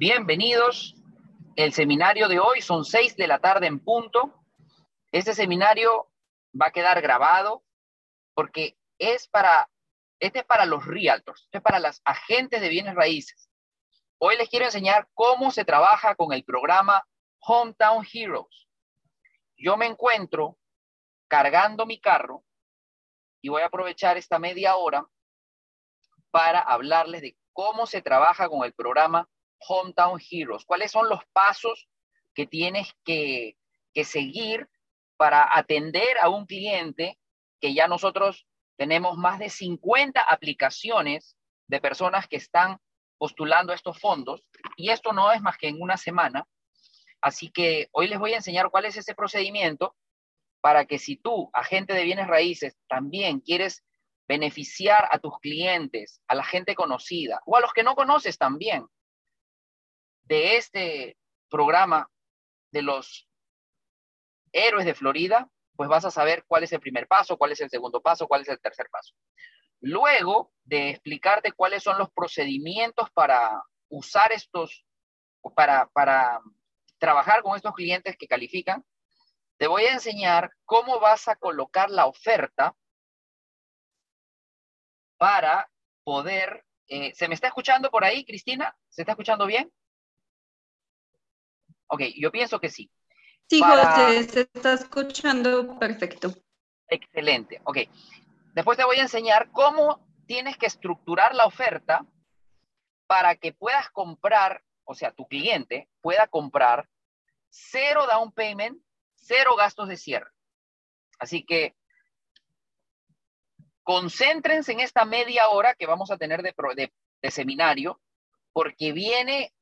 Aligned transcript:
Bienvenidos. 0.00 0.94
El 1.56 1.74
seminario 1.74 2.26
de 2.28 2.40
hoy 2.40 2.62
son 2.62 2.86
seis 2.86 3.16
de 3.16 3.26
la 3.26 3.38
tarde 3.38 3.66
en 3.66 3.78
punto. 3.78 4.32
Este 5.12 5.34
seminario 5.34 6.10
va 6.58 6.68
a 6.68 6.72
quedar 6.72 7.02
grabado 7.02 7.62
porque 8.32 8.78
es 8.98 9.28
para, 9.28 9.68
este 10.18 10.38
es 10.38 10.44
para 10.46 10.64
los 10.64 10.86
realtors, 10.86 11.42
este 11.42 11.58
es 11.58 11.62
para 11.62 11.78
las 11.78 12.00
agentes 12.06 12.62
de 12.62 12.70
bienes 12.70 12.94
raíces. 12.94 13.50
Hoy 14.16 14.38
les 14.38 14.48
quiero 14.48 14.64
enseñar 14.64 15.06
cómo 15.12 15.50
se 15.50 15.66
trabaja 15.66 16.14
con 16.14 16.32
el 16.32 16.44
programa 16.44 17.06
Hometown 17.40 18.06
Heroes. 18.10 18.68
Yo 19.58 19.76
me 19.76 19.84
encuentro 19.84 20.56
cargando 21.28 21.84
mi 21.84 22.00
carro 22.00 22.42
y 23.42 23.50
voy 23.50 23.60
a 23.60 23.66
aprovechar 23.66 24.16
esta 24.16 24.38
media 24.38 24.76
hora 24.76 25.06
para 26.30 26.58
hablarles 26.58 27.20
de 27.20 27.36
cómo 27.52 27.84
se 27.84 28.00
trabaja 28.00 28.48
con 28.48 28.64
el 28.64 28.72
programa 28.72 29.28
Hometown 29.66 30.20
Heroes, 30.30 30.64
cuáles 30.64 30.90
son 30.90 31.08
los 31.08 31.20
pasos 31.32 31.88
que 32.34 32.46
tienes 32.46 32.94
que, 33.04 33.56
que 33.92 34.04
seguir 34.04 34.68
para 35.16 35.56
atender 35.56 36.18
a 36.20 36.28
un 36.28 36.46
cliente 36.46 37.18
que 37.60 37.74
ya 37.74 37.86
nosotros 37.88 38.46
tenemos 38.76 39.18
más 39.18 39.38
de 39.38 39.50
50 39.50 40.20
aplicaciones 40.20 41.36
de 41.68 41.80
personas 41.80 42.26
que 42.26 42.36
están 42.36 42.78
postulando 43.18 43.74
estos 43.74 43.98
fondos 43.98 44.42
y 44.76 44.90
esto 44.90 45.12
no 45.12 45.30
es 45.30 45.42
más 45.42 45.58
que 45.58 45.68
en 45.68 45.80
una 45.80 45.98
semana. 45.98 46.46
Así 47.20 47.50
que 47.50 47.88
hoy 47.92 48.08
les 48.08 48.18
voy 48.18 48.32
a 48.32 48.36
enseñar 48.36 48.70
cuál 48.70 48.86
es 48.86 48.96
ese 48.96 49.14
procedimiento 49.14 49.94
para 50.62 50.86
que 50.86 50.98
si 50.98 51.16
tú, 51.16 51.50
agente 51.52 51.92
de 51.92 52.04
bienes 52.04 52.26
raíces, 52.26 52.78
también 52.88 53.40
quieres 53.40 53.84
beneficiar 54.26 55.08
a 55.10 55.18
tus 55.18 55.38
clientes, 55.40 56.22
a 56.28 56.34
la 56.34 56.44
gente 56.44 56.74
conocida 56.74 57.42
o 57.44 57.56
a 57.56 57.60
los 57.60 57.72
que 57.72 57.82
no 57.82 57.94
conoces 57.94 58.38
también 58.38 58.86
de 60.30 60.56
este 60.58 61.16
programa 61.48 62.08
de 62.70 62.82
los 62.82 63.28
héroes 64.52 64.86
de 64.86 64.94
Florida, 64.94 65.50
pues 65.74 65.88
vas 65.88 66.04
a 66.04 66.12
saber 66.12 66.44
cuál 66.46 66.62
es 66.62 66.72
el 66.72 66.78
primer 66.78 67.08
paso, 67.08 67.36
cuál 67.36 67.50
es 67.50 67.60
el 67.60 67.68
segundo 67.68 68.00
paso, 68.00 68.28
cuál 68.28 68.42
es 68.42 68.48
el 68.48 68.60
tercer 68.60 68.88
paso. 68.90 69.12
Luego 69.80 70.52
de 70.62 70.90
explicarte 70.90 71.50
cuáles 71.50 71.82
son 71.82 71.98
los 71.98 72.12
procedimientos 72.12 73.10
para 73.10 73.60
usar 73.88 74.30
estos, 74.30 74.86
para, 75.56 75.88
para 75.88 76.40
trabajar 76.98 77.42
con 77.42 77.56
estos 77.56 77.74
clientes 77.74 78.16
que 78.16 78.28
califican, 78.28 78.84
te 79.56 79.66
voy 79.66 79.82
a 79.86 79.94
enseñar 79.94 80.52
cómo 80.64 81.00
vas 81.00 81.26
a 81.26 81.34
colocar 81.34 81.90
la 81.90 82.06
oferta 82.06 82.76
para 85.18 85.68
poder... 86.04 86.64
Eh, 86.86 87.12
¿Se 87.14 87.26
me 87.26 87.34
está 87.34 87.48
escuchando 87.48 87.90
por 87.90 88.04
ahí, 88.04 88.24
Cristina? 88.24 88.76
¿Se 88.88 89.02
está 89.02 89.12
escuchando 89.12 89.46
bien? 89.46 89.72
Ok, 91.90 92.02
yo 92.16 92.30
pienso 92.30 92.60
que 92.60 92.70
sí. 92.70 92.90
Sí, 93.48 93.60
José, 93.60 94.24
se 94.24 94.40
está 94.40 94.74
escuchando 94.74 95.78
perfecto. 95.78 96.32
Excelente, 96.88 97.60
ok. 97.64 97.78
Después 98.54 98.78
te 98.78 98.84
voy 98.84 98.98
a 98.98 99.02
enseñar 99.02 99.50
cómo 99.50 100.00
tienes 100.26 100.56
que 100.56 100.66
estructurar 100.66 101.34
la 101.34 101.46
oferta 101.46 102.06
para 103.06 103.34
que 103.34 103.52
puedas 103.52 103.90
comprar, 103.90 104.62
o 104.84 104.94
sea, 104.94 105.10
tu 105.10 105.26
cliente 105.26 105.88
pueda 106.00 106.28
comprar 106.28 106.88
cero 107.48 108.06
down 108.06 108.30
payment, 108.32 108.80
cero 109.16 109.56
gastos 109.56 109.88
de 109.88 109.96
cierre. 109.96 110.30
Así 111.18 111.44
que 111.44 111.74
concéntrense 113.82 114.70
en 114.72 114.80
esta 114.80 115.04
media 115.04 115.48
hora 115.48 115.74
que 115.74 115.86
vamos 115.86 116.10
a 116.12 116.16
tener 116.16 116.42
de, 116.42 116.54
de, 117.20 117.30
seminario, 117.30 118.00
porque 118.52 118.92
viene 118.92 119.52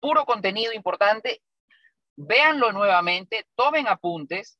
puro 0.00 0.24
contenido 0.24 0.72
importante. 0.72 1.42
Véanlo 2.16 2.72
nuevamente, 2.72 3.46
tomen 3.54 3.88
apuntes 3.88 4.58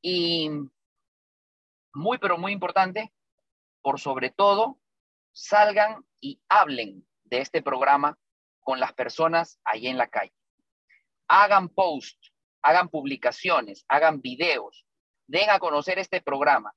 y 0.00 0.50
muy, 1.94 2.18
pero 2.18 2.38
muy 2.38 2.52
importante, 2.52 3.12
por 3.82 3.98
sobre 3.98 4.30
todo, 4.30 4.78
salgan 5.32 6.04
y 6.20 6.40
hablen 6.48 7.06
de 7.24 7.40
este 7.40 7.62
programa 7.62 8.18
con 8.60 8.78
las 8.80 8.92
personas 8.92 9.58
ahí 9.64 9.88
en 9.88 9.96
la 9.96 10.08
calle. 10.08 10.34
Hagan 11.28 11.68
post, 11.68 12.18
hagan 12.62 12.88
publicaciones, 12.88 13.84
hagan 13.88 14.20
videos, 14.20 14.84
den 15.26 15.50
a 15.50 15.58
conocer 15.58 15.98
este 15.98 16.20
programa 16.20 16.74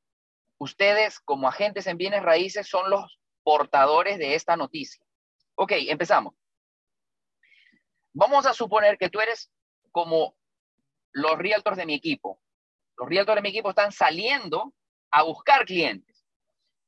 ustedes 0.57 1.19
como 1.19 1.47
agentes 1.47 1.87
en 1.87 1.97
bienes 1.97 2.23
raíces 2.23 2.67
son 2.67 2.89
los 2.89 3.19
portadores 3.43 4.17
de 4.17 4.35
esta 4.35 4.55
noticia. 4.55 5.03
Ok, 5.55 5.73
empezamos. 5.77 6.33
Vamos 8.13 8.45
a 8.45 8.53
suponer 8.53 8.97
que 8.97 9.09
tú 9.09 9.19
eres 9.19 9.51
como 9.95 10.35
los 11.13 11.37
realtors 11.37 11.77
de 11.77 11.85
mi 11.85 11.93
equipo. 11.93 12.41
Los 12.97 13.07
realtors 13.07 13.37
de 13.37 13.43
mi 13.43 13.47
equipo 13.47 13.69
están 13.69 13.93
saliendo 13.93 14.73
a 15.09 15.23
buscar 15.23 15.63
clientes. 15.63 16.25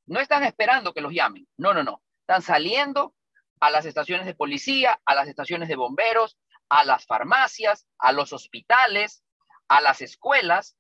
No 0.07 0.19
están 0.19 0.43
esperando 0.43 0.93
que 0.93 0.99
los 0.99 1.13
llamen. 1.13 1.47
No, 1.55 1.73
no, 1.73 1.85
no. 1.85 2.01
Están 2.19 2.41
saliendo 2.41 3.15
a 3.61 3.71
las 3.71 3.85
estaciones 3.85 4.25
de 4.25 4.35
policía, 4.35 4.99
a 5.05 5.15
las 5.15 5.29
estaciones 5.29 5.69
de 5.69 5.77
bomberos, 5.77 6.37
a 6.67 6.83
las 6.83 7.05
farmacias, 7.05 7.87
a 7.97 8.11
los 8.11 8.33
hospitales, 8.33 9.23
a 9.69 9.79
las 9.79 10.01
escuelas, 10.01 10.75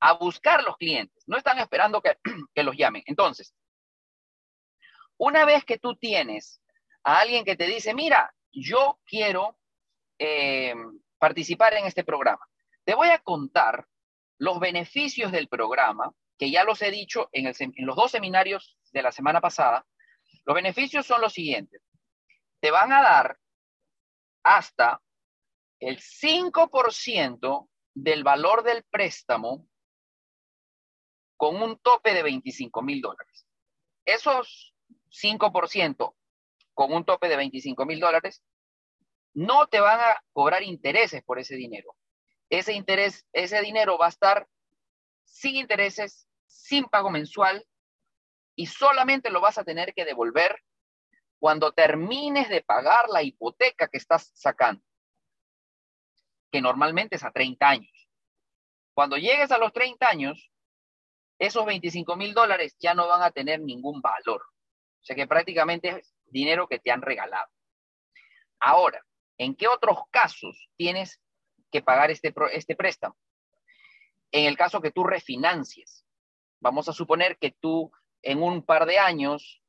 a 0.00 0.14
buscar 0.14 0.64
los 0.64 0.76
clientes, 0.76 1.22
no 1.28 1.36
están 1.36 1.60
esperando 1.60 2.02
que, 2.02 2.18
los 2.64 2.76
llamen. 2.76 3.04
Entonces, 3.06 3.54
una 5.18 5.44
vez 5.44 5.64
que 5.64 5.78
tú 5.78 5.94
tienes 5.94 6.60
a 7.04 7.20
alguien 7.20 7.44
que 7.44 7.54
te 7.54 7.68
dice, 7.68 7.94
mira, 7.94 8.34
yo 8.50 8.98
quiero 9.06 9.56
eh, 10.18 10.74
participar 11.20 11.74
en 11.74 11.86
este 11.86 12.02
programa, 12.02 12.44
te 12.84 12.94
voy 12.94 13.10
a 13.10 13.18
contar 13.18 13.86
los 14.38 14.58
beneficios 14.58 15.30
del 15.30 15.48
programa, 15.48 16.12
que 16.38 16.50
ya 16.50 16.64
los 16.64 16.80
he 16.82 16.90
dicho 16.90 17.28
en, 17.32 17.52
los 17.86 17.96
dos 17.96 18.10
seminarios 18.10 18.78
de 18.92 19.02
la 19.02 19.12
semana 19.12 19.40
pasada. 19.40 19.86
Los 20.46 20.54
beneficios 20.54 21.06
son 21.06 21.20
los 21.20 21.34
siguientes. 21.34 21.82
Te 22.60 22.70
van 22.70 22.92
a 22.92 23.02
dar 23.02 23.38
hasta 24.42 25.00
el 25.78 25.98
5% 25.98 27.68
del 27.94 28.24
valor 28.24 28.62
del 28.62 28.82
préstamo 28.84 29.68
con 31.36 31.62
un 31.62 31.78
tope 31.78 32.14
de 32.14 32.22
25 32.22 32.82
mil 32.82 33.02
dólares. 33.02 33.46
Esos 34.06 34.74
5% 35.10 36.14
con 36.72 36.92
un 36.92 37.04
tope 37.04 37.28
de 37.28 37.36
25 37.36 37.84
mil 37.84 38.00
dólares 38.00 38.42
no 39.40 39.68
te 39.68 39.80
van 39.80 39.98
a 39.98 40.22
cobrar 40.34 40.62
intereses 40.62 41.22
por 41.22 41.38
ese 41.38 41.56
dinero. 41.56 41.96
Ese 42.50 42.74
interés, 42.74 43.26
ese 43.32 43.62
dinero 43.62 43.96
va 43.96 44.06
a 44.06 44.10
estar 44.10 44.46
sin 45.24 45.56
intereses, 45.56 46.28
sin 46.46 46.84
pago 46.84 47.08
mensual 47.08 47.66
y 48.54 48.66
solamente 48.66 49.30
lo 49.30 49.40
vas 49.40 49.56
a 49.56 49.64
tener 49.64 49.94
que 49.94 50.04
devolver 50.04 50.62
cuando 51.38 51.72
termines 51.72 52.50
de 52.50 52.62
pagar 52.62 53.08
la 53.08 53.22
hipoteca 53.22 53.88
que 53.88 53.96
estás 53.96 54.30
sacando, 54.34 54.84
que 56.52 56.60
normalmente 56.60 57.16
es 57.16 57.24
a 57.24 57.30
30 57.30 57.66
años. 57.66 58.08
Cuando 58.92 59.16
llegues 59.16 59.50
a 59.52 59.58
los 59.58 59.72
30 59.72 60.06
años, 60.06 60.52
esos 61.38 61.64
25 61.64 62.14
mil 62.14 62.34
dólares 62.34 62.76
ya 62.78 62.92
no 62.92 63.08
van 63.08 63.22
a 63.22 63.30
tener 63.30 63.60
ningún 63.60 64.02
valor. 64.02 64.42
O 64.42 65.02
sea 65.02 65.16
que 65.16 65.26
prácticamente 65.26 65.88
es 65.88 66.14
dinero 66.26 66.68
que 66.68 66.78
te 66.78 66.90
han 66.90 67.00
regalado. 67.00 67.48
Ahora, 68.58 69.02
¿en 69.40 69.56
qué 69.56 69.68
otros 69.68 69.96
casos 70.10 70.68
tienes 70.76 71.18
que 71.72 71.80
pagar 71.80 72.10
este, 72.10 72.32
este 72.52 72.76
préstamo? 72.76 73.16
En 74.32 74.44
el 74.44 74.56
caso 74.56 74.82
que 74.82 74.90
tú 74.90 75.02
refinancies. 75.02 76.04
Vamos 76.60 76.90
a 76.90 76.92
suponer 76.92 77.38
que 77.38 77.52
tú 77.58 77.90
en 78.22 78.42
un 78.42 78.62
par 78.62 78.84
de 78.84 78.98
años 78.98 79.62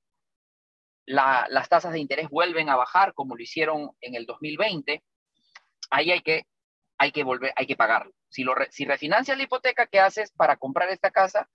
las 1.06 1.70
tasas 1.70 1.94
de 1.94 2.00
interés 2.00 2.30
vuelven 2.30 2.70
a 2.70 2.76
bajar 2.76 3.14
como 3.14 3.36
lo 3.36 3.42
hicieron 3.42 3.92
en 4.02 4.16
el 4.16 4.26
2020. 4.26 5.04
Ahí 5.90 6.12
hay 6.12 6.22
que, 6.22 6.46
hay 6.98 7.14
que 7.14 7.24
volver, 7.24 7.54
hay 7.56 7.66
que 7.66 7.78
pagarlo. 7.78 8.14
Si, 8.30 8.44
lo, 8.44 8.54
si 8.70 8.84
refinancias 8.84 9.38
la 9.38 9.44
hipoteca 9.44 9.88
que 9.88 10.02
haces 10.02 10.32
para 10.32 10.58
comprar 10.58 10.90
esta 10.90 11.12
casa, 11.12 11.50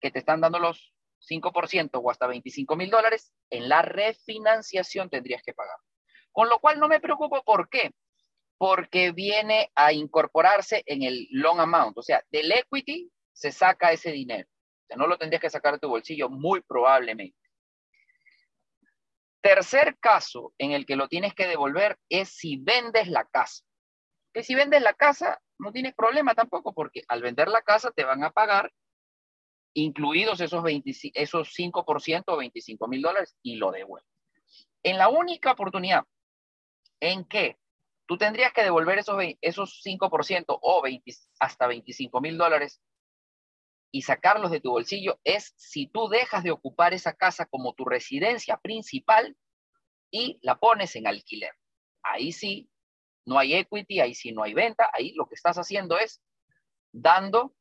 que 0.00 0.10
te 0.10 0.18
están 0.18 0.40
dando 0.40 0.58
los 0.58 0.92
5% 1.28 1.90
o 2.02 2.10
hasta 2.10 2.26
25 2.26 2.74
mil 2.74 2.90
dólares, 2.90 3.32
en 3.48 3.68
la 3.68 3.82
refinanciación 3.82 5.08
tendrías 5.08 5.42
que 5.42 5.54
pagar. 5.54 5.76
Con 6.32 6.48
lo 6.48 6.58
cual 6.58 6.78
no 6.78 6.88
me 6.88 7.00
preocupo, 7.00 7.42
¿por 7.42 7.68
qué? 7.68 7.92
Porque 8.58 9.12
viene 9.12 9.70
a 9.74 9.92
incorporarse 9.92 10.82
en 10.86 11.02
el 11.02 11.26
long 11.30 11.60
amount, 11.60 11.98
o 11.98 12.02
sea, 12.02 12.22
del 12.30 12.52
equity 12.52 13.10
se 13.32 13.52
saca 13.52 13.92
ese 13.92 14.12
dinero. 14.12 14.48
O 14.48 14.86
sea, 14.86 14.96
no 14.96 15.06
lo 15.06 15.18
tendrías 15.18 15.40
que 15.40 15.50
sacar 15.50 15.74
de 15.74 15.80
tu 15.80 15.88
bolsillo, 15.88 16.28
muy 16.28 16.60
probablemente. 16.60 17.36
Tercer 19.40 19.98
caso 19.98 20.52
en 20.58 20.72
el 20.72 20.84
que 20.84 20.96
lo 20.96 21.08
tienes 21.08 21.34
que 21.34 21.46
devolver 21.46 21.98
es 22.10 22.28
si 22.28 22.58
vendes 22.58 23.08
la 23.08 23.24
casa. 23.24 23.64
Que 24.34 24.42
si 24.42 24.54
vendes 24.54 24.82
la 24.82 24.92
casa, 24.92 25.40
no 25.58 25.72
tienes 25.72 25.94
problema 25.94 26.34
tampoco, 26.34 26.74
porque 26.74 27.02
al 27.08 27.22
vender 27.22 27.48
la 27.48 27.62
casa 27.62 27.90
te 27.90 28.04
van 28.04 28.22
a 28.22 28.30
pagar 28.30 28.70
incluidos 29.74 30.40
esos, 30.40 30.62
20, 30.62 30.90
esos 31.14 31.54
5% 31.56 32.24
o 32.26 32.36
25 32.36 32.88
mil 32.88 33.02
dólares 33.02 33.36
y 33.42 33.56
lo 33.56 33.70
devuelve. 33.70 34.06
En 34.82 34.98
la 34.98 35.08
única 35.08 35.52
oportunidad 35.52 36.04
en 37.00 37.24
que 37.24 37.58
tú 38.06 38.18
tendrías 38.18 38.52
que 38.52 38.62
devolver 38.62 38.98
esos, 38.98 39.16
esos 39.40 39.82
5% 39.84 40.58
o 40.60 40.82
20, 40.82 41.12
hasta 41.38 41.66
25 41.66 42.20
mil 42.20 42.36
dólares 42.38 42.80
y 43.92 44.02
sacarlos 44.02 44.50
de 44.50 44.60
tu 44.60 44.70
bolsillo. 44.70 45.18
Es 45.24 45.54
si 45.56 45.86
tú 45.86 46.08
dejas 46.08 46.44
de 46.44 46.50
ocupar 46.50 46.94
esa 46.94 47.14
casa 47.14 47.46
como 47.46 47.74
tu 47.74 47.84
residencia 47.84 48.56
principal 48.58 49.36
y 50.10 50.38
la 50.42 50.58
pones 50.58 50.96
en 50.96 51.06
alquiler. 51.06 51.52
Ahí 52.02 52.32
sí, 52.32 52.70
no 53.26 53.38
hay 53.38 53.54
equity, 53.54 54.00
ahí 54.00 54.14
sí 54.14 54.32
no 54.32 54.42
hay 54.42 54.54
venta, 54.54 54.90
ahí 54.92 55.12
lo 55.14 55.26
que 55.26 55.34
estás 55.34 55.56
haciendo 55.58 55.98
es 55.98 56.22
dando 56.92 57.54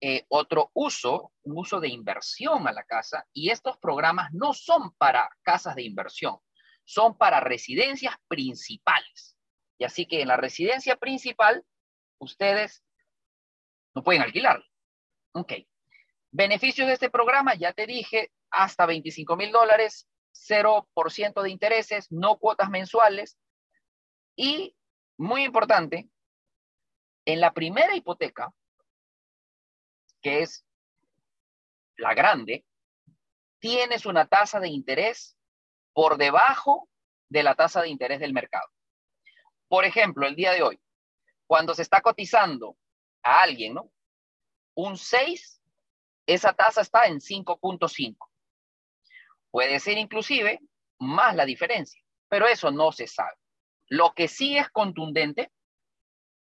eh, 0.00 0.26
otro 0.28 0.70
uso, 0.74 1.32
un 1.42 1.58
uso 1.58 1.80
de 1.80 1.88
inversión 1.88 2.68
a 2.68 2.72
la 2.72 2.84
casa. 2.84 3.26
Y 3.32 3.50
estos 3.50 3.78
programas 3.78 4.32
no 4.32 4.52
son 4.52 4.92
para 4.96 5.30
casas 5.42 5.76
de 5.76 5.82
inversión, 5.82 6.38
son 6.84 7.16
para 7.16 7.40
residencias 7.40 8.14
principales. 8.28 9.36
Y 9.78 9.84
así 9.84 10.06
que 10.06 10.22
en 10.22 10.28
la 10.28 10.36
residencia 10.36 10.96
principal, 10.96 11.64
ustedes 12.18 12.84
no 13.94 14.02
pueden 14.02 14.22
alquilar. 14.22 14.64
Ok. 15.32 15.52
Beneficios 16.30 16.86
de 16.86 16.94
este 16.94 17.10
programa, 17.10 17.54
ya 17.54 17.72
te 17.72 17.86
dije, 17.86 18.32
hasta 18.50 18.86
25 18.86 19.36
mil 19.36 19.52
dólares, 19.52 20.08
0% 20.32 21.42
de 21.42 21.50
intereses, 21.50 22.10
no 22.10 22.38
cuotas 22.38 22.70
mensuales. 22.70 23.38
Y, 24.36 24.76
muy 25.16 25.44
importante, 25.44 26.08
en 27.24 27.40
la 27.40 27.52
primera 27.52 27.94
hipoteca, 27.94 28.52
que 30.20 30.42
es 30.42 30.64
la 31.96 32.14
grande, 32.14 32.64
tienes 33.60 34.06
una 34.06 34.26
tasa 34.26 34.58
de 34.60 34.68
interés 34.68 35.36
por 35.94 36.18
debajo 36.18 36.88
de 37.30 37.42
la 37.42 37.54
tasa 37.54 37.80
de 37.80 37.88
interés 37.88 38.20
del 38.20 38.34
mercado. 38.34 38.68
Por 39.68 39.86
ejemplo, 39.86 40.26
el 40.26 40.36
día 40.36 40.52
de 40.52 40.62
hoy, 40.62 40.80
cuando 41.46 41.74
se 41.74 41.82
está 41.82 42.02
cotizando 42.02 42.76
a 43.22 43.40
alguien, 43.40 43.74
¿no? 43.74 43.90
Un 44.74 44.98
6 44.98 45.62
esa 46.26 46.52
tasa 46.52 46.80
está 46.80 47.06
en 47.06 47.20
5.5. 47.20 48.16
Puede 49.50 49.78
ser 49.78 49.98
inclusive 49.98 50.60
más 50.98 51.36
la 51.36 51.44
diferencia, 51.44 52.02
pero 52.28 52.46
eso 52.46 52.70
no 52.70 52.92
se 52.92 53.06
sabe. 53.06 53.36
Lo 53.88 54.14
que 54.14 54.28
sí 54.28 54.56
es 54.56 54.70
contundente 54.70 55.52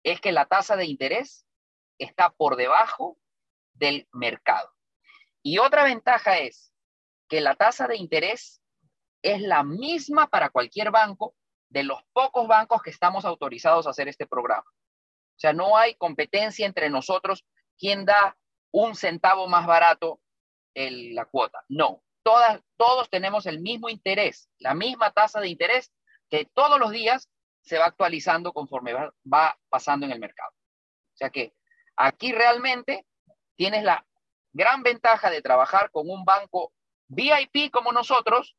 es 0.02 0.20
que 0.20 0.32
la 0.32 0.46
tasa 0.46 0.76
de 0.76 0.86
interés 0.86 1.46
está 1.98 2.30
por 2.30 2.56
debajo 2.56 3.18
del 3.74 4.08
mercado. 4.12 4.72
Y 5.42 5.58
otra 5.58 5.84
ventaja 5.84 6.38
es 6.38 6.72
que 7.28 7.40
la 7.40 7.54
tasa 7.54 7.86
de 7.86 7.96
interés 7.96 8.62
es 9.22 9.40
la 9.40 9.62
misma 9.62 10.28
para 10.28 10.50
cualquier 10.50 10.90
banco 10.90 11.34
de 11.68 11.82
los 11.82 12.00
pocos 12.12 12.46
bancos 12.46 12.82
que 12.82 12.90
estamos 12.90 13.24
autorizados 13.24 13.86
a 13.86 13.90
hacer 13.90 14.08
este 14.08 14.26
programa. 14.26 14.64
O 14.68 15.38
sea, 15.38 15.52
no 15.52 15.76
hay 15.76 15.94
competencia 15.96 16.66
entre 16.66 16.88
nosotros 16.88 17.44
quién 17.78 18.04
da 18.04 18.36
un 18.70 18.94
centavo 18.94 19.48
más 19.48 19.66
barato 19.66 20.20
la 20.74 21.24
cuota. 21.24 21.64
No, 21.68 22.02
todas, 22.22 22.60
todos 22.76 23.08
tenemos 23.08 23.46
el 23.46 23.60
mismo 23.60 23.88
interés, 23.88 24.50
la 24.58 24.74
misma 24.74 25.10
tasa 25.10 25.40
de 25.40 25.48
interés 25.48 25.92
que 26.28 26.44
todos 26.52 26.78
los 26.78 26.90
días 26.90 27.30
se 27.62 27.78
va 27.78 27.86
actualizando 27.86 28.52
conforme 28.52 28.92
va, 28.92 29.12
va 29.32 29.58
pasando 29.68 30.06
en 30.06 30.12
el 30.12 30.20
mercado. 30.20 30.50
O 30.50 31.16
sea 31.16 31.30
que 31.30 31.54
aquí 31.96 32.32
realmente 32.32 33.06
tienes 33.56 33.84
la 33.84 34.06
gran 34.52 34.82
ventaja 34.82 35.30
de 35.30 35.42
trabajar 35.42 35.90
con 35.90 36.10
un 36.10 36.24
banco 36.24 36.72
VIP 37.08 37.70
como 37.72 37.92
nosotros, 37.92 38.56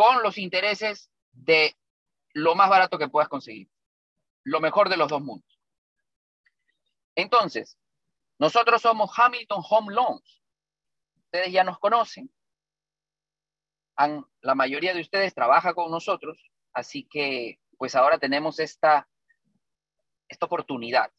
con 0.00 0.22
los 0.22 0.38
intereses 0.38 1.10
de 1.30 1.76
lo 2.32 2.54
más 2.54 2.70
barato 2.70 2.96
que 2.96 3.10
puedas 3.10 3.28
conseguir. 3.28 3.68
Lo 4.44 4.58
mejor 4.58 4.88
de 4.88 4.96
los 4.96 5.10
dos 5.10 5.20
mundos. 5.20 5.60
Entonces, 7.14 7.76
nosotros 8.38 8.80
somos 8.80 9.10
Hamilton 9.14 9.62
Home 9.68 9.94
Loans. 9.94 10.42
Ustedes 11.24 11.52
ya 11.52 11.64
nos 11.64 11.78
conocen. 11.78 12.32
la 14.40 14.54
mayoría 14.54 14.94
de 14.94 15.02
ustedes 15.02 15.34
trabaja 15.34 15.74
con 15.74 15.90
nosotros, 15.90 16.50
así 16.72 17.06
que 17.06 17.60
pues 17.76 17.94
ahora 17.94 18.16
tenemos 18.16 18.58
esta, 18.58 19.06
esta 20.28 20.46
oportunidad 20.46 21.12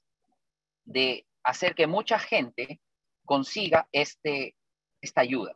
de 0.86 1.28
hacer 1.44 1.75
que 1.75 1.86
mucha 1.86 2.18
gente 2.18 2.81
consiga 3.25 3.88
este, 3.92 4.56
esta 5.01 5.22
ayuda. 5.22 5.56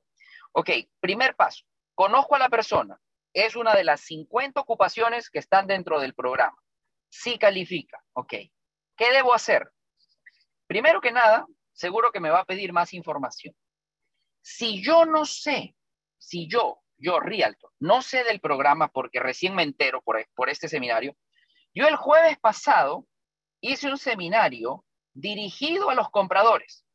Ok, 0.51 0.69
primer 0.99 1.35
paso. 1.35 1.65
Conozco 1.95 2.35
a 2.35 2.39
la 2.39 2.49
persona. 2.49 3.01
Es 3.35 3.57
una 3.57 3.75
de 3.75 3.83
las 3.83 3.99
50 3.99 4.61
ocupaciones 4.61 5.29
que 5.29 5.39
están 5.39 5.67
dentro 5.67 5.99
del 5.99 6.13
programa. 6.13 6.57
Sí 7.09 7.37
califica. 7.37 8.01
Ok. 8.13 8.33
¿Qué 8.95 9.11
debo 9.11 9.33
hacer? 9.33 9.69
Primero 10.67 11.01
que 11.01 11.11
nada, 11.11 11.45
seguro 11.73 12.13
que 12.13 12.21
me 12.21 12.29
va 12.29 12.39
a 12.39 12.45
pedir 12.45 12.71
más 12.71 12.93
información. 12.93 13.53
Si 14.41 14.81
yo 14.81 15.05
no 15.05 15.25
sé, 15.25 15.75
si 16.17 16.47
yo, 16.47 16.81
yo, 16.97 17.19
Rialto, 17.19 17.73
no 17.79 18.01
sé 18.01 18.23
del 18.23 18.39
programa 18.39 18.87
porque 18.87 19.19
recién 19.19 19.53
me 19.53 19.63
entero 19.63 20.01
por, 20.01 20.25
por 20.33 20.49
este 20.49 20.69
seminario, 20.69 21.17
yo 21.73 21.89
el 21.89 21.97
jueves 21.97 22.39
pasado 22.39 23.05
hice 23.59 23.89
un 23.89 23.97
seminario 23.97 24.85
dirigido 25.13 25.89
a 25.89 25.95
los 25.95 26.09
compradores, 26.09 26.85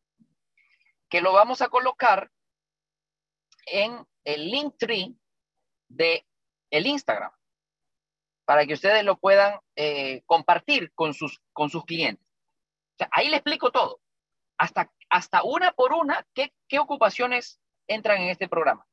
que 1.11 1.21
lo 1.21 1.35
vamos 1.35 1.61
a 1.61 1.69
colocar 1.69 2.31
en 3.67 4.07
el 4.25 4.51
link 4.51 4.77
tree 4.79 5.15
de 5.89 6.25
el 6.71 6.87
Instagram, 6.87 7.33
para 8.45 8.67
que 8.67 8.75
ustedes 8.75 9.05
lo 9.05 9.19
puedan 9.19 9.61
eh, 9.77 10.23
compartir 10.27 10.93
con 10.95 11.15
sus, 11.15 11.41
con 11.53 11.71
sus 11.71 11.85
clientes. 11.85 12.27
ahí 13.13 13.29
le 13.29 13.37
explico 13.37 13.71
todo 13.71 14.01
hasta, 14.59 14.93
hasta 15.09 15.43
una 15.43 15.73
por 15.73 15.93
una 15.93 16.27
qué, 16.35 16.53
qué 16.69 16.79
ocupaciones 16.79 17.61
entran 17.87 18.21
en 18.21 18.29
este 18.29 18.49
programa. 18.49 18.87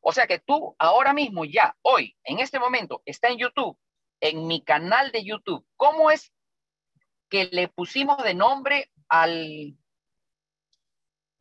O 0.00 0.12
sea 0.12 0.26
que 0.26 0.38
tú 0.38 0.76
ahora 0.78 1.12
mismo, 1.12 1.44
ya, 1.44 1.76
hoy, 1.82 2.16
en 2.24 2.38
este 2.38 2.58
momento, 2.58 3.02
está 3.04 3.28
en 3.28 3.38
YouTube, 3.38 3.76
en 4.20 4.46
mi 4.46 4.62
canal 4.62 5.10
de 5.10 5.24
YouTube. 5.24 5.66
¿Cómo 5.76 6.10
es 6.10 6.32
que 7.28 7.46
le 7.46 7.68
pusimos 7.68 8.22
de 8.22 8.34
nombre 8.34 8.90
al, 9.08 9.76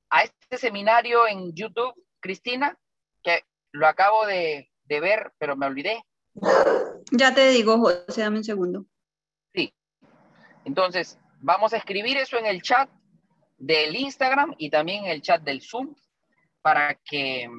a 0.09 0.23
este 0.23 0.57
seminario 0.57 1.27
en 1.27 1.53
YouTube, 1.53 1.93
Cristina? 2.19 2.77
Que 3.21 3.43
lo 3.71 3.87
acabo 3.87 4.25
de, 4.25 4.71
de 4.87 4.99
ver, 4.99 5.33
pero 5.37 5.55
me 5.55 5.65
olvidé. 5.65 6.03
Ya 7.11 7.33
te 7.33 7.49
digo, 7.49 7.77
José, 7.77 8.21
dame 8.21 8.37
un 8.37 8.43
segundo. 8.43 8.85
Sí. 9.53 9.73
Entonces, 10.65 11.19
vamos 11.39 11.73
a 11.73 11.77
escribir 11.77 12.17
eso 12.17 12.37
en 12.37 12.45
el 12.45 12.61
chat 12.61 12.89
del 13.57 13.95
Instagram 13.95 14.53
y 14.57 14.69
también 14.69 15.05
el 15.05 15.21
chat 15.21 15.41
del 15.41 15.61
Zoom 15.61 15.95
para 16.61 16.95
que 16.95 17.49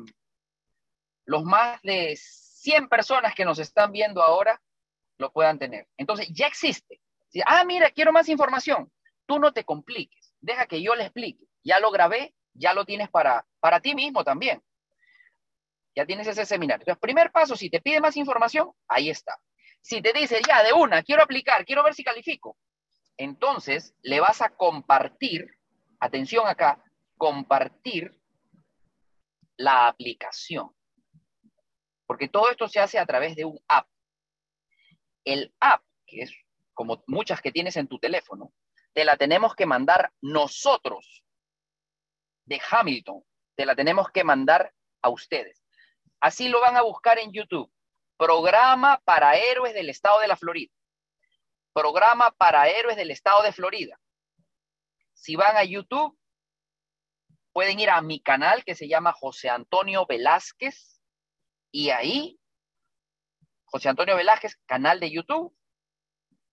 los 1.24 1.44
más 1.44 1.80
de 1.82 2.16
100 2.16 2.88
personas 2.88 3.34
que 3.34 3.44
nos 3.44 3.58
están 3.58 3.92
viendo 3.92 4.22
ahora 4.22 4.60
lo 5.18 5.32
puedan 5.32 5.58
tener. 5.58 5.88
Entonces, 5.96 6.28
ya 6.32 6.46
existe. 6.46 7.00
Ah, 7.44 7.64
mira, 7.64 7.90
quiero 7.90 8.12
más 8.12 8.28
información. 8.28 8.90
Tú 9.26 9.38
no 9.38 9.52
te 9.52 9.64
compliques. 9.64 10.34
Deja 10.40 10.66
que 10.66 10.82
yo 10.82 10.94
le 10.94 11.04
explique. 11.04 11.44
Ya 11.64 11.80
lo 11.80 11.90
grabé, 11.90 12.34
ya 12.54 12.72
lo 12.72 12.84
tienes 12.84 13.10
para, 13.10 13.46
para 13.60 13.80
ti 13.80 13.94
mismo 13.94 14.24
también. 14.24 14.62
Ya 15.98 16.06
tienes 16.06 16.28
ese 16.28 16.46
seminario. 16.46 16.82
Entonces, 16.82 17.00
primer 17.00 17.32
paso, 17.32 17.56
si 17.56 17.68
te 17.68 17.80
pide 17.80 18.00
más 18.00 18.16
información, 18.16 18.70
ahí 18.86 19.10
está. 19.10 19.36
Si 19.80 20.00
te 20.00 20.12
dice, 20.12 20.40
ya, 20.46 20.62
de 20.62 20.72
una, 20.72 21.02
quiero 21.02 21.24
aplicar, 21.24 21.64
quiero 21.66 21.82
ver 21.82 21.92
si 21.92 22.04
califico, 22.04 22.56
entonces 23.16 23.96
le 24.02 24.20
vas 24.20 24.40
a 24.40 24.50
compartir 24.50 25.58
atención 25.98 26.46
acá, 26.46 26.80
compartir 27.16 28.16
la 29.56 29.88
aplicación. 29.88 30.70
Porque 32.06 32.28
todo 32.28 32.48
esto 32.48 32.68
se 32.68 32.78
hace 32.78 33.00
a 33.00 33.06
través 33.06 33.34
de 33.34 33.44
un 33.44 33.58
app. 33.66 33.88
El 35.24 35.52
app, 35.58 35.82
que 36.06 36.22
es 36.22 36.32
como 36.74 37.02
muchas 37.08 37.40
que 37.40 37.50
tienes 37.50 37.76
en 37.76 37.88
tu 37.88 37.98
teléfono, 37.98 38.52
te 38.92 39.04
la 39.04 39.16
tenemos 39.16 39.56
que 39.56 39.66
mandar 39.66 40.12
nosotros 40.20 41.24
de 42.44 42.60
Hamilton, 42.70 43.24
te 43.56 43.66
la 43.66 43.74
tenemos 43.74 44.12
que 44.12 44.22
mandar 44.22 44.72
a 45.02 45.08
ustedes. 45.10 45.57
Así 46.20 46.48
lo 46.48 46.60
van 46.60 46.76
a 46.76 46.82
buscar 46.82 47.18
en 47.18 47.32
YouTube. 47.32 47.70
Programa 48.16 49.00
para 49.04 49.36
héroes 49.36 49.74
del 49.74 49.90
estado 49.90 50.20
de 50.20 50.28
la 50.28 50.36
Florida. 50.36 50.72
Programa 51.72 52.32
para 52.32 52.68
héroes 52.68 52.96
del 52.96 53.10
estado 53.10 53.42
de 53.42 53.52
Florida. 53.52 54.00
Si 55.14 55.36
van 55.36 55.56
a 55.56 55.64
YouTube, 55.64 56.18
pueden 57.52 57.78
ir 57.78 57.90
a 57.90 58.00
mi 58.02 58.20
canal 58.20 58.64
que 58.64 58.74
se 58.74 58.88
llama 58.88 59.12
José 59.12 59.48
Antonio 59.48 60.06
Velázquez 60.06 61.00
y 61.70 61.90
ahí, 61.90 62.40
José 63.64 63.88
Antonio 63.88 64.16
Velázquez, 64.16 64.56
canal 64.66 64.98
de 65.00 65.10
YouTube, 65.10 65.54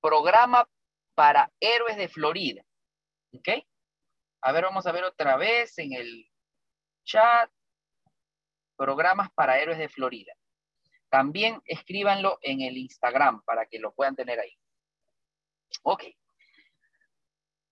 programa 0.01 0.69
para 1.15 1.51
héroes 1.60 1.98
de 1.98 2.10
Florida. 2.10 2.63
¿Ok? 3.34 3.50
A 4.41 4.51
ver, 4.51 4.65
vamos 4.65 4.86
a 4.86 4.91
ver 4.91 5.03
otra 5.03 5.38
vez 5.38 5.77
en 5.79 5.93
el 5.93 6.29
chat. 7.03 7.50
Programas 8.75 9.32
para 9.34 9.60
héroes 9.60 9.77
de 9.77 9.89
Florida. 9.89 10.34
También 11.10 11.62
escríbanlo 11.65 12.39
en 12.41 12.62
el 12.62 12.77
Instagram 12.77 13.41
para 13.44 13.65
que 13.65 13.79
lo 13.79 13.94
puedan 13.94 14.15
tener 14.15 14.39
ahí. 14.39 14.58
Ok. 15.84 16.03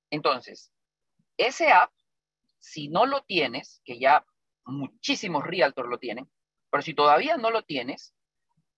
Entonces, 0.09 0.71
ese 1.37 1.71
app, 1.71 1.91
si 2.59 2.87
no 2.87 3.05
lo 3.05 3.23
tienes, 3.23 3.81
que 3.83 3.99
ya 3.99 4.25
muchísimos 4.65 5.43
realtors 5.43 5.89
lo 5.89 5.97
tienen, 5.97 6.29
pero 6.69 6.81
si 6.81 6.93
todavía 6.93 7.37
no 7.37 7.51
lo 7.51 7.63
tienes, 7.63 8.15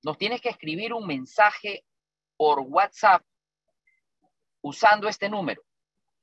nos 0.04 0.18
tienes 0.18 0.42
que 0.42 0.50
escribir 0.50 0.94
un 0.94 1.06
mensaje 1.06 1.86
por 2.38 2.60
WhatsApp 2.60 3.24
usando 4.62 5.08
este 5.08 5.30
número, 5.30 5.62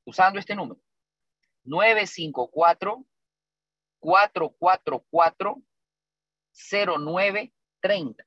usando 0.04 0.38
este 0.38 0.54
número. 0.54 0.80
954 1.64 3.06
444 4.00 5.62
0930. 6.52 8.25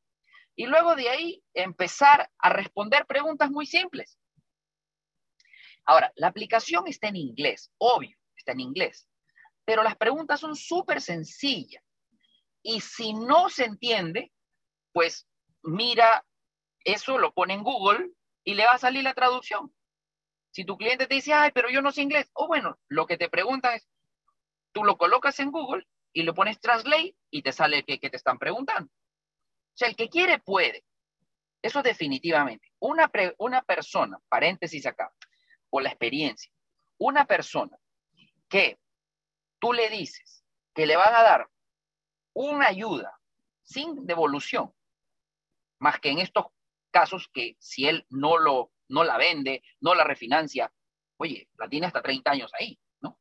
Y 0.55 0.65
luego 0.65 0.95
de 0.95 1.09
ahí 1.09 1.43
empezar 1.53 2.31
a 2.39 2.49
responder 2.49 3.05
preguntas 3.05 3.51
muy 3.51 3.67
simples. 3.67 4.17
Ahora, 5.85 6.11
la 6.15 6.27
aplicación 6.27 6.87
está 6.87 7.09
en 7.09 7.17
inglés, 7.17 7.71
obvio, 7.77 8.17
está 8.35 8.53
en 8.53 8.61
inglés, 8.61 9.07
pero 9.65 9.83
las 9.83 9.97
preguntas 9.97 10.39
son 10.39 10.55
súper 10.55 11.01
sencillas. 11.01 11.83
Y 12.61 12.81
si 12.81 13.13
no 13.13 13.49
se 13.49 13.65
entiende, 13.65 14.31
pues 14.93 15.27
mira, 15.63 16.25
eso 16.83 17.17
lo 17.17 17.33
pone 17.33 17.55
en 17.55 17.63
Google 17.63 18.11
y 18.43 18.53
le 18.53 18.65
va 18.65 18.73
a 18.73 18.77
salir 18.77 19.03
la 19.03 19.13
traducción. 19.13 19.73
Si 20.51 20.63
tu 20.63 20.77
cliente 20.77 21.07
te 21.07 21.15
dice, 21.15 21.33
ay, 21.33 21.51
pero 21.53 21.69
yo 21.69 21.81
no 21.81 21.91
sé 21.91 22.01
inglés, 22.01 22.29
o 22.33 22.47
bueno, 22.47 22.79
lo 22.87 23.05
que 23.07 23.17
te 23.17 23.29
preguntan 23.29 23.73
es, 23.73 23.89
tú 24.71 24.83
lo 24.83 24.97
colocas 24.97 25.39
en 25.39 25.51
Google 25.51 25.85
y 26.13 26.23
lo 26.23 26.33
pones 26.33 26.59
translate 26.61 27.15
y 27.29 27.41
te 27.41 27.51
sale 27.51 27.79
el 27.79 27.85
que, 27.85 28.09
te 28.09 28.15
están 28.15 28.39
preguntando. 28.39 28.89
O 28.89 29.77
sea, 29.77 29.89
el 29.89 29.95
que 29.95 30.09
quiere 30.09 30.39
puede. 30.39 30.85
Eso 31.61 31.81
definitivamente. 31.81 32.71
Una, 32.79 33.11
una 33.39 33.63
persona, 33.63 34.17
paréntesis 34.29 34.85
acá, 34.85 35.11
por 35.69 35.83
la 35.83 35.89
experiencia, 35.89 36.51
una 36.97 37.25
persona 37.25 37.77
que 38.47 38.79
tú 39.59 39.73
le 39.73 39.89
dices 39.89 40.43
que 40.73 40.85
le 40.85 40.95
van 40.95 41.13
a 41.13 41.23
dar 41.23 41.49
una 42.33 42.67
ayuda 42.67 43.19
sin 43.63 44.05
devolución, 44.05 44.73
más 45.79 45.99
que 45.99 46.09
en 46.09 46.19
estos 46.19 46.45
casos 46.91 47.29
que 47.33 47.55
si 47.59 47.87
él 47.87 48.05
no 48.09 48.37
lo 48.37 48.71
no 48.87 49.03
la 49.03 49.17
vende, 49.17 49.63
no 49.79 49.95
la 49.95 50.03
refinancia, 50.03 50.71
oye, 51.17 51.49
la 51.57 51.67
tiene 51.67 51.87
hasta 51.87 52.01
30 52.01 52.31
años 52.31 52.51
ahí, 52.59 52.79
¿no? 53.01 53.19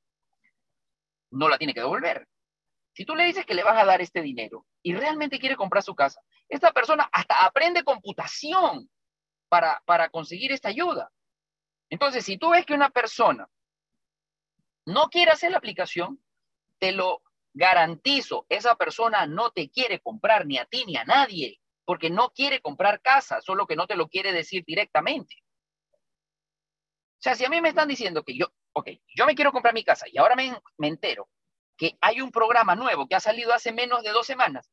No 1.31 1.49
la 1.49 1.59
tiene 1.59 1.75
que 1.75 1.81
devolver. 1.81 2.29
Si 2.93 3.05
tú 3.05 3.15
le 3.15 3.25
dices 3.25 3.45
que 3.45 3.55
le 3.55 3.65
vas 3.65 3.81
a 3.81 3.85
dar 3.85 4.01
este 4.01 4.23
dinero 4.23 4.67
y 4.83 4.95
realmente 4.95 5.39
quiere 5.39 5.57
comprar 5.57 5.83
su 5.83 5.95
casa, 5.95 6.21
esta 6.49 6.73
persona 6.73 7.09
hasta 7.13 7.45
aprende 7.45 7.83
computación 7.83 8.89
para, 9.49 9.83
para 9.85 10.09
conseguir 10.11 10.53
esta 10.53 10.69
ayuda. 10.69 11.11
Entonces, 11.91 12.25
si 12.25 12.39
tú 12.39 12.51
ves 12.51 12.65
que 12.65 12.75
una 12.75 12.91
persona 12.91 13.49
no 14.87 15.09
quiere 15.09 15.33
hacer 15.33 15.51
la 15.51 15.59
aplicación, 15.59 16.24
te 16.79 16.93
lo 16.93 17.23
garantizo, 17.55 18.47
esa 18.49 18.75
persona 18.75 19.27
no 19.27 19.51
te 19.51 19.71
quiere 19.71 20.01
comprar 20.01 20.45
ni 20.45 20.59
a 20.59 20.67
ti 20.67 20.85
ni 20.87 20.97
a 20.97 21.05
nadie, 21.05 21.61
porque 21.85 22.11
no 22.11 22.31
quiere 22.31 22.61
comprar 22.61 23.01
casa, 23.01 23.41
solo 23.41 23.67
que 23.67 23.77
no 23.77 23.87
te 23.87 23.97
lo 23.97 24.09
quiere 24.09 24.33
decir 24.33 24.65
directamente. 24.67 25.37
O 25.93 27.25
sea, 27.25 27.35
si 27.37 27.45
a 27.45 27.49
mí 27.49 27.61
me 27.61 27.71
están 27.71 27.89
diciendo 27.89 28.23
que 28.25 28.37
yo, 28.37 28.49
ok, 28.73 28.91
yo 29.15 29.25
me 29.25 29.35
quiero 29.35 29.53
comprar 29.53 29.73
mi 29.73 29.85
casa 29.85 30.07
y 30.11 30.19
ahora 30.19 30.35
me, 30.37 30.61
entero 30.89 31.31
que 31.77 31.97
hay 32.01 32.21
un 32.21 32.31
programa 32.31 32.75
nuevo 32.75 33.07
que 33.07 33.15
ha 33.15 33.21
salido 33.21 33.53
hace 33.55 33.73
menos 33.73 34.03
de 34.03 34.11
dos 34.11 34.27
semanas, 34.27 34.71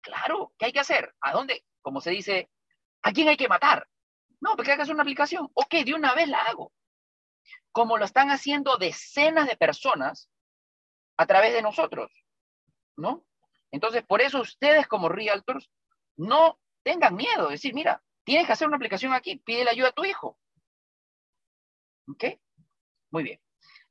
claro, 0.00 0.52
¿qué 0.58 0.66
hay 0.66 0.72
que 0.72 0.80
hacer? 0.80 1.14
¿A 1.20 1.32
dónde? 1.32 1.64
Como 1.80 2.00
se 2.00 2.10
dice, 2.10 2.50
¿a 3.02 3.12
quién 3.12 3.28
hay 3.28 3.36
que 3.36 3.48
matar? 3.48 3.88
No, 4.40 4.56
porque 4.56 4.72
hagas 4.72 4.88
una 4.88 5.02
aplicación. 5.02 5.48
Ok, 5.54 5.74
de 5.84 5.94
una 5.94 6.14
vez 6.14 6.28
la 6.28 6.42
hago. 6.42 6.72
Como 7.72 7.96
lo 7.96 8.04
están 8.04 8.30
haciendo 8.30 8.76
decenas 8.76 9.46
de 9.46 9.56
personas 9.56 10.28
a 11.16 11.26
través 11.26 11.52
de 11.52 11.62
nosotros, 11.62 12.12
¿no? 12.96 13.24
Entonces, 13.70 14.04
por 14.04 14.20
eso 14.20 14.40
ustedes 14.40 14.86
como 14.86 15.08
realtors 15.08 15.70
no 16.16 16.58
tengan 16.82 17.14
miedo 17.14 17.46
de 17.46 17.52
decir, 17.52 17.74
mira, 17.74 18.02
tienes 18.24 18.46
que 18.46 18.52
hacer 18.52 18.66
una 18.66 18.76
aplicación 18.76 19.12
aquí, 19.12 19.36
pide 19.36 19.64
la 19.64 19.72
ayuda 19.72 19.88
a 19.88 19.92
tu 19.92 20.04
hijo. 20.04 20.38
¿Ok? 22.08 22.24
Muy 23.10 23.22
bien. 23.22 23.40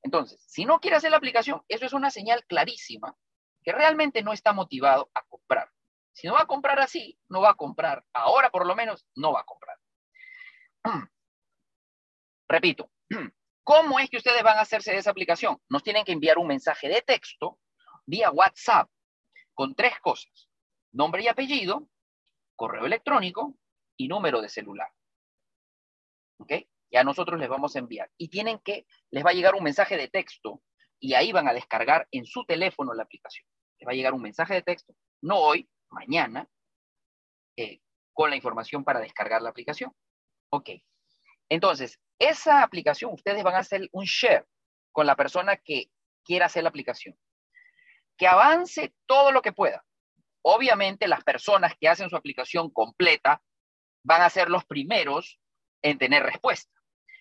Entonces, 0.02 0.42
si 0.48 0.66
no 0.66 0.80
quiere 0.80 0.98
hacer 0.98 1.12
la 1.12 1.18
aplicación, 1.18 1.64
eso 1.68 1.86
es 1.86 1.94
una 1.94 2.12
señal 2.12 2.46
clarísima 2.46 3.16
que 3.64 3.72
realmente 3.72 4.22
no 4.22 4.34
está 4.34 4.54
motivado 4.54 5.10
a 5.14 5.24
comprar. 5.24 5.72
Si 6.14 6.28
no 6.28 6.34
va 6.34 6.42
a 6.42 6.48
comprar 6.48 6.80
así, 6.80 7.18
no 7.28 7.42
va 7.42 7.52
a 7.52 7.56
comprar. 7.56 8.06
Ahora 8.14 8.50
por 8.50 8.66
lo 8.66 8.76
menos 8.76 9.06
no 9.16 9.34
va 9.34 9.42
a 9.42 9.46
comprar. 9.46 9.78
Repito, 12.48 12.92
¿cómo 13.66 14.00
es 14.00 14.10
que 14.10 14.18
ustedes 14.18 14.44
van 14.44 14.58
a 14.58 14.62
hacerse 14.62 14.92
de 14.92 15.00
esa 15.00 15.12
aplicación? 15.12 15.62
Nos 15.68 15.84
tienen 15.84 16.06
que 16.06 16.14
enviar 16.14 16.38
un 16.38 16.48
mensaje 16.48 16.88
de 16.88 17.02
texto 17.02 17.60
vía 18.06 18.32
WhatsApp 18.32 18.90
con 19.54 19.76
tres 19.76 20.00
cosas. 20.00 20.48
Nombre 20.94 21.24
y 21.24 21.28
apellido, 21.28 21.90
correo 22.56 22.86
electrónico 22.86 23.58
y 23.98 24.08
número 24.08 24.42
de 24.42 24.48
celular. 24.48 24.90
¿Ok? 26.38 26.52
a 26.98 27.04
nosotros 27.04 27.40
les 27.40 27.50
vamos 27.50 27.76
a 27.76 27.80
enviar. 27.80 28.10
Y 28.18 28.30
tienen 28.30 28.60
que, 28.60 28.86
les 29.12 29.26
va 29.26 29.32
a 29.32 29.34
llegar 29.34 29.56
un 29.56 29.64
mensaje 29.64 29.98
de 29.98 30.08
texto 30.08 30.62
y 31.00 31.14
ahí 31.14 31.32
van 31.32 31.48
a 31.48 31.54
descargar 31.54 32.08
en 32.12 32.26
su 32.26 32.46
teléfono 32.46 32.94
la 32.94 33.04
aplicación. 33.04 33.46
Les 33.80 33.88
va 33.88 33.92
a 33.92 33.96
llegar 33.96 34.14
un 34.14 34.22
mensaje 34.22 34.54
de 34.54 34.62
texto, 34.62 34.96
no 35.22 35.40
hoy, 35.40 35.70
mañana, 35.90 36.48
eh, 37.58 37.82
con 38.14 38.30
la 38.30 38.36
información 38.36 38.84
para 38.84 39.00
descargar 39.00 39.42
la 39.42 39.50
aplicación. 39.50 39.92
Ok. 40.50 40.70
Entonces, 41.50 42.00
esa 42.20 42.64
aplicación, 42.64 43.14
ustedes 43.14 43.44
van 43.44 43.56
a 43.56 43.60
hacer 43.60 43.88
un 43.92 44.06
share 44.06 44.46
con 44.92 45.06
la 45.06 45.16
persona 45.16 45.58
que 45.58 45.92
quiera 46.24 46.46
hacer 46.48 46.64
la 46.64 46.70
aplicación. 46.70 47.18
Que 48.18 48.28
avance 48.28 48.94
todo 49.06 49.32
lo 49.32 49.42
que 49.42 49.54
pueda. 49.54 49.86
Obviamente, 50.42 51.08
las 51.08 51.24
personas 51.24 51.74
que 51.80 51.90
hacen 51.90 52.10
su 52.10 52.16
aplicación 52.16 52.70
completa 52.72 53.42
van 54.04 54.22
a 54.22 54.30
ser 54.30 54.50
los 54.50 54.66
primeros 54.66 55.40
en 55.82 55.98
tener 55.98 56.24
respuesta. 56.24 56.72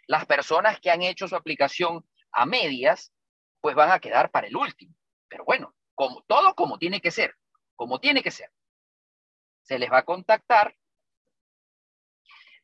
Las 0.07 0.27
personas 0.27 0.79
que 0.81 0.91
han 0.91 1.03
hecho 1.03 1.27
su 1.27 1.35
aplicación 1.35 2.07
a 2.33 2.47
medias, 2.47 3.13
pues 3.61 3.75
van 3.75 3.91
a 3.91 3.99
quedar 3.99 4.31
para 4.31 4.47
el 4.47 4.57
último. 4.57 4.95
Pero 5.29 5.45
bueno, 5.45 5.75
como, 5.95 6.23
todo 6.23 6.55
como 6.55 6.79
tiene 6.79 7.01
que 7.01 7.11
ser, 7.11 7.35
como 7.77 7.99
tiene 8.01 8.23
que 8.23 8.31
ser. 8.31 8.51
Se 9.63 9.79
les 9.79 9.91
va 9.91 9.99
a 9.99 10.05
contactar. 10.05 10.77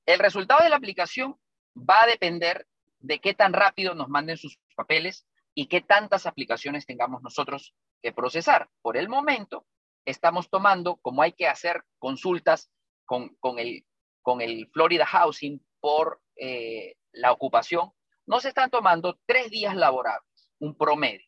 El 0.07 0.19
resultado 0.19 0.63
de 0.63 0.71
la 0.71 0.77
aplicación 0.77 1.41
va 1.77 2.03
a 2.03 2.07
depender 2.07 2.67
de 2.99 3.21
qué 3.21 3.35
tan 3.35 3.53
rápido 3.53 3.95
nos 3.95 4.09
manden 4.09 4.37
sus 4.37 4.59
papeles 4.77 5.27
y 5.55 5.67
qué 5.67 5.81
tantas 5.81 6.27
aplicaciones 6.27 6.87
tengamos 6.87 7.23
nosotros 7.23 7.75
que 8.03 8.13
procesar. 8.13 8.69
Por 8.83 8.97
el 8.97 9.09
momento, 9.09 9.67
estamos 10.05 10.49
tomando, 10.51 10.97
como 10.97 11.23
hay 11.23 11.33
que 11.33 11.49
hacer 11.49 11.85
consultas 11.99 12.71
con, 13.05 13.59
el, 13.59 13.85
con 14.23 14.41
el 14.41 14.69
Florida 14.73 15.07
Housing 15.07 15.65
por 15.81 16.21
eh, 16.37 16.97
la 17.13 17.33
ocupación, 17.33 17.93
no 18.27 18.41
se 18.41 18.49
están 18.49 18.71
tomando 18.71 19.19
tres 19.27 19.51
días 19.51 19.75
laborables, 19.75 20.51
un 20.61 20.77
promedio. 20.77 21.27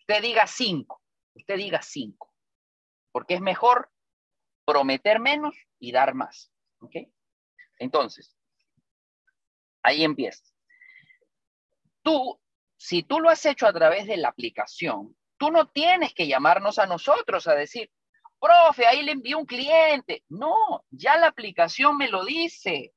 Usted 0.00 0.20
diga 0.20 0.46
cinco, 0.46 1.00
usted 1.34 1.56
diga 1.56 1.80
cinco, 1.82 2.34
porque 3.12 3.34
es 3.34 3.40
mejor 3.40 3.90
prometer 4.64 5.20
menos 5.20 5.54
y 5.78 5.92
dar 5.92 6.14
más. 6.14 6.50
¿Ok? 6.80 6.96
Entonces, 7.78 8.36
ahí 9.84 10.02
empieza. 10.02 10.42
Tú, 12.02 12.40
si 12.76 13.04
tú 13.04 13.20
lo 13.20 13.30
has 13.30 13.46
hecho 13.46 13.66
a 13.66 13.72
través 13.72 14.06
de 14.06 14.16
la 14.16 14.28
aplicación, 14.28 15.16
tú 15.36 15.50
no 15.50 15.68
tienes 15.68 16.12
que 16.12 16.26
llamarnos 16.26 16.78
a 16.78 16.86
nosotros 16.86 17.46
a 17.46 17.54
decir, 17.54 17.90
profe, 18.40 18.86
ahí 18.86 19.02
le 19.02 19.12
envió 19.12 19.38
un 19.38 19.46
cliente. 19.46 20.24
No, 20.28 20.84
ya 20.90 21.16
la 21.16 21.28
aplicación 21.28 21.96
me 21.96 22.08
lo 22.08 22.24
dice 22.24 22.92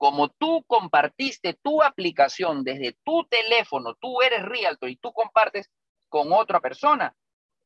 como 0.00 0.30
tú 0.30 0.64
compartiste 0.66 1.58
tu 1.62 1.82
aplicación 1.82 2.64
desde 2.64 2.96
tu 3.04 3.24
teléfono, 3.24 3.94
tú 3.96 4.22
eres 4.22 4.42
realtor 4.42 4.88
y 4.88 4.96
tú 4.96 5.12
compartes 5.12 5.70
con 6.08 6.32
otra 6.32 6.58
persona, 6.58 7.14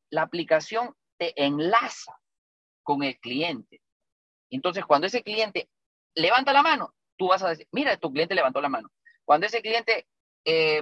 la 0.09 0.23
aplicación 0.23 0.93
te 1.17 1.33
enlaza 1.41 2.19
con 2.83 3.03
el 3.03 3.17
cliente. 3.19 3.81
Entonces, 4.49 4.85
cuando 4.85 5.07
ese 5.07 5.23
cliente 5.23 5.69
levanta 6.13 6.51
la 6.51 6.61
mano, 6.61 6.93
tú 7.17 7.27
vas 7.27 7.43
a 7.43 7.49
decir, 7.49 7.67
mira, 7.71 7.97
tu 7.97 8.11
cliente 8.11 8.35
levantó 8.35 8.61
la 8.61 8.69
mano. 8.69 8.89
Cuando 9.23 9.47
ese 9.47 9.61
cliente 9.61 10.07
eh, 10.43 10.81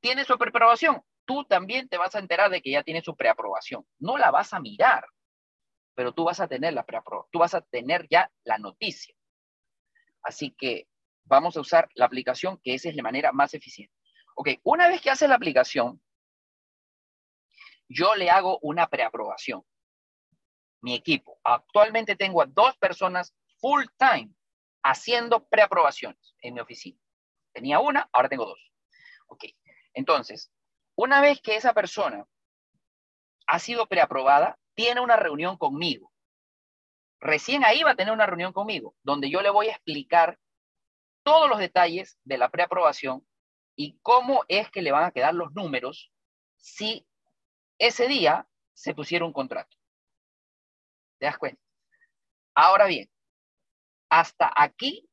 tiene 0.00 0.24
su 0.24 0.36
preaprobación, 0.38 1.02
tú 1.24 1.44
también 1.44 1.88
te 1.88 1.98
vas 1.98 2.14
a 2.14 2.18
enterar 2.18 2.50
de 2.50 2.62
que 2.62 2.70
ya 2.70 2.82
tiene 2.82 3.02
su 3.02 3.16
preaprobación. 3.16 3.86
No 3.98 4.18
la 4.18 4.30
vas 4.30 4.52
a 4.52 4.60
mirar, 4.60 5.04
pero 5.94 6.12
tú 6.12 6.24
vas 6.24 6.40
a 6.40 6.48
tener 6.48 6.72
la 6.72 6.84
preaprobación, 6.84 7.30
tú 7.30 7.38
vas 7.38 7.54
a 7.54 7.60
tener 7.60 8.06
ya 8.08 8.30
la 8.44 8.58
noticia. 8.58 9.14
Así 10.22 10.50
que 10.52 10.88
vamos 11.24 11.56
a 11.56 11.60
usar 11.60 11.88
la 11.94 12.06
aplicación, 12.06 12.58
que 12.62 12.74
esa 12.74 12.88
es 12.88 12.96
la 12.96 13.02
manera 13.02 13.32
más 13.32 13.54
eficiente. 13.54 13.94
Ok, 14.34 14.48
una 14.62 14.88
vez 14.88 15.00
que 15.00 15.10
hace 15.10 15.28
la 15.28 15.34
aplicación, 15.34 16.00
yo 17.88 18.14
le 18.14 18.30
hago 18.30 18.58
una 18.62 18.86
preaprobación. 18.88 19.64
Mi 20.82 20.94
equipo. 20.94 21.38
Actualmente 21.44 22.16
tengo 22.16 22.40
a 22.40 22.46
dos 22.46 22.76
personas 22.78 23.34
full 23.58 23.84
time 23.98 24.32
haciendo 24.82 25.44
preaprobaciones 25.46 26.34
en 26.40 26.54
mi 26.54 26.60
oficina. 26.60 26.98
Tenía 27.52 27.80
una, 27.80 28.08
ahora 28.12 28.28
tengo 28.28 28.46
dos. 28.46 28.72
Ok, 29.26 29.44
entonces, 29.94 30.50
una 30.94 31.20
vez 31.20 31.40
que 31.40 31.56
esa 31.56 31.72
persona 31.72 32.26
ha 33.46 33.58
sido 33.58 33.86
preaprobada, 33.86 34.58
tiene 34.74 35.00
una 35.00 35.16
reunión 35.16 35.56
conmigo 35.56 36.10
recién 37.20 37.64
ahí 37.64 37.82
va 37.82 37.92
a 37.92 37.96
tener 37.96 38.12
una 38.12 38.26
reunión 38.26 38.52
conmigo, 38.52 38.94
donde 39.02 39.30
yo 39.30 39.42
le 39.42 39.50
voy 39.50 39.68
a 39.68 39.72
explicar 39.72 40.38
todos 41.22 41.48
los 41.48 41.58
detalles 41.58 42.18
de 42.24 42.38
la 42.38 42.50
preaprobación 42.50 43.26
y 43.76 43.98
cómo 44.02 44.44
es 44.48 44.70
que 44.70 44.82
le 44.82 44.92
van 44.92 45.04
a 45.04 45.12
quedar 45.12 45.34
los 45.34 45.52
números 45.52 46.10
si 46.56 47.06
ese 47.78 48.08
día 48.08 48.48
se 48.72 48.94
pusiera 48.94 49.24
un 49.24 49.32
contrato. 49.32 49.76
¿Te 51.18 51.26
das 51.26 51.38
cuenta? 51.38 51.62
Ahora 52.54 52.86
bien, 52.86 53.10
hasta 54.10 54.52
aquí 54.54 55.08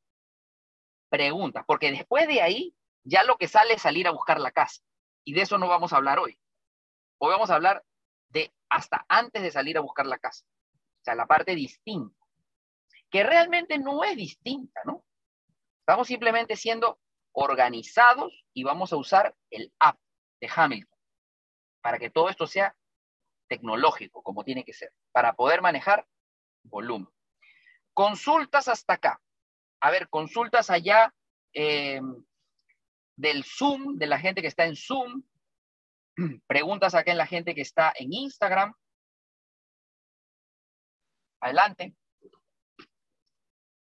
preguntas, 1.09 1.63
porque 1.65 1.91
después 1.91 2.27
de 2.27 2.41
ahí 2.41 2.75
ya 3.03 3.23
lo 3.23 3.37
que 3.37 3.47
sale 3.47 3.75
es 3.75 3.81
salir 3.81 4.07
a 4.07 4.11
buscar 4.11 4.41
la 4.41 4.51
casa. 4.51 4.81
Y 5.23 5.33
de 5.33 5.41
eso 5.41 5.57
no 5.57 5.67
vamos 5.67 5.93
a 5.93 5.97
hablar 5.97 6.19
hoy. 6.19 6.37
Hoy 7.19 7.31
vamos 7.31 7.49
a 7.49 7.55
hablar 7.55 7.83
de 8.29 8.53
hasta 8.69 9.05
antes 9.07 9.41
de 9.41 9.51
salir 9.51 9.77
a 9.77 9.81
buscar 9.81 10.05
la 10.05 10.17
casa 10.17 10.45
sea, 11.07 11.15
la 11.15 11.25
parte 11.25 11.55
distinta, 11.55 12.15
que 13.09 13.23
realmente 13.23 13.77
no 13.77 14.03
es 14.03 14.15
distinta, 14.17 14.81
¿no? 14.85 15.05
Estamos 15.79 16.07
simplemente 16.07 16.55
siendo 16.57 16.99
organizados 17.31 18.33
y 18.53 18.63
vamos 18.63 18.91
a 18.91 18.97
usar 18.97 19.35
el 19.49 19.73
app 19.79 19.97
de 20.41 20.49
Hamilton 20.53 20.99
para 21.81 21.97
que 21.97 22.09
todo 22.09 22.29
esto 22.29 22.45
sea 22.45 22.75
tecnológico, 23.47 24.21
como 24.21 24.43
tiene 24.43 24.65
que 24.65 24.73
ser, 24.73 24.91
para 25.13 25.33
poder 25.33 25.61
manejar 25.61 26.05
volumen. 26.63 27.07
Consultas 27.97 28.67
hasta 28.67 28.93
acá. 28.93 29.19
A 29.81 29.89
ver, 29.89 30.07
consultas 30.07 30.69
allá 30.69 31.11
eh, 31.51 31.99
del 33.15 33.43
Zoom, 33.43 33.97
de 33.97 34.05
la 34.05 34.19
gente 34.19 34.43
que 34.43 34.49
está 34.49 34.67
en 34.67 34.75
Zoom. 34.75 35.23
Preguntas 36.45 36.93
acá 36.93 37.11
en 37.11 37.17
la 37.17 37.25
gente 37.25 37.55
que 37.55 37.61
está 37.61 37.91
en 37.97 38.13
Instagram. 38.13 38.71
Adelante. 41.41 41.95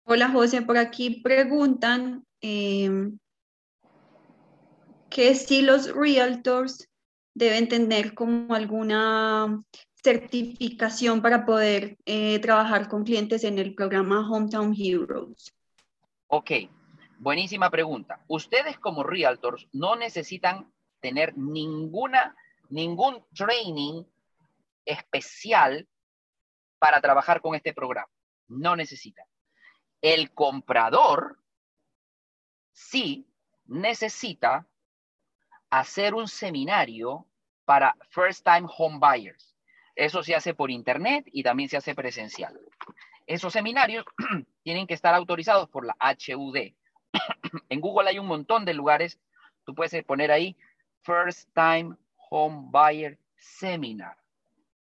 Hola 0.03 0.29
José, 0.31 0.63
por 0.63 0.77
aquí 0.77 1.21
preguntan 1.21 2.27
em, 2.41 3.17
que 5.09 5.37
si 5.37 5.63
los 5.63 5.95
realtors 5.95 6.89
deben 7.33 7.69
tener 7.69 8.15
como 8.15 8.53
alguna 8.57 9.63
certificación 10.03 11.23
para 11.23 11.45
poder 11.45 11.99
eh, 12.05 12.39
trabajar 12.41 12.89
con 12.89 13.05
clientes 13.05 13.45
en 13.45 13.59
el 13.59 13.75
programa 13.75 14.29
Hometown 14.29 14.75
Heroes. 14.77 15.55
Ok, 16.29 16.51
buenísima 17.19 17.71
pregunta. 17.71 18.23
Ustedes 18.29 18.79
como 18.79 19.03
realtors 19.03 19.69
no 19.73 19.97
necesitan 19.97 20.73
tener 21.01 21.37
ninguna, 21.37 22.37
ningún 22.69 23.25
training 23.35 24.05
especial 24.85 25.87
para 26.79 27.01
trabajar 27.01 27.41
con 27.41 27.55
este 27.55 27.73
programa. 27.75 28.09
No 28.49 28.77
necesita. 28.77 29.27
El 30.01 30.33
comprador 30.33 31.39
sí 32.73 33.27
necesita 33.67 34.67
hacer 35.69 36.15
un 36.15 36.27
seminario 36.27 37.27
para 37.65 37.97
first 38.11 38.45
time 38.45 38.67
home 38.77 38.99
buyers. 38.99 39.50
Eso 40.01 40.23
se 40.23 40.35
hace 40.35 40.55
por 40.55 40.71
internet 40.71 41.27
y 41.31 41.43
también 41.43 41.69
se 41.69 41.77
hace 41.77 41.95
presencial. 41.95 42.59
Esos 43.27 43.53
seminarios 43.53 44.07
tienen 44.65 44.87
que 44.87 44.95
estar 44.95 45.15
autorizados 45.15 45.69
por 45.69 45.85
la 45.85 45.95
HUD. 46.01 46.57
en 47.69 47.81
Google 47.83 48.09
hay 48.09 48.19
un 48.19 48.27
montón 48.27 48.65
de 48.65 48.73
lugares. 48.73 49.21
Tú 49.67 49.75
puedes 49.75 50.03
poner 50.05 50.33
ahí 50.33 50.57
First 51.03 51.51
Time 51.53 51.97
Home 52.31 52.69
Buyer 52.71 53.19
Seminar 53.37 54.17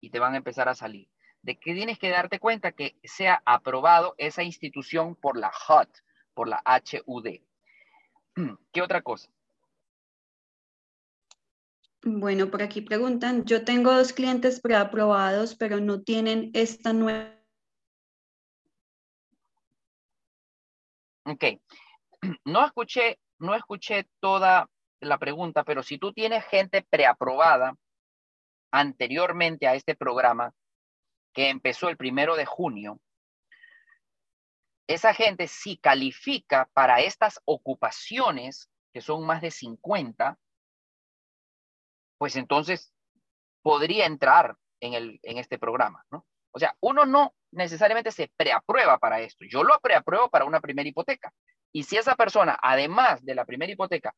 y 0.00 0.10
te 0.10 0.20
van 0.20 0.34
a 0.34 0.36
empezar 0.36 0.68
a 0.68 0.74
salir 0.76 1.08
de 1.42 1.58
que 1.58 1.74
tienes 1.74 1.98
que 1.98 2.10
darte 2.10 2.38
cuenta 2.38 2.70
que 2.70 2.94
sea 3.02 3.42
aprobado 3.44 4.14
esa 4.18 4.44
institución 4.44 5.16
por 5.16 5.36
la 5.36 5.50
HUD, 5.68 5.88
por 6.32 6.46
la 6.46 6.62
HUD. 7.06 7.40
¿Qué 8.72 8.82
otra 8.82 9.02
cosa? 9.02 9.28
Bueno, 12.04 12.50
por 12.50 12.62
aquí 12.62 12.80
preguntan, 12.80 13.44
yo 13.44 13.64
tengo 13.64 13.92
dos 13.94 14.12
clientes 14.12 14.60
preaprobados, 14.60 15.54
pero 15.54 15.78
no 15.78 16.02
tienen 16.02 16.50
esta 16.52 16.92
nueva... 16.92 17.38
Ok, 21.24 21.44
no 22.44 22.66
escuché, 22.66 23.20
no 23.38 23.54
escuché 23.54 24.08
toda 24.18 24.68
la 24.98 25.18
pregunta, 25.18 25.62
pero 25.62 25.84
si 25.84 25.98
tú 25.98 26.12
tienes 26.12 26.44
gente 26.46 26.82
preaprobada 26.82 27.76
anteriormente 28.72 29.68
a 29.68 29.76
este 29.76 29.94
programa, 29.94 30.52
que 31.32 31.50
empezó 31.50 31.88
el 31.88 31.96
primero 31.96 32.34
de 32.34 32.46
junio, 32.46 33.00
esa 34.88 35.14
gente 35.14 35.46
si 35.46 35.76
califica 35.76 36.68
para 36.74 37.00
estas 37.00 37.40
ocupaciones, 37.44 38.68
que 38.92 39.00
son 39.00 39.24
más 39.24 39.40
de 39.40 39.52
50, 39.52 40.36
pues 42.22 42.36
entonces 42.36 42.94
podría 43.62 44.06
entrar 44.06 44.56
en, 44.78 44.94
el, 44.94 45.18
en 45.24 45.38
este 45.38 45.58
programa, 45.58 46.04
¿no? 46.08 46.24
O 46.52 46.60
sea, 46.60 46.76
uno 46.78 47.04
no 47.04 47.34
necesariamente 47.50 48.12
se 48.12 48.30
preaprueba 48.36 48.96
para 48.98 49.18
esto. 49.18 49.44
Yo 49.44 49.64
lo 49.64 49.76
preapruebo 49.80 50.30
para 50.30 50.44
una 50.44 50.60
primera 50.60 50.88
hipoteca. 50.88 51.34
Y 51.72 51.82
si 51.82 51.96
esa 51.96 52.14
persona, 52.14 52.56
además 52.62 53.24
de 53.24 53.34
la 53.34 53.44
primera 53.44 53.72
hipoteca, 53.72 54.14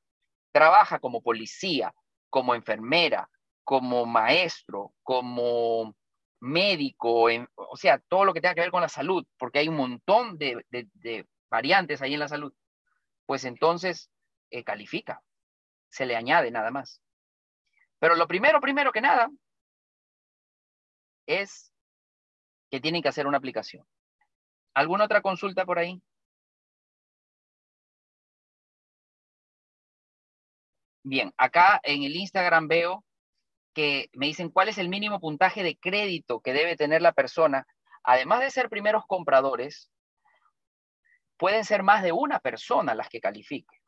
trabaja 0.52 0.98
como 0.98 1.22
policía, 1.22 1.94
como 2.28 2.54
enfermera, 2.54 3.30
como 3.64 4.04
maestro, 4.04 4.92
como 5.02 5.94
médico, 6.40 7.28
o 7.54 7.76
sea, 7.78 7.98
todo 8.00 8.26
lo 8.26 8.34
que 8.34 8.42
tenga 8.42 8.54
que 8.54 8.60
ver 8.60 8.70
con 8.70 8.82
la 8.82 8.90
salud, 8.90 9.24
porque 9.38 9.60
hay 9.60 9.68
un 9.68 9.76
montón 9.76 10.36
de, 10.36 10.62
variantes 11.48 12.02
ahí 12.02 12.12
en 12.12 12.20
la 12.20 12.28
salud, 12.28 12.52
pues 13.24 13.46
entonces 13.46 14.10
eh, 14.50 14.62
califica, 14.62 15.22
se 15.88 16.04
le 16.04 16.16
añade 16.16 16.50
nada 16.50 16.70
más. 16.70 17.00
Pero 18.04 18.16
lo 18.16 18.28
primero, 18.28 18.60
primero 18.60 18.92
que 18.92 19.00
nada, 19.00 19.30
es 21.24 21.72
que 22.70 22.78
tienen 22.78 23.00
que 23.00 23.08
hacer 23.08 23.26
una 23.26 23.38
aplicación. 23.38 23.86
¿Alguna 24.74 25.04
otra 25.04 25.22
consulta 25.22 25.64
por 25.64 25.78
ahí? 25.78 26.02
Bien, 31.02 31.32
acá 31.38 31.80
en 31.82 32.02
el 32.02 32.14
Instagram 32.14 32.68
veo 32.68 33.06
que 33.72 34.10
me 34.12 34.26
dicen 34.26 34.50
cuál 34.50 34.68
es 34.68 34.76
el 34.76 34.90
mínimo 34.90 35.18
puntaje 35.18 35.62
de 35.62 35.78
crédito 35.78 36.40
que 36.40 36.52
debe 36.52 36.76
tener 36.76 37.00
la 37.00 37.12
persona. 37.12 37.66
Además 38.02 38.40
de 38.40 38.50
ser 38.50 38.68
primeros 38.68 39.06
compradores, 39.06 39.90
pueden 41.38 41.64
ser 41.64 41.82
más 41.82 42.02
de 42.02 42.12
una 42.12 42.38
persona 42.38 42.94
las 42.94 43.08
que 43.08 43.22
califique. 43.22 43.80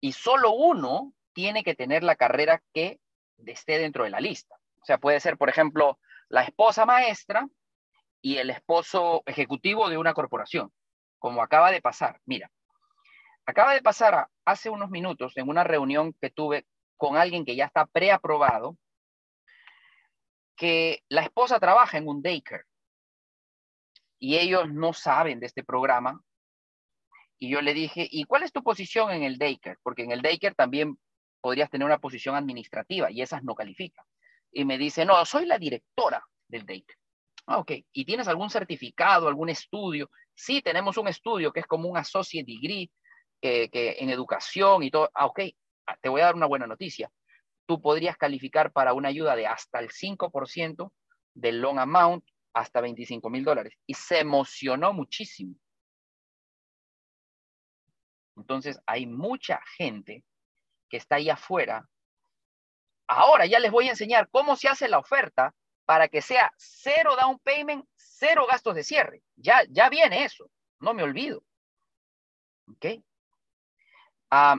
Y 0.00 0.12
solo 0.12 0.52
uno 0.52 1.14
tiene 1.32 1.64
que 1.64 1.74
tener 1.74 2.04
la 2.04 2.14
carrera 2.14 2.62
que 2.72 3.00
esté 3.46 3.78
dentro 3.78 4.04
de 4.04 4.10
la 4.10 4.20
lista. 4.20 4.56
O 4.80 4.84
sea, 4.84 4.98
puede 4.98 5.20
ser, 5.20 5.36
por 5.36 5.48
ejemplo, 5.48 5.98
la 6.28 6.42
esposa 6.42 6.86
maestra 6.86 7.46
y 8.22 8.36
el 8.36 8.50
esposo 8.50 9.22
ejecutivo 9.26 9.88
de 9.88 9.98
una 9.98 10.14
corporación, 10.14 10.72
como 11.18 11.42
acaba 11.42 11.70
de 11.70 11.80
pasar. 11.80 12.20
Mira, 12.24 12.50
acaba 13.46 13.74
de 13.74 13.82
pasar 13.82 14.28
hace 14.44 14.70
unos 14.70 14.90
minutos 14.90 15.36
en 15.36 15.48
una 15.48 15.64
reunión 15.64 16.14
que 16.20 16.30
tuve 16.30 16.66
con 16.96 17.16
alguien 17.16 17.44
que 17.44 17.56
ya 17.56 17.66
está 17.66 17.86
preaprobado, 17.86 18.76
que 20.56 21.02
la 21.08 21.22
esposa 21.22 21.58
trabaja 21.58 21.98
en 21.98 22.06
un 22.06 22.20
daycare 22.22 22.64
y 24.18 24.36
ellos 24.36 24.70
no 24.70 24.92
saben 24.92 25.40
de 25.40 25.46
este 25.46 25.64
programa. 25.64 26.22
Y 27.38 27.48
yo 27.48 27.62
le 27.62 27.72
dije, 27.72 28.06
¿y 28.10 28.24
cuál 28.24 28.42
es 28.42 28.52
tu 28.52 28.62
posición 28.62 29.10
en 29.10 29.22
el 29.22 29.38
daycare? 29.38 29.78
Porque 29.82 30.02
en 30.02 30.12
el 30.12 30.20
daycare 30.20 30.54
también 30.54 30.98
podrías 31.40 31.70
tener 31.70 31.86
una 31.86 31.98
posición 31.98 32.34
administrativa 32.34 33.10
y 33.10 33.22
esas 33.22 33.42
no 33.42 33.54
califican. 33.54 34.04
Y 34.52 34.64
me 34.64 34.78
dice, 34.78 35.04
no, 35.04 35.24
soy 35.24 35.46
la 35.46 35.58
directora 35.58 36.22
del 36.48 36.66
daycare. 36.66 36.98
Ah, 37.46 37.58
ok. 37.58 37.72
¿Y 37.92 38.04
tienes 38.04 38.28
algún 38.28 38.50
certificado, 38.50 39.28
algún 39.28 39.48
estudio? 39.48 40.10
Sí, 40.34 40.62
tenemos 40.62 40.96
un 40.96 41.08
estudio 41.08 41.52
que 41.52 41.60
es 41.60 41.66
como 41.66 41.88
un 41.88 41.96
associate 41.96 42.46
degree 42.46 42.90
que, 43.40 43.96
en 43.98 44.10
educación 44.10 44.82
y 44.82 44.90
todo. 44.90 45.10
Ah, 45.14 45.26
ok. 45.26 45.40
Ah, 45.86 45.96
te 46.00 46.08
voy 46.08 46.20
a 46.20 46.26
dar 46.26 46.34
una 46.34 46.46
buena 46.46 46.66
noticia. 46.66 47.10
Tú 47.66 47.80
podrías 47.80 48.16
calificar 48.16 48.72
para 48.72 48.92
una 48.92 49.08
ayuda 49.08 49.36
de 49.36 49.46
hasta 49.46 49.80
el 49.80 49.90
5% 49.90 50.92
del 51.34 51.60
loan 51.60 51.78
amount 51.78 52.24
hasta 52.52 52.80
25 52.80 53.30
mil 53.30 53.44
dólares. 53.44 53.74
Y 53.86 53.94
se 53.94 54.20
emocionó 54.20 54.92
muchísimo. 54.92 55.54
Entonces, 58.36 58.80
hay 58.86 59.06
mucha 59.06 59.60
gente 59.76 60.24
que 60.90 60.98
está 60.98 61.16
ahí 61.16 61.30
afuera. 61.30 61.88
Ahora 63.06 63.46
ya 63.46 63.58
les 63.58 63.70
voy 63.70 63.88
a 63.88 63.92
enseñar 63.92 64.28
cómo 64.30 64.56
se 64.56 64.68
hace 64.68 64.88
la 64.88 64.98
oferta 64.98 65.54
para 65.86 66.08
que 66.08 66.20
sea 66.20 66.52
cero 66.56 67.16
down 67.18 67.38
payment, 67.38 67.86
cero 67.96 68.46
gastos 68.48 68.74
de 68.74 68.84
cierre. 68.84 69.22
Ya, 69.36 69.62
ya 69.70 69.88
viene 69.88 70.24
eso, 70.24 70.50
no 70.78 70.92
me 70.92 71.02
olvido. 71.02 71.42
¿Ok? 72.68 72.84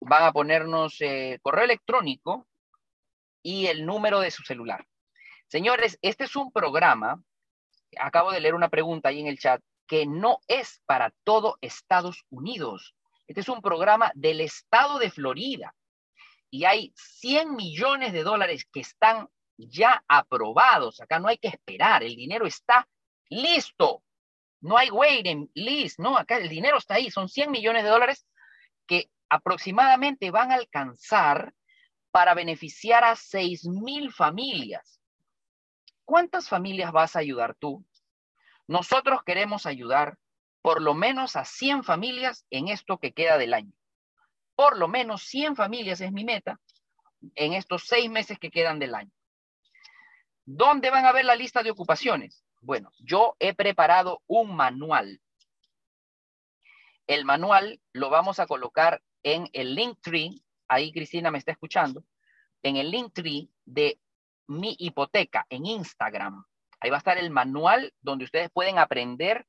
van 0.00 0.24
a 0.24 0.32
ponernos 0.32 0.96
eh, 1.00 1.38
correo 1.42 1.64
electrónico 1.64 2.46
y 3.42 3.66
el 3.66 3.86
número 3.86 4.20
de 4.20 4.30
su 4.30 4.42
celular. 4.42 4.86
Señores, 5.48 5.98
este 6.02 6.24
es 6.24 6.36
un 6.36 6.52
programa, 6.52 7.22
acabo 7.98 8.32
de 8.32 8.40
leer 8.40 8.54
una 8.54 8.68
pregunta 8.68 9.08
ahí 9.08 9.20
en 9.20 9.26
el 9.26 9.38
chat, 9.38 9.62
que 9.86 10.06
no 10.06 10.38
es 10.46 10.80
para 10.86 11.12
todo 11.24 11.56
Estados 11.60 12.24
Unidos. 12.30 12.94
Este 13.26 13.40
es 13.40 13.48
un 13.48 13.60
programa 13.60 14.12
del 14.14 14.40
estado 14.40 14.98
de 14.98 15.10
Florida 15.10 15.74
y 16.50 16.64
hay 16.64 16.92
100 16.96 17.56
millones 17.56 18.12
de 18.12 18.22
dólares 18.22 18.66
que 18.72 18.80
están 18.80 19.28
ya 19.68 20.02
aprobados. 20.08 21.00
Acá 21.00 21.18
no 21.18 21.28
hay 21.28 21.38
que 21.38 21.48
esperar, 21.48 22.02
el 22.02 22.16
dinero 22.16 22.46
está 22.46 22.88
listo. 23.28 24.02
No 24.60 24.76
hay 24.76 24.90
waiting 24.90 25.50
list, 25.54 25.98
no, 25.98 26.16
acá 26.18 26.36
el 26.36 26.48
dinero 26.48 26.76
está 26.78 26.94
ahí. 26.94 27.10
Son 27.10 27.28
100 27.28 27.50
millones 27.50 27.82
de 27.82 27.88
dólares 27.88 28.26
que 28.86 29.10
aproximadamente 29.28 30.30
van 30.30 30.52
a 30.52 30.56
alcanzar 30.56 31.54
para 32.10 32.34
beneficiar 32.34 33.04
a 33.04 33.16
6 33.16 33.66
mil 33.66 34.12
familias. 34.12 35.00
¿Cuántas 36.04 36.48
familias 36.48 36.92
vas 36.92 37.16
a 37.16 37.20
ayudar 37.20 37.54
tú? 37.54 37.84
Nosotros 38.66 39.22
queremos 39.24 39.64
ayudar 39.66 40.18
por 40.62 40.82
lo 40.82 40.94
menos 40.94 41.36
a 41.36 41.44
100 41.44 41.84
familias 41.84 42.44
en 42.50 42.68
esto 42.68 42.98
que 42.98 43.12
queda 43.12 43.38
del 43.38 43.54
año. 43.54 43.72
Por 44.56 44.76
lo 44.76 44.88
menos 44.88 45.22
100 45.22 45.56
familias 45.56 46.00
es 46.00 46.12
mi 46.12 46.24
meta 46.24 46.60
en 47.34 47.54
estos 47.54 47.84
seis 47.86 48.10
meses 48.10 48.38
que 48.38 48.50
quedan 48.50 48.78
del 48.78 48.94
año. 48.94 49.10
¿Dónde 50.52 50.90
van 50.90 51.06
a 51.06 51.12
ver 51.12 51.24
la 51.24 51.36
lista 51.36 51.62
de 51.62 51.70
ocupaciones? 51.70 52.42
Bueno, 52.60 52.90
yo 52.98 53.36
he 53.38 53.54
preparado 53.54 54.20
un 54.26 54.56
manual. 54.56 55.20
El 57.06 57.24
manual 57.24 57.80
lo 57.92 58.10
vamos 58.10 58.40
a 58.40 58.48
colocar 58.48 59.00
en 59.22 59.48
el 59.52 59.76
link 59.76 59.98
tree, 60.02 60.42
ahí 60.66 60.90
Cristina 60.90 61.30
me 61.30 61.38
está 61.38 61.52
escuchando, 61.52 62.02
en 62.64 62.76
el 62.76 62.90
link 62.90 63.12
tree 63.12 63.48
de 63.64 64.00
mi 64.48 64.74
hipoteca 64.80 65.46
en 65.50 65.66
Instagram. 65.66 66.44
Ahí 66.80 66.90
va 66.90 66.96
a 66.96 66.98
estar 66.98 67.16
el 67.16 67.30
manual 67.30 67.94
donde 68.00 68.24
ustedes 68.24 68.50
pueden 68.50 68.78
aprender 68.78 69.46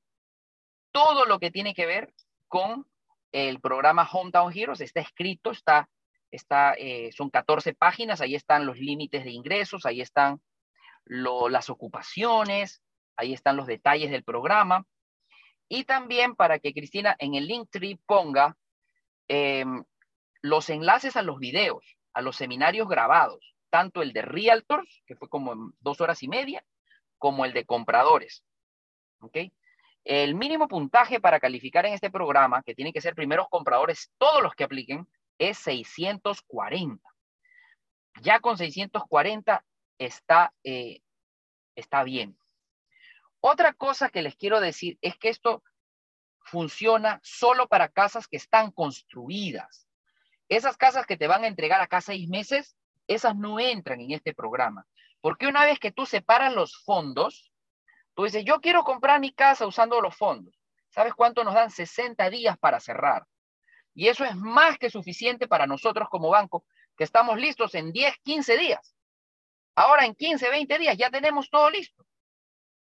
todo 0.91 1.25
lo 1.25 1.39
que 1.39 1.49
tiene 1.49 1.73
que 1.73 1.87
ver 1.87 2.13
con 2.47 2.85
el 3.31 3.59
programa 3.59 4.07
Hometown 4.07 4.55
Heroes. 4.55 4.81
Está 4.81 4.99
escrito, 4.99 5.49
está, 5.49 5.89
está, 6.29 6.75
eh, 6.77 7.11
son 7.11 7.31
14 7.31 7.73
páginas, 7.73 8.21
ahí 8.21 8.35
están 8.35 8.67
los 8.67 8.77
límites 8.77 9.23
de 9.23 9.31
ingresos, 9.31 9.87
ahí 9.87 9.99
están 9.99 10.39
las 11.05 11.69
ocupaciones, 11.69 12.81
ahí 13.15 13.33
están 13.33 13.57
los 13.57 13.67
detalles 13.67 14.11
del 14.11 14.23
programa. 14.23 14.85
Y 15.67 15.85
también 15.85 16.35
para 16.35 16.59
que 16.59 16.73
Cristina 16.73 17.15
en 17.19 17.35
el 17.35 17.47
link 17.47 17.69
tree 17.71 17.99
ponga 18.05 18.57
em, 19.27 19.83
los 20.41 20.69
enlaces 20.69 21.15
a 21.15 21.21
los 21.21 21.39
videos, 21.39 21.97
a 22.13 22.21
los 22.21 22.35
seminarios 22.35 22.87
grabados, 22.87 23.55
tanto 23.69 24.01
el 24.01 24.11
de 24.11 24.21
Realtors, 24.21 25.01
que 25.05 25.15
fue 25.15 25.29
como 25.29 25.71
dos 25.79 26.01
horas 26.01 26.23
y 26.23 26.27
media, 26.27 26.63
como 27.17 27.45
el 27.45 27.53
de 27.53 27.65
compradores. 27.65 28.43
¿Ok? 29.21 29.37
El 30.03 30.35
mínimo 30.35 30.67
puntaje 30.67 31.19
para 31.19 31.39
calificar 31.39 31.85
en 31.85 31.93
este 31.93 32.09
programa, 32.09 32.63
que 32.63 32.73
tiene 32.73 32.91
que 32.91 33.01
ser 33.01 33.13
primeros 33.13 33.47
compradores, 33.49 34.11
todos 34.17 34.41
los 34.41 34.55
que 34.55 34.63
apliquen, 34.63 35.07
es 35.37 35.57
640. 35.59 37.07
Ya 38.21 38.39
con 38.39 38.57
640 38.57 39.63
está, 40.05 40.53
eh, 40.63 41.01
está 41.75 42.03
bien. 42.03 42.37
Otra 43.39 43.73
cosa 43.73 44.09
que 44.09 44.21
les 44.21 44.35
quiero 44.35 44.59
decir 44.59 44.97
es 45.01 45.17
que 45.17 45.29
esto 45.29 45.63
funciona 46.43 47.19
solo 47.23 47.67
para 47.67 47.89
casas 47.89 48.27
que 48.27 48.37
están 48.37 48.71
construidas. 48.71 49.87
Esas 50.49 50.75
casas 50.75 51.05
que 51.05 51.17
te 51.17 51.27
van 51.27 51.43
a 51.43 51.47
entregar 51.47 51.81
acá 51.81 52.01
seis 52.01 52.27
meses, 52.27 52.75
esas 53.07 53.35
no 53.35 53.59
entran 53.59 54.01
en 54.01 54.11
este 54.11 54.33
programa. 54.33 54.85
Porque 55.21 55.47
una 55.47 55.65
vez 55.65 55.79
que 55.79 55.91
tú 55.91 56.05
separas 56.05 56.53
los 56.53 56.75
fondos, 56.83 57.51
tú 58.15 58.23
dices, 58.23 58.43
yo 58.43 58.59
quiero 58.59 58.83
comprar 58.83 59.19
mi 59.19 59.31
casa 59.31 59.67
usando 59.67 60.01
los 60.01 60.15
fondos. 60.15 60.55
¿Sabes 60.89 61.13
cuánto 61.13 61.43
nos 61.43 61.53
dan? 61.53 61.69
60 61.69 62.29
días 62.29 62.57
para 62.57 62.79
cerrar. 62.79 63.25
Y 63.93 64.07
eso 64.07 64.25
es 64.25 64.35
más 64.35 64.77
que 64.77 64.89
suficiente 64.89 65.47
para 65.47 65.67
nosotros 65.67 66.09
como 66.09 66.29
banco, 66.29 66.65
que 66.97 67.03
estamos 67.03 67.37
listos 67.37 67.75
en 67.75 67.91
10, 67.91 68.15
15 68.23 68.57
días. 68.57 68.95
Ahora 69.81 70.05
en 70.05 70.13
15, 70.13 70.47
20 70.47 70.77
días 70.77 70.95
ya 70.95 71.09
tenemos 71.09 71.49
todo 71.49 71.67
listo. 71.71 72.05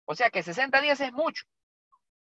O 0.04 0.16
sea 0.16 0.30
que 0.30 0.42
60 0.42 0.80
días 0.80 1.00
es 1.00 1.12
mucho. 1.12 1.44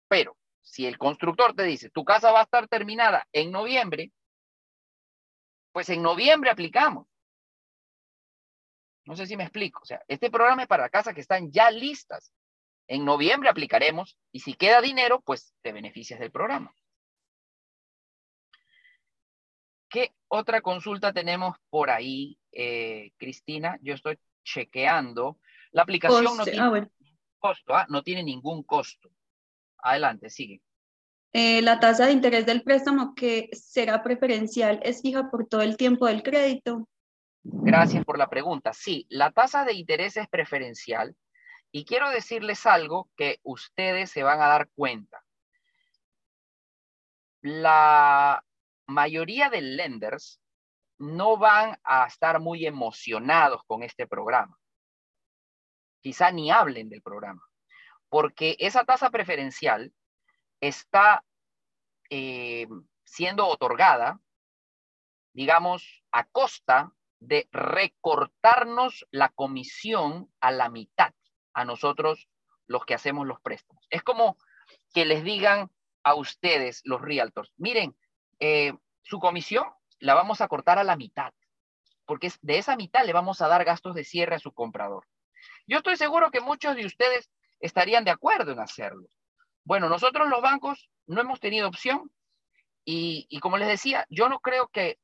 Pero 0.07 0.35
si 0.61 0.87
el 0.87 0.97
constructor 0.97 1.53
te 1.53 1.61
dice, 1.61 1.91
tu 1.91 2.03
casa 2.03 2.31
va 2.31 2.39
a 2.39 2.43
estar 2.43 2.67
terminada 2.67 3.27
en 3.33 3.51
noviembre, 3.51 4.11
pues 5.71 5.89
en 5.89 6.01
noviembre 6.01 6.49
aplicamos. 6.49 7.05
No 9.05 9.15
sé 9.15 9.27
si 9.27 9.37
me 9.37 9.43
explico. 9.43 9.79
O 9.83 9.85
sea, 9.85 10.01
este 10.07 10.31
programa 10.31 10.63
es 10.63 10.67
para 10.67 10.89
casas 10.89 11.13
que 11.13 11.21
están 11.21 11.51
ya 11.51 11.69
listas. 11.69 12.33
En 12.87 13.05
noviembre 13.05 13.49
aplicaremos 13.49 14.17
y 14.31 14.39
si 14.39 14.55
queda 14.55 14.81
dinero, 14.81 15.21
pues 15.21 15.53
te 15.61 15.71
beneficias 15.71 16.19
del 16.19 16.31
programa. 16.31 16.73
¿Qué 19.87 20.15
otra 20.27 20.61
consulta 20.61 21.13
tenemos 21.13 21.55
por 21.69 21.91
ahí, 21.91 22.39
eh, 22.51 23.11
Cristina? 23.17 23.77
Yo 23.83 23.93
estoy 23.93 24.17
chequeando. 24.47 25.37
La 25.71 25.83
aplicación 25.83 26.37
no 26.37 26.43
tiene 26.43 26.59
ah, 26.59 26.87
costo, 27.37 27.75
¿ah? 27.75 27.85
no 27.89 28.01
tiene 28.01 28.23
ningún 28.23 28.63
costo. 28.63 29.09
Adelante, 29.79 30.29
sigue. 30.29 30.61
Eh, 31.33 31.61
la 31.61 31.79
tasa 31.79 32.05
de 32.05 32.13
interés 32.13 32.45
del 32.45 32.63
préstamo 32.63 33.13
que 33.13 33.49
será 33.51 34.01
preferencial 34.01 34.79
es 34.83 35.01
fija 35.01 35.29
por 35.29 35.47
todo 35.47 35.61
el 35.61 35.75
tiempo 35.77 36.07
del 36.07 36.23
crédito. 36.23 36.87
Gracias 37.43 38.03
por 38.05 38.17
la 38.17 38.29
pregunta. 38.29 38.73
Sí, 38.73 39.05
la 39.09 39.31
tasa 39.31 39.65
de 39.65 39.73
interés 39.73 40.17
es 40.17 40.27
preferencial 40.29 41.15
y 41.71 41.85
quiero 41.85 42.09
decirles 42.09 42.65
algo 42.65 43.09
que 43.15 43.39
ustedes 43.43 44.09
se 44.09 44.23
van 44.23 44.41
a 44.41 44.47
dar 44.47 44.69
cuenta. 44.73 45.23
La 47.41 48.43
mayoría 48.87 49.49
de 49.49 49.61
lenders 49.61 50.39
no 50.99 51.37
van 51.37 51.79
a 51.83 52.05
estar 52.07 52.39
muy 52.39 52.65
emocionados 52.65 53.61
con 53.65 53.83
este 53.83 54.07
programa. 54.07 54.57
Quizá 56.01 56.31
ni 56.31 56.51
hablen 56.51 56.89
del 56.89 57.01
programa, 57.01 57.41
porque 58.09 58.55
esa 58.59 58.83
tasa 58.83 59.09
preferencial 59.09 59.93
está 60.61 61.23
eh, 62.09 62.67
siendo 63.03 63.47
otorgada, 63.47 64.19
digamos, 65.33 66.03
a 66.11 66.25
costa 66.25 66.93
de 67.19 67.47
recortarnos 67.51 69.05
la 69.11 69.29
comisión 69.29 70.31
a 70.39 70.51
la 70.51 70.69
mitad 70.69 71.13
a 71.53 71.65
nosotros 71.65 72.29
los 72.67 72.85
que 72.85 72.93
hacemos 72.93 73.25
los 73.25 73.41
préstamos. 73.41 73.85
Es 73.89 74.03
como 74.03 74.37
que 74.93 75.05
les 75.05 75.23
digan 75.23 75.71
a 76.03 76.13
ustedes, 76.13 76.81
los 76.83 77.01
realtors, 77.01 77.51
miren, 77.57 77.97
eh, 78.39 78.73
su 79.01 79.19
comisión 79.19 79.65
la 79.99 80.13
vamos 80.13 80.41
a 80.41 80.47
cortar 80.47 80.79
a 80.79 80.83
la 80.83 80.95
mitad, 80.95 81.33
porque 82.05 82.31
de 82.41 82.57
esa 82.57 82.75
mitad 82.75 83.05
le 83.05 83.13
vamos 83.13 83.41
a 83.41 83.47
dar 83.47 83.63
gastos 83.65 83.95
de 83.95 84.03
cierre 84.03 84.35
a 84.35 84.39
su 84.39 84.51
comprador. 84.51 85.05
Yo 85.65 85.77
estoy 85.77 85.97
seguro 85.97 86.31
que 86.31 86.41
muchos 86.41 86.75
de 86.75 86.85
ustedes 86.85 87.29
estarían 87.59 88.03
de 88.03 88.11
acuerdo 88.11 88.51
en 88.51 88.59
hacerlo. 88.59 89.07
Bueno, 89.63 89.89
nosotros 89.89 90.29
los 90.29 90.41
bancos 90.41 90.89
no 91.07 91.21
hemos 91.21 91.39
tenido 91.39 91.67
opción 91.67 92.11
y, 92.85 93.27
como 93.41 93.57
les 93.57 93.67
decía, 93.67 94.05
yo 94.09 94.29
no 94.29 94.39
creo 94.39 94.69
que, 94.69 94.97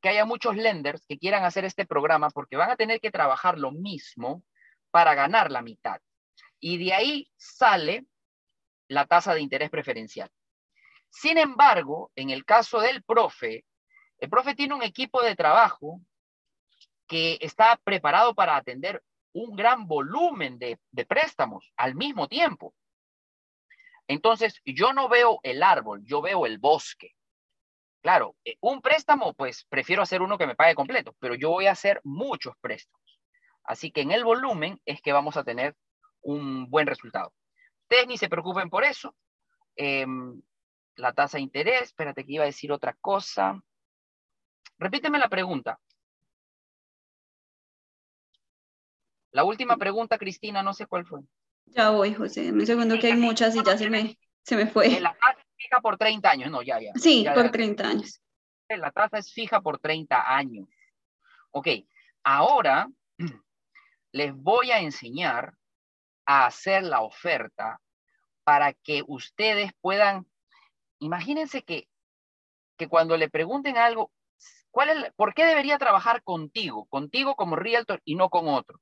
que 0.00 0.08
haya 0.08 0.24
muchos 0.24 0.56
lenders 0.56 1.04
que 1.06 1.18
quieran 1.18 1.44
hacer 1.44 1.64
este 1.64 1.84
programa 1.84 2.30
porque 2.30 2.56
van 2.56 2.70
a 2.70 2.76
tener 2.76 3.00
que 3.00 3.10
trabajar 3.10 3.58
lo 3.58 3.70
mismo 3.70 4.42
para 4.90 5.14
ganar 5.14 5.50
la 5.50 5.60
mitad. 5.60 6.00
Y 6.58 6.82
de 6.82 6.94
ahí 6.94 7.30
sale 7.36 8.06
la 8.88 9.06
tasa 9.06 9.34
de 9.34 9.42
interés 9.42 9.68
preferencial. 9.68 10.30
Sin 11.10 11.36
embargo, 11.36 12.10
en 12.16 12.30
el 12.30 12.44
caso 12.44 12.80
del 12.80 13.02
profe, 13.02 13.64
el 14.18 14.28
profe 14.28 14.54
tiene 14.54 14.74
un 14.74 14.82
equipo 14.82 15.22
de 15.22 15.36
trabajo 15.36 16.00
que 17.06 17.38
está 17.40 17.80
preparado 17.82 18.34
para 18.34 18.56
atender 18.56 19.02
un 19.32 19.56
gran 19.56 19.86
volumen 19.86 20.58
de, 20.58 20.78
préstamos 21.06 21.72
al 21.76 21.94
mismo 21.94 22.28
tiempo. 22.28 22.74
Entonces, 24.06 24.60
yo 24.64 24.92
no 24.92 25.08
veo 25.08 25.38
el 25.42 25.62
árbol, 25.62 26.02
yo 26.04 26.20
veo 26.22 26.46
el 26.46 26.58
bosque. 26.58 27.14
Claro, 28.00 28.36
eh, 28.44 28.56
un 28.60 28.80
préstamo, 28.80 29.34
pues 29.34 29.66
prefiero 29.68 30.02
hacer 30.02 30.22
uno 30.22 30.38
que 30.38 30.46
me 30.46 30.54
pague 30.54 30.74
completo, 30.74 31.14
pero 31.18 31.34
yo 31.34 31.50
voy 31.50 31.66
a 31.66 31.72
hacer 31.72 32.00
muchos 32.04 32.54
préstamos. 32.60 33.20
Así 33.64 33.90
que 33.90 34.00
en 34.00 34.12
el 34.12 34.24
volumen 34.24 34.80
es 34.86 35.02
que 35.02 35.12
vamos 35.12 35.36
a 35.36 35.44
tener 35.44 35.76
un 36.22 36.70
buen 36.70 36.86
resultado. 36.86 37.32
Ustedes 37.82 38.06
ni 38.06 38.16
se 38.16 38.28
preocupen 38.28 38.70
por 38.70 38.84
eso. 38.84 39.14
Em, 39.76 40.40
la 40.96 41.12
tasa 41.12 41.38
de 41.38 41.42
interés, 41.42 41.82
espérate 41.82 42.24
que 42.24 42.32
iba 42.32 42.44
a 42.44 42.46
decir 42.46 42.72
otra 42.72 42.94
cosa. 43.00 43.60
Repíteme 44.78 45.18
la 45.18 45.28
pregunta. 45.28 45.78
La 49.32 49.44
última 49.44 49.76
pregunta, 49.76 50.18
Cristina, 50.18 50.62
no 50.62 50.72
sé 50.72 50.86
cuál 50.86 51.04
fue. 51.04 51.20
Ya 51.66 51.90
voy, 51.90 52.14
José. 52.14 52.50
Un 52.50 52.66
segundo 52.66 52.98
que 52.98 53.08
hay 53.08 53.16
muchas 53.16 53.54
y 53.54 53.62
ya 53.62 53.76
se 53.76 53.90
me, 53.90 54.18
se 54.42 54.56
me 54.56 54.66
fue. 54.66 55.00
La 55.00 55.14
tasa 55.14 55.38
es 55.40 55.54
fija 55.56 55.80
por 55.80 55.98
30 55.98 56.30
años, 56.30 56.50
no, 56.50 56.62
ya, 56.62 56.80
ya. 56.80 56.92
Sí, 56.94 57.26
por 57.34 57.50
30 57.50 57.88
años. 57.88 58.22
La 58.68 58.90
tasa 58.90 59.18
es 59.18 59.32
fija 59.32 59.60
por 59.60 59.78
30 59.78 60.34
años. 60.34 60.68
Ok, 61.50 61.68
ahora 62.22 62.88
les 64.12 64.34
voy 64.34 64.70
a 64.70 64.80
enseñar 64.80 65.54
a 66.26 66.46
hacer 66.46 66.82
la 66.82 67.00
oferta 67.00 67.80
para 68.44 68.72
que 68.72 69.02
ustedes 69.06 69.72
puedan, 69.80 70.26
imagínense 71.00 71.62
que, 71.62 71.88
que 72.76 72.88
cuando 72.88 73.16
le 73.16 73.28
pregunten 73.28 73.76
algo, 73.76 74.10
¿cuál 74.78 74.90
es, 74.90 75.12
¿por 75.14 75.34
qué 75.34 75.44
debería 75.44 75.76
trabajar 75.76 76.22
contigo? 76.22 76.86
Contigo 76.86 77.34
como 77.34 77.56
realtor 77.56 78.00
y 78.04 78.14
no 78.14 78.30
con 78.30 78.46
otro. 78.46 78.80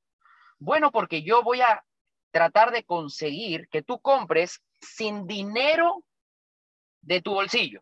Bueno, 0.58 0.92
porque 0.92 1.22
yo 1.22 1.42
voy 1.42 1.62
a 1.62 1.86
tratar 2.30 2.70
de 2.70 2.84
conseguir 2.84 3.66
que 3.70 3.80
tú 3.80 3.98
compres 4.02 4.62
sin 4.78 5.26
dinero 5.26 6.04
de 7.00 7.22
tu 7.22 7.32
bolsillo. 7.32 7.80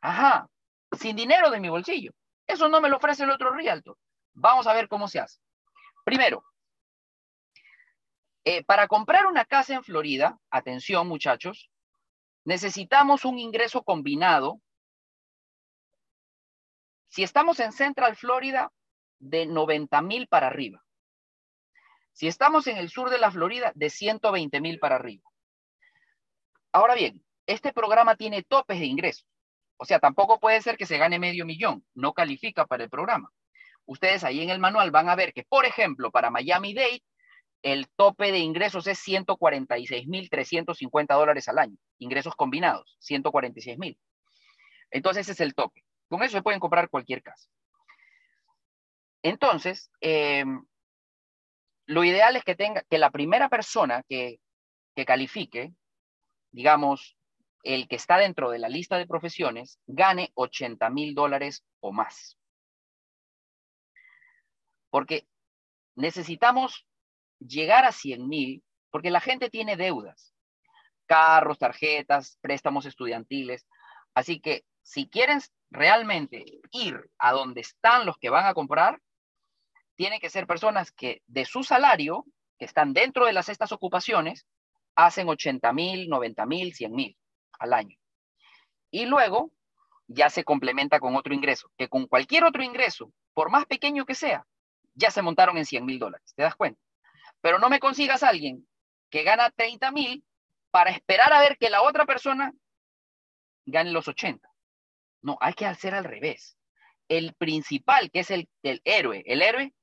Ajá, 0.00 0.48
sin 0.92 1.16
dinero 1.16 1.50
de 1.50 1.58
mi 1.58 1.68
bolsillo. 1.68 2.12
Eso 2.46 2.68
no 2.68 2.80
me 2.80 2.88
lo 2.88 2.98
ofrece 2.98 3.24
el 3.24 3.30
otro 3.30 3.50
realtor. 3.50 3.98
Vamos 4.34 4.68
a 4.68 4.74
ver 4.74 4.86
cómo 4.86 5.08
se 5.08 5.18
hace. 5.18 5.40
Primero, 6.04 6.44
eh, 8.44 8.62
para 8.62 8.86
comprar 8.86 9.26
una 9.26 9.44
casa 9.44 9.74
en 9.74 9.82
Florida, 9.82 10.38
atención 10.52 11.08
muchachos, 11.08 11.68
necesitamos 12.44 13.24
un 13.24 13.40
ingreso 13.40 13.82
combinado. 13.82 14.60
Si 17.08 17.22
estamos 17.22 17.60
en 17.60 17.72
Central 17.72 18.16
Florida, 18.16 18.70
de 19.18 19.46
90 19.46 20.02
mil 20.02 20.28
para 20.28 20.48
arriba. 20.48 20.84
Si 22.12 22.28
estamos 22.28 22.66
en 22.66 22.76
el 22.76 22.90
sur 22.90 23.10
de 23.10 23.18
la 23.18 23.30
Florida, 23.30 23.72
de 23.74 23.90
120 23.90 24.60
mil 24.60 24.78
para 24.78 24.96
arriba. 24.96 25.24
Ahora 26.72 26.94
bien, 26.94 27.24
este 27.46 27.72
programa 27.72 28.16
tiene 28.16 28.42
topes 28.42 28.78
de 28.78 28.86
ingresos. 28.86 29.26
O 29.78 29.84
sea, 29.84 30.00
tampoco 30.00 30.40
puede 30.40 30.60
ser 30.60 30.76
que 30.76 30.86
se 30.86 30.98
gane 30.98 31.18
medio 31.18 31.46
millón. 31.46 31.84
No 31.94 32.12
califica 32.12 32.66
para 32.66 32.84
el 32.84 32.90
programa. 32.90 33.30
Ustedes 33.86 34.24
ahí 34.24 34.42
en 34.42 34.50
el 34.50 34.58
manual 34.58 34.90
van 34.90 35.08
a 35.08 35.14
ver 35.14 35.32
que, 35.32 35.44
por 35.44 35.64
ejemplo, 35.64 36.10
para 36.10 36.30
Miami 36.30 36.74
Dade, 36.74 37.02
el 37.62 37.88
tope 37.96 38.32
de 38.32 38.38
ingresos 38.38 38.86
es 38.86 38.98
146.350 39.06 41.14
dólares 41.14 41.48
al 41.48 41.58
año. 41.58 41.76
Ingresos 41.98 42.34
combinados, 42.34 42.98
146.000. 43.00 43.98
Entonces, 44.90 45.22
ese 45.22 45.32
es 45.32 45.40
el 45.40 45.54
tope. 45.54 45.84
Con 46.08 46.22
eso 46.22 46.38
se 46.38 46.42
pueden 46.42 46.60
comprar 46.60 46.88
cualquier 46.88 47.22
casa. 47.22 47.48
Entonces, 49.22 49.90
eh, 50.00 50.44
lo 51.88 52.04
ideal 52.04 52.36
es 52.36 52.44
que 52.44 52.54
tenga, 52.54 52.82
que 52.82 52.98
la 52.98 53.10
primera 53.10 53.48
persona 53.48 54.02
que, 54.08 54.40
califique, 55.06 55.72
digamos, 56.50 57.16
el 57.62 57.86
que 57.86 57.96
está 57.96 58.18
dentro 58.18 58.50
de 58.50 58.58
la 58.58 58.68
lista 58.68 58.98
de 58.98 59.06
profesiones, 59.06 59.78
gane 59.86 60.32
80 60.34 60.90
mil 60.90 61.14
dólares 61.14 61.64
o 61.80 61.92
más. 61.92 62.36
Porque 64.90 65.28
necesitamos 65.94 66.84
llegar 67.38 67.84
a 67.84 67.92
100 67.92 68.28
mil, 68.28 68.64
porque 68.90 69.10
la 69.10 69.20
gente 69.20 69.50
tiene 69.50 69.76
deudas, 69.76 70.34
carros, 71.06 71.58
tarjetas, 71.58 72.38
préstamos 72.40 72.84
estudiantiles. 72.86 73.68
Así 74.14 74.40
que 74.40 74.64
si 74.88 75.06
quieren 75.06 75.38
realmente 75.70 76.46
ir 76.70 77.10
a 77.18 77.32
donde 77.32 77.60
están 77.60 78.06
los 78.06 78.16
que 78.16 78.30
van 78.30 78.46
a 78.46 78.54
comprar, 78.54 79.02
tienen 79.96 80.18
que 80.18 80.30
ser 80.30 80.46
personas 80.46 80.92
que 80.92 81.20
de 81.26 81.44
su 81.44 81.62
salario, 81.62 82.24
que 82.58 82.64
están 82.64 82.94
dentro 82.94 83.26
de 83.26 83.34
las 83.34 83.50
estas 83.50 83.70
ocupaciones, 83.70 84.46
hacen 84.94 85.28
80 85.28 85.74
mil, 85.74 86.08
90 86.08 86.46
mil, 86.46 86.72
100 86.72 86.92
mil 86.92 87.18
al 87.58 87.74
año. 87.74 87.98
Y 88.90 89.04
luego 89.04 89.52
ya 90.06 90.30
se 90.30 90.42
complementa 90.42 91.00
con 91.00 91.16
otro 91.16 91.34
ingreso, 91.34 91.70
que 91.76 91.90
con 91.90 92.06
cualquier 92.06 92.44
otro 92.44 92.62
ingreso, 92.62 93.12
por 93.34 93.50
más 93.50 93.66
pequeño 93.66 94.06
que 94.06 94.14
sea, 94.14 94.46
ya 94.94 95.10
se 95.10 95.20
montaron 95.20 95.58
en 95.58 95.66
100 95.66 95.84
mil 95.84 95.98
dólares, 95.98 96.32
¿te 96.34 96.44
das 96.44 96.56
cuenta? 96.56 96.80
Pero 97.42 97.58
no 97.58 97.68
me 97.68 97.78
consigas 97.78 98.22
a 98.22 98.30
alguien 98.30 98.66
que 99.10 99.22
gana 99.22 99.50
30 99.50 99.92
mil 99.92 100.24
para 100.70 100.92
esperar 100.92 101.30
a 101.34 101.40
ver 101.40 101.58
que 101.58 101.68
la 101.68 101.82
otra 101.82 102.06
persona 102.06 102.54
gane 103.66 103.92
los 103.92 104.08
80. 104.08 104.47
No, 105.22 105.36
hay 105.40 105.54
que 105.54 105.66
hacer 105.66 105.94
al 105.94 106.04
revés. 106.04 106.56
El 107.08 107.34
principal, 107.34 108.10
que 108.10 108.20
es 108.20 108.30
el, 108.30 108.48
el 108.62 108.80
héroe, 108.84 109.22
el 109.26 109.42
héroe 109.42 109.74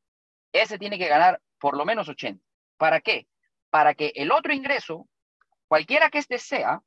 ese 0.53 0.79
tiene 0.79 0.97
que 0.97 1.07
ganar 1.07 1.41
por 1.59 1.75
lo 1.75 1.85
menos 1.85 2.07
80. 2.07 2.43
¿Para 2.77 3.01
qué? 3.01 3.27
Para 3.69 3.93
que 3.93 4.13
el 4.15 4.31
otro 4.31 4.53
ingreso, 4.53 5.07
cualquiera 5.67 6.09
que 6.09 6.19
este 6.19 6.37
sea, 6.37 6.81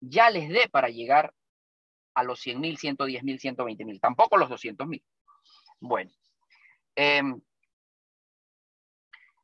ya 0.00 0.30
les 0.30 0.48
dé 0.48 0.68
para 0.70 0.88
llegar 0.88 1.32
a 2.14 2.22
los 2.22 2.40
100 2.40 2.60
mil, 2.60 2.78
110 2.78 3.22
mil, 3.22 3.40
120 3.40 3.84
mil, 3.84 4.00
tampoco 4.00 4.36
los 4.36 4.48
200 4.50 4.86
mil. 4.86 5.04
Bueno, 5.80 6.10
em, 6.96 7.40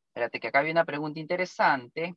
espérate 0.09 0.41
que 0.41 0.49
acá 0.49 0.61
hay 0.61 0.71
una 0.71 0.85
pregunta 0.85 1.21
interesante. 1.21 2.15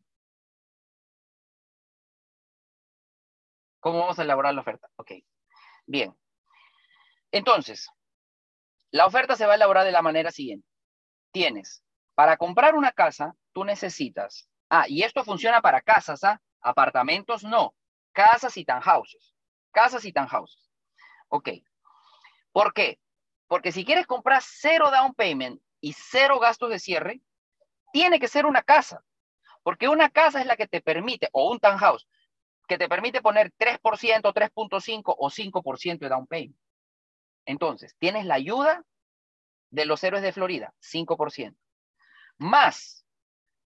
¿Cómo 3.79 3.99
vamos 3.99 4.19
a 4.19 4.23
elaborar 4.23 4.53
la 4.53 4.61
oferta? 4.61 4.89
Ok, 4.97 5.11
bien. 5.87 6.15
Entonces, 7.31 7.89
la 8.91 9.07
oferta 9.07 9.35
se 9.35 9.45
va 9.45 9.53
a 9.53 9.55
elaborar 9.55 9.85
de 9.85 9.91
la 9.91 10.01
manera 10.01 10.31
siguiente 10.31 10.67
tienes, 11.37 11.83
para 12.15 12.35
comprar 12.35 12.73
una 12.73 12.91
casa, 12.91 13.35
tú 13.53 13.63
necesitas, 13.63 14.49
ah, 14.69 14.85
y 14.87 15.03
esto 15.03 15.23
funciona 15.23 15.61
para 15.61 15.81
casas, 15.81 16.23
¿ah? 16.23 16.41
Apartamentos 16.61 17.43
no. 17.43 17.75
Casas 18.11 18.57
y 18.57 18.65
townhouses. 18.65 19.35
Casas 19.71 20.03
y 20.05 20.11
townhouses. 20.11 20.71
Ok. 21.29 21.49
¿Por 22.51 22.73
qué? 22.73 22.99
Porque 23.47 23.71
si 23.71 23.85
quieres 23.85 24.07
comprar 24.07 24.41
cero 24.43 24.89
down 24.89 25.13
payment 25.13 25.61
y 25.79 25.93
cero 25.93 26.39
gastos 26.39 26.71
de 26.71 26.79
cierre, 26.79 27.21
tiene 27.93 28.19
que 28.19 28.27
ser 28.27 28.47
una 28.47 28.63
casa. 28.63 29.03
Porque 29.61 29.87
una 29.87 30.09
casa 30.09 30.41
es 30.41 30.47
la 30.47 30.57
que 30.57 30.67
te 30.67 30.81
permite, 30.81 31.29
o 31.33 31.51
un 31.51 31.59
townhouse, 31.59 32.07
que 32.67 32.77
te 32.77 32.89
permite 32.89 33.21
poner 33.21 33.51
3%, 33.57 34.33
3.5 34.33 35.15
o 35.17 35.29
5% 35.29 35.99
de 35.99 36.09
down 36.09 36.27
payment. 36.27 36.59
Entonces, 37.45 37.95
tienes 37.97 38.25
la 38.25 38.35
ayuda 38.35 38.83
de 39.69 39.85
los 39.85 40.03
héroes 40.03 40.21
de 40.21 40.33
Florida, 40.33 40.73
5%, 40.81 41.55
más 42.37 43.05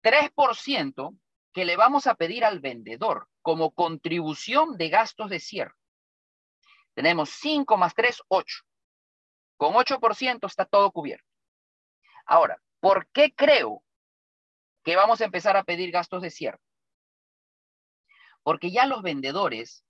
3% 0.03 1.17
que 1.53 1.65
le 1.65 1.75
vamos 1.75 2.07
a 2.07 2.15
pedir 2.15 2.43
al 2.43 2.59
vendedor 2.59 3.27
como 3.41 3.71
contribución 3.71 4.77
de 4.77 4.89
gastos 4.89 5.29
de 5.29 5.39
cierre. 5.39 5.73
Tenemos 6.93 7.29
5 7.29 7.77
más 7.77 7.93
3, 7.93 8.21
8. 8.27 8.63
Con 9.57 9.73
8% 9.73 10.47
está 10.47 10.65
todo 10.65 10.91
cubierto. 10.91 11.25
Ahora, 12.25 12.59
¿por 12.79 13.07
qué 13.09 13.33
creo 13.33 13.83
que 14.83 14.95
vamos 14.95 15.21
a 15.21 15.25
empezar 15.25 15.57
a 15.57 15.63
pedir 15.63 15.91
gastos 15.91 16.21
de 16.21 16.29
cierre? 16.29 16.59
Porque 18.47 18.71
ya 18.71 18.85
los 18.85 19.01
vendedores, 19.01 19.83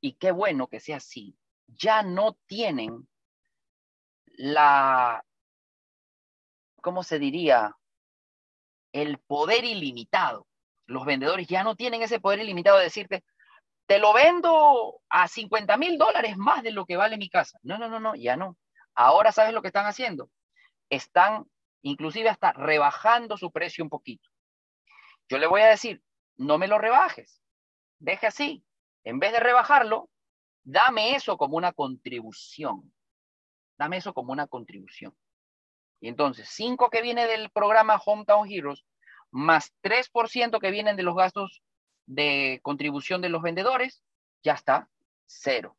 y 0.00 0.14
qué 0.14 0.32
bueno 0.32 0.66
que 0.66 0.80
sea 0.80 0.96
así, 0.96 1.38
ya 1.68 2.02
no 2.02 2.36
tienen 2.46 3.08
la, 4.26 5.24
¿cómo 6.80 7.04
se 7.04 7.20
diría? 7.20 7.76
El 8.90 9.18
poder 9.18 9.62
ilimitado. 9.62 10.48
Los 10.86 11.04
vendedores 11.04 11.46
ya 11.46 11.62
no 11.62 11.76
tienen 11.76 12.02
ese 12.02 12.18
poder 12.18 12.40
ilimitado 12.40 12.78
de 12.78 12.84
decirte, 12.86 13.22
te 13.86 14.00
lo 14.00 14.12
vendo 14.12 15.00
a 15.08 15.28
50 15.28 15.76
mil 15.76 15.98
dólares 15.98 16.36
más 16.36 16.64
de 16.64 16.72
lo 16.72 16.86
que 16.86 16.96
vale 16.96 17.18
mi 17.18 17.30
casa. 17.30 17.56
No, 17.62 17.78
no, 17.78 17.88
no, 17.88 18.00
no, 18.00 18.16
ya 18.16 18.34
no. 18.34 18.56
Ahora 18.96 19.30
sabes 19.30 19.54
lo 19.54 19.62
que 19.62 19.68
están 19.68 19.86
haciendo. 19.86 20.28
Están 20.90 21.44
inclusive 21.82 22.30
hasta 22.30 22.52
rebajando 22.52 23.36
su 23.36 23.52
precio 23.52 23.84
un 23.84 23.90
poquito. 23.90 24.28
Yo 25.28 25.38
le 25.38 25.46
voy 25.46 25.60
a 25.60 25.68
decir, 25.68 26.02
no 26.36 26.58
me 26.58 26.68
lo 26.68 26.78
rebajes, 26.78 27.42
deje 27.98 28.26
así. 28.26 28.64
En 29.04 29.18
vez 29.18 29.32
de 29.32 29.40
rebajarlo, 29.40 30.08
dame 30.64 31.14
eso 31.14 31.36
como 31.36 31.56
una 31.56 31.72
contribución. 31.72 32.92
Dame 33.78 33.96
eso 33.96 34.14
como 34.14 34.32
una 34.32 34.46
contribución. 34.46 35.16
Y 36.00 36.08
entonces, 36.08 36.48
5 36.50 36.90
que 36.90 37.02
viene 37.02 37.26
del 37.26 37.50
programa 37.50 38.00
Hometown 38.04 38.50
Heroes, 38.50 38.84
más 39.30 39.72
3% 39.82 40.60
que 40.60 40.70
vienen 40.70 40.96
de 40.96 41.02
los 41.02 41.16
gastos 41.16 41.62
de 42.06 42.60
contribución 42.62 43.20
de 43.22 43.28
los 43.28 43.42
vendedores, 43.42 44.02
ya 44.42 44.54
está, 44.54 44.88
cero. 45.26 45.76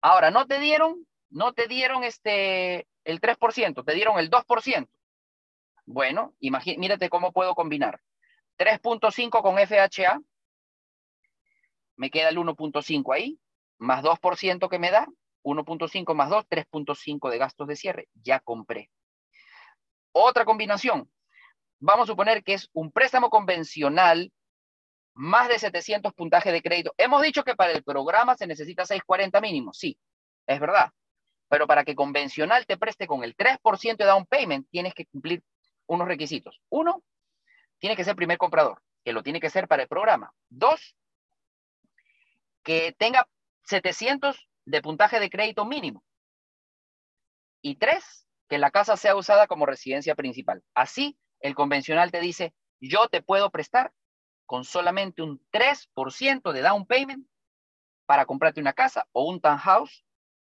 Ahora, 0.00 0.30
no 0.30 0.46
te 0.46 0.58
dieron, 0.58 1.06
no 1.28 1.52
te 1.52 1.66
dieron 1.66 2.04
este, 2.04 2.86
el 3.04 3.20
3%, 3.20 3.84
te 3.84 3.94
dieron 3.94 4.18
el 4.18 4.30
2%. 4.30 4.88
Bueno, 5.86 6.34
mírate 6.40 7.10
cómo 7.10 7.32
puedo 7.32 7.54
combinar. 7.54 8.00
3.5 8.60 9.40
con 9.40 9.56
FHA, 9.58 10.20
me 11.96 12.10
queda 12.10 12.28
el 12.28 12.36
1.5 12.36 13.14
ahí, 13.14 13.40
más 13.78 14.04
2% 14.04 14.68
que 14.68 14.78
me 14.78 14.90
da, 14.90 15.08
1.5 15.42 16.14
más 16.14 16.28
2, 16.28 16.46
3.5 16.46 17.30
de 17.30 17.38
gastos 17.38 17.66
de 17.66 17.76
cierre, 17.76 18.08
ya 18.22 18.38
compré. 18.40 18.90
Otra 20.12 20.44
combinación, 20.44 21.10
vamos 21.78 22.04
a 22.04 22.12
suponer 22.12 22.44
que 22.44 22.52
es 22.52 22.68
un 22.74 22.92
préstamo 22.92 23.30
convencional 23.30 24.30
más 25.14 25.48
de 25.48 25.58
700 25.58 26.12
puntajes 26.12 26.52
de 26.52 26.60
crédito. 26.60 26.92
Hemos 26.98 27.22
dicho 27.22 27.42
que 27.44 27.56
para 27.56 27.72
el 27.72 27.82
programa 27.82 28.36
se 28.36 28.46
necesita 28.46 28.84
640 28.84 29.40
mínimo, 29.40 29.72
sí, 29.72 29.98
es 30.46 30.60
verdad. 30.60 30.90
Pero 31.48 31.66
para 31.66 31.82
que 31.84 31.94
convencional 31.94 32.66
te 32.66 32.76
preste 32.76 33.06
con 33.06 33.24
el 33.24 33.34
3% 33.34 33.96
de 33.96 34.04
down 34.04 34.26
payment, 34.26 34.68
tienes 34.70 34.92
que 34.92 35.06
cumplir 35.06 35.42
unos 35.86 36.06
requisitos. 36.06 36.60
Uno, 36.68 37.02
tiene 37.80 37.96
que 37.96 38.04
ser 38.04 38.14
primer 38.14 38.38
comprador, 38.38 38.82
que 39.04 39.12
lo 39.12 39.22
tiene 39.22 39.40
que 39.40 39.50
ser 39.50 39.66
para 39.66 39.82
el 39.82 39.88
programa. 39.88 40.32
Dos, 40.48 40.96
que 42.62 42.94
tenga 42.98 43.28
700 43.64 44.48
de 44.66 44.82
puntaje 44.82 45.18
de 45.18 45.30
crédito 45.30 45.64
mínimo. 45.64 46.04
Y 47.62 47.76
tres, 47.76 48.26
que 48.48 48.58
la 48.58 48.70
casa 48.70 48.96
sea 48.96 49.16
usada 49.16 49.46
como 49.46 49.66
residencia 49.66 50.14
principal. 50.14 50.62
Así, 50.74 51.18
el 51.40 51.54
convencional 51.54 52.10
te 52.10 52.20
dice, 52.20 52.54
yo 52.80 53.08
te 53.08 53.22
puedo 53.22 53.50
prestar 53.50 53.92
con 54.46 54.64
solamente 54.64 55.22
un 55.22 55.40
3% 55.52 56.52
de 56.52 56.60
down 56.60 56.86
payment 56.86 57.26
para 58.06 58.26
comprarte 58.26 58.60
una 58.60 58.72
casa 58.72 59.06
o 59.12 59.28
un 59.28 59.40
townhouse 59.40 60.04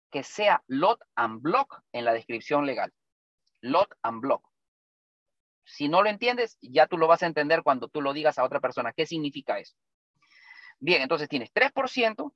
que 0.10 0.24
sea 0.24 0.64
lot 0.68 1.02
and 1.16 1.42
block 1.42 1.82
en 1.92 2.06
la 2.06 2.14
descripción 2.14 2.66
legal. 2.66 2.94
Lot 3.62 3.94
and 4.02 4.22
block. 4.22 4.51
Si 5.72 5.88
no 5.88 6.02
lo 6.02 6.10
entiendes, 6.10 6.58
ya 6.62 6.86
tú 6.86 6.98
lo 6.98 7.08
vas 7.08 7.24
a 7.24 7.28
entender 7.28 7.64
cuando 7.64 7.88
tú 7.88 8.02
lo 8.02 8.12
digas 8.12 8.38
a 8.38 8.44
otra 8.44 8.60
persona. 8.60 8.92
¿Qué 8.92 9.06
significa 9.06 9.58
eso? 9.58 9.74
Bien, 10.80 11.02
entonces 11.02 11.30
tienes 11.30 11.50
3% 11.54 12.34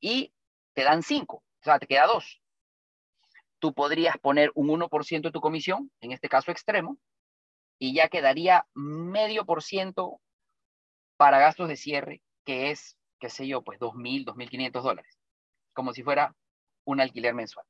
y 0.00 0.32
te 0.72 0.82
dan 0.82 1.02
5, 1.02 1.36
o 1.36 1.44
sea, 1.60 1.78
te 1.78 1.86
queda 1.86 2.06
2. 2.06 2.40
Tú 3.58 3.74
podrías 3.74 4.16
poner 4.16 4.50
un 4.54 4.68
1% 4.68 5.28
de 5.28 5.30
tu 5.30 5.42
comisión, 5.42 5.92
en 6.00 6.12
este 6.12 6.30
caso 6.30 6.50
extremo, 6.50 6.96
y 7.78 7.94
ya 7.94 8.08
quedaría 8.08 8.66
medio 8.72 9.44
por 9.44 9.62
ciento 9.62 10.20
para 11.18 11.38
gastos 11.38 11.68
de 11.68 11.76
cierre, 11.76 12.22
que 12.46 12.70
es, 12.70 12.96
qué 13.20 13.28
sé 13.28 13.46
yo, 13.46 13.62
pues 13.62 13.78
2.000, 13.78 14.24
2.500 14.24 14.82
dólares, 14.82 15.18
como 15.74 15.92
si 15.92 16.02
fuera 16.02 16.34
un 16.84 17.00
alquiler 17.00 17.34
mensual. 17.34 17.66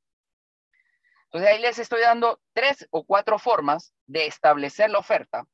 Entonces 1.32 1.50
ahí 1.50 1.62
les 1.62 1.78
estoy 1.78 2.02
dando 2.02 2.42
tres 2.52 2.86
o 2.90 3.04
cuatro 3.04 3.38
formas 3.38 3.94
de 4.06 4.26
establecer 4.26 4.90
la 4.90 4.98
oferta 4.98 5.46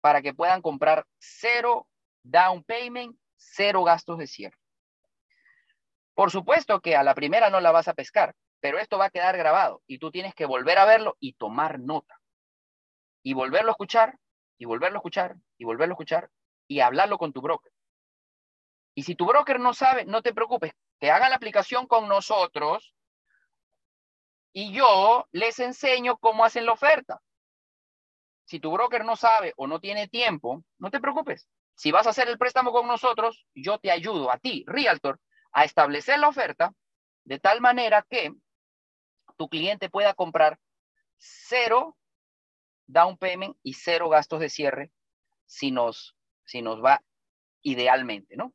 para 0.00 0.22
que 0.22 0.32
puedan 0.32 0.62
comprar 0.62 1.04
cero 1.18 1.88
down 2.22 2.62
payment, 2.62 3.18
cero 3.36 3.82
gastos 3.82 4.18
de 4.18 4.28
cierre. 4.28 4.56
Por 6.14 6.30
supuesto 6.30 6.80
que 6.80 6.94
a 6.94 7.02
la 7.02 7.16
primera 7.16 7.50
no 7.50 7.60
la 7.60 7.72
vas 7.72 7.88
a 7.88 7.94
pescar, 7.94 8.36
pero 8.60 8.78
esto 8.78 8.96
va 8.96 9.06
a 9.06 9.10
quedar 9.10 9.36
grabado 9.36 9.82
y 9.88 9.98
tú 9.98 10.12
tienes 10.12 10.36
que 10.36 10.46
volver 10.46 10.78
a 10.78 10.84
verlo 10.84 11.16
y 11.18 11.32
tomar 11.32 11.80
nota. 11.80 12.20
Y 13.24 13.32
volverlo 13.32 13.70
a 13.70 13.72
escuchar, 13.72 14.16
y 14.56 14.66
volverlo 14.66 14.98
a 14.98 15.00
escuchar, 15.00 15.34
y 15.58 15.64
volverlo 15.64 15.94
a 15.94 15.96
escuchar, 15.96 16.30
y 16.68 16.78
hablarlo 16.78 17.18
con 17.18 17.32
tu 17.32 17.40
broker. 17.40 17.72
Y 18.94 19.02
si 19.02 19.16
tu 19.16 19.26
broker 19.26 19.58
no 19.58 19.74
sabe, 19.74 20.04
no 20.04 20.22
te 20.22 20.32
preocupes, 20.32 20.74
que 21.00 21.10
hagan 21.10 21.30
la 21.30 21.36
aplicación 21.36 21.88
con 21.88 22.06
nosotros 22.08 22.94
y 24.52 24.72
yo 24.72 25.26
les 25.32 25.58
enseño 25.58 26.16
cómo 26.18 26.44
hacen 26.44 26.66
la 26.66 26.72
oferta. 26.72 27.20
Si 28.44 28.60
tu 28.60 28.70
broker 28.70 29.04
no 29.04 29.16
sabe 29.16 29.54
o 29.56 29.66
no 29.66 29.80
tiene 29.80 30.08
tiempo, 30.08 30.62
no 30.78 30.90
te 30.90 31.00
preocupes. 31.00 31.48
Si 31.74 31.90
vas 31.90 32.06
a 32.06 32.10
hacer 32.10 32.28
el 32.28 32.38
préstamo 32.38 32.70
con 32.72 32.86
nosotros, 32.86 33.46
yo 33.54 33.78
te 33.78 33.90
ayudo 33.90 34.30
a 34.30 34.38
ti, 34.38 34.64
Realtor, 34.66 35.20
a 35.52 35.64
establecer 35.64 36.18
la 36.18 36.28
oferta 36.28 36.72
de 37.24 37.38
tal 37.38 37.60
manera 37.60 38.04
que 38.08 38.32
tu 39.36 39.48
cliente 39.48 39.88
pueda 39.88 40.14
comprar 40.14 40.58
cero 41.16 41.96
down 42.86 43.16
payment 43.16 43.56
y 43.62 43.74
cero 43.74 44.08
gastos 44.08 44.40
de 44.40 44.50
cierre 44.50 44.92
si 45.46 45.70
nos, 45.70 46.16
si 46.44 46.62
nos 46.62 46.82
va 46.84 47.02
idealmente, 47.62 48.36
¿no? 48.36 48.52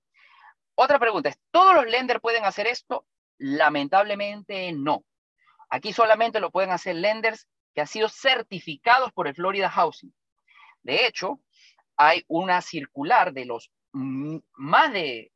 Otra 0.75 0.99
pregunta 0.99 1.29
es, 1.29 1.39
¿todos 1.49 1.73
los 1.73 1.88
lenders 1.88 2.21
pueden 2.21 2.45
hacer 2.45 2.67
esto? 2.67 3.07
Lamentablemente 3.39 4.71
no. 4.73 5.03
Aquí 5.69 5.93
solamente 5.93 6.39
lo 6.39 6.51
pueden 6.51 6.71
hacer 6.71 6.95
lenders 6.95 7.47
que 7.74 7.82
han 7.82 7.88
sido 7.88 8.09
certificados 8.09 9.11
por 9.13 9.28
el 9.28 9.36
Florida 9.36 9.70
Housing. 9.70 10.13
De 10.82 11.05
hecho, 11.05 11.39
hay 11.95 12.24
una 12.28 12.61
circular 12.61 13.34
de 13.34 13.45
los 13.45 13.72
más 13.91 14.93
de 14.93 15.32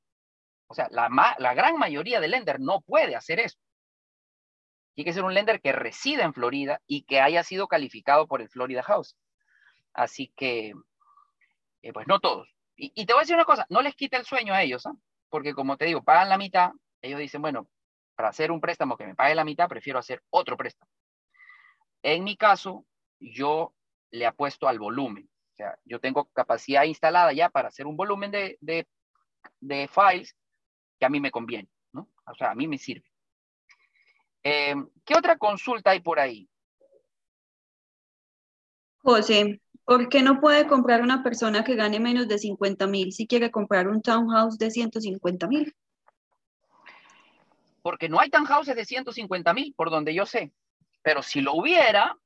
o 0.72 0.74
sea, 0.74 0.88
la, 0.90 1.54
gran 1.54 1.78
mayoría 1.78 2.22
de 2.22 2.30
lender 2.30 2.62
no 2.62 2.80
puede 2.80 3.18
hacer 3.18 3.42
eso. 3.42 3.58
Tiene 4.96 5.10
que 5.10 5.14
ser 5.14 5.26
un 5.26 5.34
lender 5.34 5.60
que 5.60 5.74
resida 5.74 6.24
en 6.24 6.34
Florida 6.34 6.80
y 6.88 7.04
que 7.04 7.20
haya 7.20 7.44
sido 7.44 7.68
calificado 7.68 8.26
por 8.26 8.42
el 8.42 8.48
Florida 8.48 8.82
House. 8.82 9.18
Así 9.94 10.32
que, 10.38 10.72
eh, 11.82 11.92
pues 11.92 12.08
no 12.08 12.22
todos. 12.22 12.48
Y, 12.78 13.06
te 13.06 13.12
voy 13.12 13.20
a 13.20 13.24
decir 13.24 13.36
una 13.36 13.44
cosa, 13.44 13.66
no 13.68 13.82
les 13.82 13.96
quita 13.96 14.16
el 14.16 14.24
sueño 14.24 14.54
a 14.54 14.64
ellos, 14.64 14.86
¿ah? 14.86 14.94
porque 15.30 15.54
como 15.54 15.76
te 15.76 15.86
digo, 15.86 16.04
pagan 16.04 16.30
la 16.30 16.38
mitad, 16.38 16.72
ellos 17.02 17.20
dicen, 17.20 17.42
bueno, 17.42 17.68
para 18.22 18.30
hacer 18.30 18.52
un 18.52 18.62
préstamo 18.62 18.96
que 18.96 19.08
me 19.08 19.16
pague 19.16 19.34
la 19.34 19.44
mitad, 19.44 19.68
prefiero 19.68 19.98
hacer 19.98 20.22
otro 20.30 20.56
préstamo. 20.56 20.92
En 22.04 22.24
mi 22.24 22.38
caso, 22.38 22.86
yo 23.20 23.74
le 24.12 24.28
apuesto 24.28 24.68
al 24.68 24.78
volumen. 24.78 25.28
O 25.54 25.56
sea, 25.56 25.76
yo 25.86 26.00
tengo 26.00 26.26
capacidad 26.26 26.84
instalada 26.84 27.34
ya 27.34 27.50
para 27.50 27.70
hacer 27.70 27.88
un 27.88 27.98
volumen 27.98 28.30
de, 28.30 28.60
de, 28.62 29.88
files 29.88 30.36
que 31.00 31.06
a 31.08 31.10
mí 31.10 31.20
me 31.20 31.32
conviene, 31.32 31.68
¿no? 31.94 32.12
O 32.28 32.36
sea, 32.36 32.52
a 32.52 32.54
mí 32.54 32.68
me 32.68 32.78
sirve. 32.78 33.12
Eh, 34.44 34.76
¿Qué 35.04 35.16
otra 35.18 35.36
consulta 35.40 35.90
hay 35.90 36.02
por 36.02 36.20
ahí? 36.20 36.48
José, 39.00 39.60
¿Por 39.84 40.10
qué 40.10 40.22
no 40.22 40.40
puede 40.40 40.68
comprar 40.68 41.02
una 41.02 41.24
persona 41.24 41.64
que 41.64 41.74
gane 41.74 42.00
menos 42.00 42.28
de 42.28 42.38
50 42.38 42.86
mil 42.86 43.14
si 43.14 43.26
quiere 43.26 43.50
comprar 43.50 43.88
un 43.88 44.04
townhouse 44.04 44.60
de 44.60 44.70
150 44.70 45.48
mil? 45.48 45.74
Porque 47.82 48.10
no 48.10 48.20
hay 48.20 48.30
townhouses 48.30 48.76
de 48.76 48.86
150 48.86 49.54
mil, 49.54 49.74
por 49.76 49.90
donde 49.90 50.14
yo 50.14 50.26
sé. 50.26 50.52
Pero 51.02 51.24
si 51.24 51.42
lo 51.42 51.54
hubiera, 51.54 52.18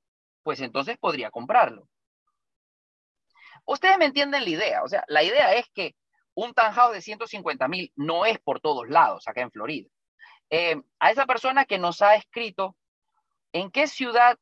pues 0.43 0.60
entonces 0.60 0.97
podría 0.97 1.32
comprarlo. 1.32 1.88
Ustedes 3.66 3.97
me 3.97 4.06
entienden 4.06 4.43
la 4.43 4.49
idea. 4.49 4.84
O 4.84 4.88
sea, 4.88 5.03
la 5.08 5.24
idea 5.24 5.53
es 5.53 5.68
que 5.74 5.95
un 6.36 6.53
townhouse 6.53 6.93
de 6.93 7.01
150 7.01 7.68
mil 7.68 7.91
no 7.95 8.26
es 8.26 8.39
por 8.39 8.60
todos 8.60 8.88
lados 8.89 9.28
acá 9.28 9.41
en 9.41 9.51
Florida. 9.51 9.89
Eh, 10.49 10.82
a 10.99 11.12
esa 11.12 11.26
persona 11.26 11.66
que 11.66 11.80
nos 11.80 12.01
ha 12.01 12.16
escrito, 12.16 12.76
¿en 13.53 13.72
qué 13.72 13.88
ciudad, 13.88 14.38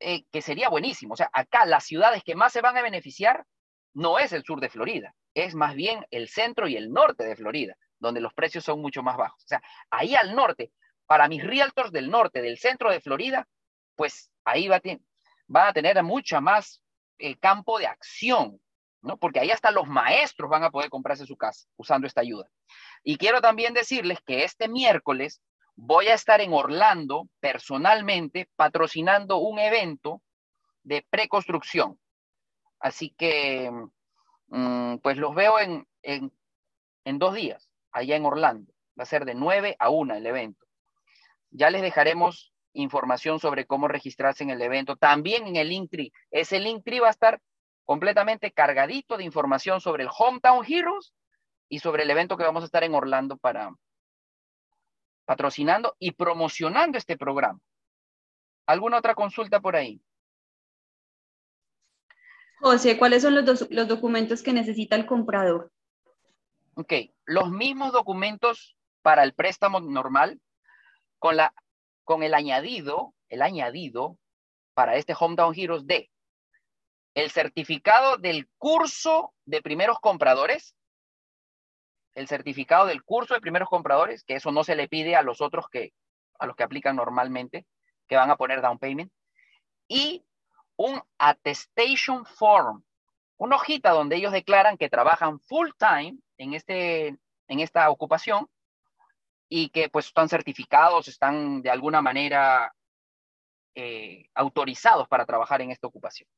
eh, 0.00 0.24
que 0.32 0.42
sería 0.42 0.68
buenísimo? 0.68 1.14
O 1.14 1.16
sea, 1.16 1.30
acá 1.32 1.66
las 1.66 1.84
ciudades 1.84 2.22
que 2.24 2.34
más 2.34 2.52
se 2.52 2.62
van 2.62 2.76
a 2.76 2.82
beneficiar 2.82 3.44
no 3.94 4.18
es 4.18 4.32
el 4.32 4.44
sur 4.44 4.60
de 4.60 4.68
Florida, 4.68 5.14
es 5.34 5.54
más 5.54 5.74
bien 5.74 6.04
el 6.10 6.28
centro 6.28 6.68
y 6.68 6.76
el 6.76 6.92
norte 6.92 7.24
de 7.24 7.36
Florida, 7.36 7.76
donde 7.98 8.20
los 8.20 8.34
precios 8.34 8.64
son 8.64 8.80
mucho 8.80 9.02
más 9.02 9.16
bajos. 9.16 9.42
O 9.44 9.48
sea, 9.48 9.62
ahí 9.90 10.14
al 10.14 10.34
norte, 10.34 10.72
para 11.06 11.28
mis 11.28 11.44
realtors 11.44 11.92
del 11.92 12.10
norte, 12.10 12.42
del 12.42 12.58
centro 12.58 12.90
de 12.90 13.00
Florida, 13.00 13.46
pues 13.94 14.30
ahí 14.44 14.68
va 14.68 14.76
a, 14.76 15.68
a 15.68 15.72
tener 15.72 16.02
mucha 16.02 16.40
más 16.40 16.82
eh, 17.18 17.36
campo 17.36 17.78
de 17.78 17.86
acción 17.86 18.60
¿no? 19.06 19.16
Porque 19.16 19.40
ahí 19.40 19.50
hasta 19.50 19.70
los 19.70 19.86
maestros 19.86 20.50
van 20.50 20.64
a 20.64 20.70
poder 20.70 20.90
comprarse 20.90 21.26
su 21.26 21.36
casa 21.36 21.66
usando 21.76 22.06
esta 22.06 22.20
ayuda. 22.20 22.50
Y 23.02 23.16
quiero 23.16 23.40
también 23.40 23.72
decirles 23.72 24.18
que 24.26 24.44
este 24.44 24.68
miércoles 24.68 25.40
voy 25.76 26.08
a 26.08 26.14
estar 26.14 26.40
en 26.40 26.52
Orlando 26.52 27.28
personalmente 27.40 28.48
patrocinando 28.56 29.38
un 29.38 29.58
evento 29.58 30.22
de 30.82 31.06
preconstrucción. 31.08 31.98
Así 32.80 33.14
que, 33.16 33.70
mm, 34.48 34.96
pues 34.96 35.16
los 35.16 35.34
veo 35.34 35.58
en, 35.58 35.86
en 36.02 37.18
dos 37.18 37.34
días, 37.34 37.65
allá 37.96 38.16
en 38.16 38.26
Orlando. 38.26 38.72
Va 38.98 39.02
a 39.02 39.06
ser 39.06 39.24
de 39.24 39.34
9 39.34 39.76
a 39.78 39.88
1 39.88 40.14
el 40.14 40.26
evento. 40.26 40.66
Ya 41.50 41.70
les 41.70 41.80
dejaremos 41.80 42.52
información 42.74 43.40
sobre 43.40 43.66
cómo 43.66 43.88
registrarse 43.88 44.44
en 44.44 44.50
el 44.50 44.60
evento. 44.60 44.96
También 44.96 45.46
en 45.46 45.56
el 45.56 45.70
Linktree. 45.70 46.12
Ese 46.30 46.60
Linktree 46.60 47.00
va 47.00 47.08
a 47.08 47.12
estar 47.12 47.40
completamente 47.84 48.52
cargadito 48.52 49.16
de 49.16 49.24
información 49.24 49.80
sobre 49.80 50.02
el 50.02 50.10
Hometown 50.16 50.64
Heroes 50.68 51.14
y 51.68 51.78
sobre 51.78 52.02
el 52.02 52.10
evento 52.10 52.36
que 52.36 52.44
vamos 52.44 52.62
a 52.62 52.66
estar 52.66 52.84
en 52.84 52.94
Orlando 52.94 53.38
para 53.38 53.70
patrocinando 55.24 55.96
y 55.98 56.12
promocionando 56.12 56.98
este 56.98 57.16
programa. 57.16 57.58
¿Alguna 58.66 58.98
otra 58.98 59.14
consulta 59.14 59.60
por 59.60 59.74
ahí? 59.74 60.00
José, 62.60 62.96
¿cuáles 62.98 63.22
son 63.22 63.34
los, 63.34 63.68
los 63.70 63.88
documentos 63.88 64.42
que 64.42 64.52
necesita 64.52 64.94
el 64.96 65.06
comprador? 65.06 65.72
Ok, 66.74 66.92
los 67.26 67.50
mismos 67.50 67.92
documentos 67.92 68.76
para 69.02 69.22
el 69.22 69.34
préstamo 69.34 69.80
normal, 69.80 70.40
con, 71.18 71.36
la, 71.36 71.52
con 72.04 72.22
el 72.22 72.34
añadido, 72.34 73.14
el 73.28 73.42
añadido 73.42 74.16
para 74.74 74.96
este 74.96 75.14
Hometown 75.18 75.54
Heroes 75.56 75.86
de 75.86 76.10
el 77.14 77.30
certificado 77.30 78.18
del 78.18 78.46
curso 78.58 79.32
de 79.46 79.62
primeros 79.62 79.98
compradores, 80.00 80.76
el 82.14 82.28
certificado 82.28 82.86
del 82.86 83.02
curso 83.02 83.34
de 83.34 83.40
primeros 83.40 83.70
compradores, 83.70 84.22
que 84.22 84.34
eso 84.34 84.52
no 84.52 84.64
se 84.64 84.76
le 84.76 84.86
pide 84.86 85.16
a 85.16 85.22
los 85.22 85.40
otros 85.40 85.66
que, 85.70 85.94
a 86.38 86.46
los 86.46 86.56
que 86.56 86.62
aplican 86.62 86.94
normalmente, 86.94 87.66
que 88.06 88.16
van 88.16 88.30
a 88.30 88.36
poner 88.36 88.60
down 88.60 88.78
payment, 88.78 89.10
y 89.88 90.26
un 90.76 91.00
attestation 91.18 92.26
form, 92.26 92.84
una 93.38 93.56
hojita 93.56 93.90
donde 93.90 94.16
ellos 94.16 94.32
declaran 94.32 94.76
que 94.76 94.88
trabajan 94.88 95.40
full 95.40 95.70
time 95.78 96.18
en, 96.38 96.54
este, 96.54 97.08
en 97.48 97.60
esta 97.60 97.90
ocupación 97.90 98.48
y 99.48 99.68
que 99.68 99.88
pues 99.88 100.06
están 100.06 100.28
certificados, 100.28 101.08
están 101.08 101.62
de 101.62 101.70
alguna 101.70 102.02
manera 102.02 102.74
eh, 103.74 104.28
autorizados 104.34 105.06
para 105.08 105.26
trabajar 105.26 105.60
en 105.60 105.70
esta 105.70 105.86
ocupación. 105.86 106.28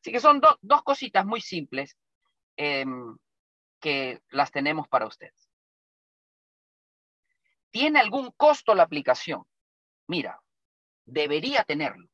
Así 0.00 0.12
que 0.12 0.20
son 0.20 0.40
dos 0.60 0.82
cositas 0.82 1.24
muy 1.26 1.40
simples 1.40 1.96
em, 2.56 3.16
que 3.80 4.20
las 4.30 4.50
tenemos 4.50 4.88
para 4.88 5.06
ustedes. 5.06 5.50
¿Tiene 7.70 7.98
algún 7.98 8.30
costo 8.36 8.74
la 8.74 8.84
aplicación? 8.84 9.44
Mira, 10.06 10.40
debería 11.04 11.64
tenerlo, 11.64 12.08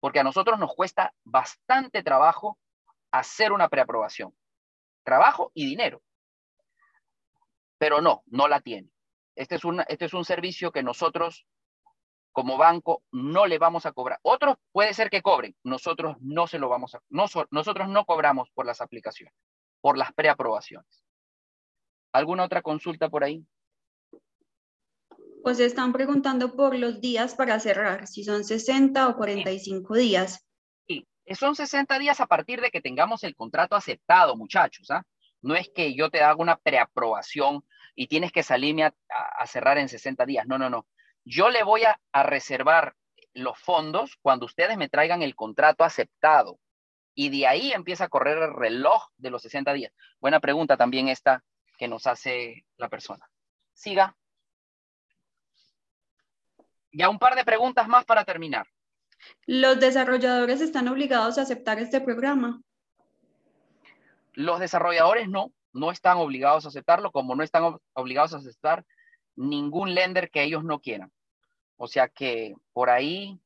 porque 0.00 0.20
a 0.20 0.24
nosotros 0.24 0.58
nos 0.58 0.74
cuesta 0.74 1.14
bastante 1.24 2.02
trabajo 2.02 2.58
hacer 3.14 3.52
una 3.52 3.68
preaprobación. 3.68 4.34
Trabajo 5.04 5.52
y 5.54 5.66
dinero. 5.66 6.02
Pero 7.78 8.00
no, 8.00 8.22
no 8.26 8.48
la 8.48 8.60
tiene. 8.60 8.90
Este 9.36 9.54
es, 9.54 9.62
este 9.88 10.04
es 10.06 10.14
un 10.14 10.24
servicio 10.24 10.72
que 10.72 10.82
nosotros 10.82 11.46
como 12.32 12.56
banco 12.56 13.04
no 13.12 13.46
le 13.46 13.58
vamos 13.58 13.86
a 13.86 13.92
cobrar. 13.92 14.18
Otros 14.22 14.56
puede 14.72 14.92
ser 14.94 15.10
que 15.10 15.22
cobren, 15.22 15.54
nosotros 15.62 16.16
no 16.20 16.48
se 16.48 16.58
lo 16.58 16.68
vamos 16.68 16.96
a, 16.96 17.02
nosotros 17.08 17.88
no 17.88 18.04
cobramos 18.04 18.50
por 18.50 18.66
las 18.66 18.80
aplicaciones, 18.80 19.34
por 19.80 19.96
las 19.96 20.12
preaprobaciones. 20.12 21.04
¿Alguna 22.12 22.44
otra 22.44 22.62
consulta 22.62 23.08
por 23.08 23.22
ahí? 23.22 23.46
Pues 25.44 25.60
están 25.60 25.92
preguntando 25.92 26.56
por 26.56 26.76
los 26.76 27.00
días 27.00 27.36
para 27.36 27.60
cerrar, 27.60 28.08
si 28.08 28.24
son 28.24 28.42
60 28.42 29.08
o 29.08 29.16
45 29.16 29.94
días. 29.94 30.44
Sí, 31.26 31.34
son 31.34 31.56
60 31.56 31.98
días 31.98 32.20
a 32.20 32.26
partir 32.26 32.60
de 32.60 32.70
que 32.70 32.80
tengamos 32.80 33.24
el 33.24 33.34
contrato 33.34 33.76
aceptado, 33.76 34.36
muchachos. 34.36 34.90
¿ah? 34.90 35.04
No 35.42 35.54
es 35.54 35.70
que 35.74 35.94
yo 35.94 36.10
te 36.10 36.22
haga 36.22 36.36
una 36.36 36.56
preaprobación 36.56 37.64
y 37.94 38.08
tienes 38.08 38.32
que 38.32 38.42
salirme 38.42 38.84
a 38.84 39.46
cerrar 39.46 39.78
en 39.78 39.88
60 39.88 40.26
días. 40.26 40.46
No, 40.46 40.58
no, 40.58 40.68
no 40.68 40.86
yo 41.24 41.48
le 41.48 41.62
voy 41.62 41.82
a, 41.84 41.98
reservar 42.12 42.94
los 43.32 43.58
fondos 43.58 44.16
cuando 44.22 44.46
ustedes 44.46 44.76
me 44.76 44.88
traigan 44.88 45.22
el 45.22 45.34
contrato 45.34 45.84
aceptado. 45.84 46.60
Y 47.14 47.28
de 47.30 47.46
ahí 47.46 47.72
empieza 47.72 48.04
a 48.04 48.08
correr 48.08 48.38
el 48.38 48.54
reloj 48.54 49.08
de 49.16 49.30
los 49.30 49.42
60 49.42 49.72
días. 49.72 49.92
Buena 50.20 50.40
pregunta 50.40 50.76
también 50.76 51.08
esta 51.08 51.44
que 51.78 51.88
nos 51.88 52.06
hace 52.06 52.66
la 52.76 52.88
persona. 52.88 53.28
Siga. 53.72 54.16
Ya 56.92 57.08
un 57.08 57.18
par 57.18 57.34
de 57.34 57.44
preguntas 57.44 57.88
más 57.88 58.04
para 58.04 58.24
terminar. 58.24 58.66
¿Los 59.46 59.80
desarrolladores 59.80 60.60
están 60.60 60.88
obligados 60.88 61.38
a 61.38 61.42
aceptar 61.42 61.78
este 61.78 62.00
programa? 62.00 62.62
Los 64.32 64.60
desarrolladores 64.60 65.28
no, 65.28 65.52
no 65.72 65.90
están 65.90 66.16
obligados 66.18 66.64
a 66.64 66.68
aceptarlo, 66.68 67.12
como 67.12 67.34
no 67.34 67.42
están 67.42 67.76
obligados 67.92 68.34
a 68.34 68.38
aceptar 68.38 68.84
ningún 69.36 69.94
lender 69.94 70.30
que 70.30 70.42
ellos 70.42 70.64
no 70.64 70.80
quieran. 70.80 71.12
O 71.76 71.86
sea 71.86 72.08
que 72.08 72.54
por 72.72 72.90
ahí 72.90 73.40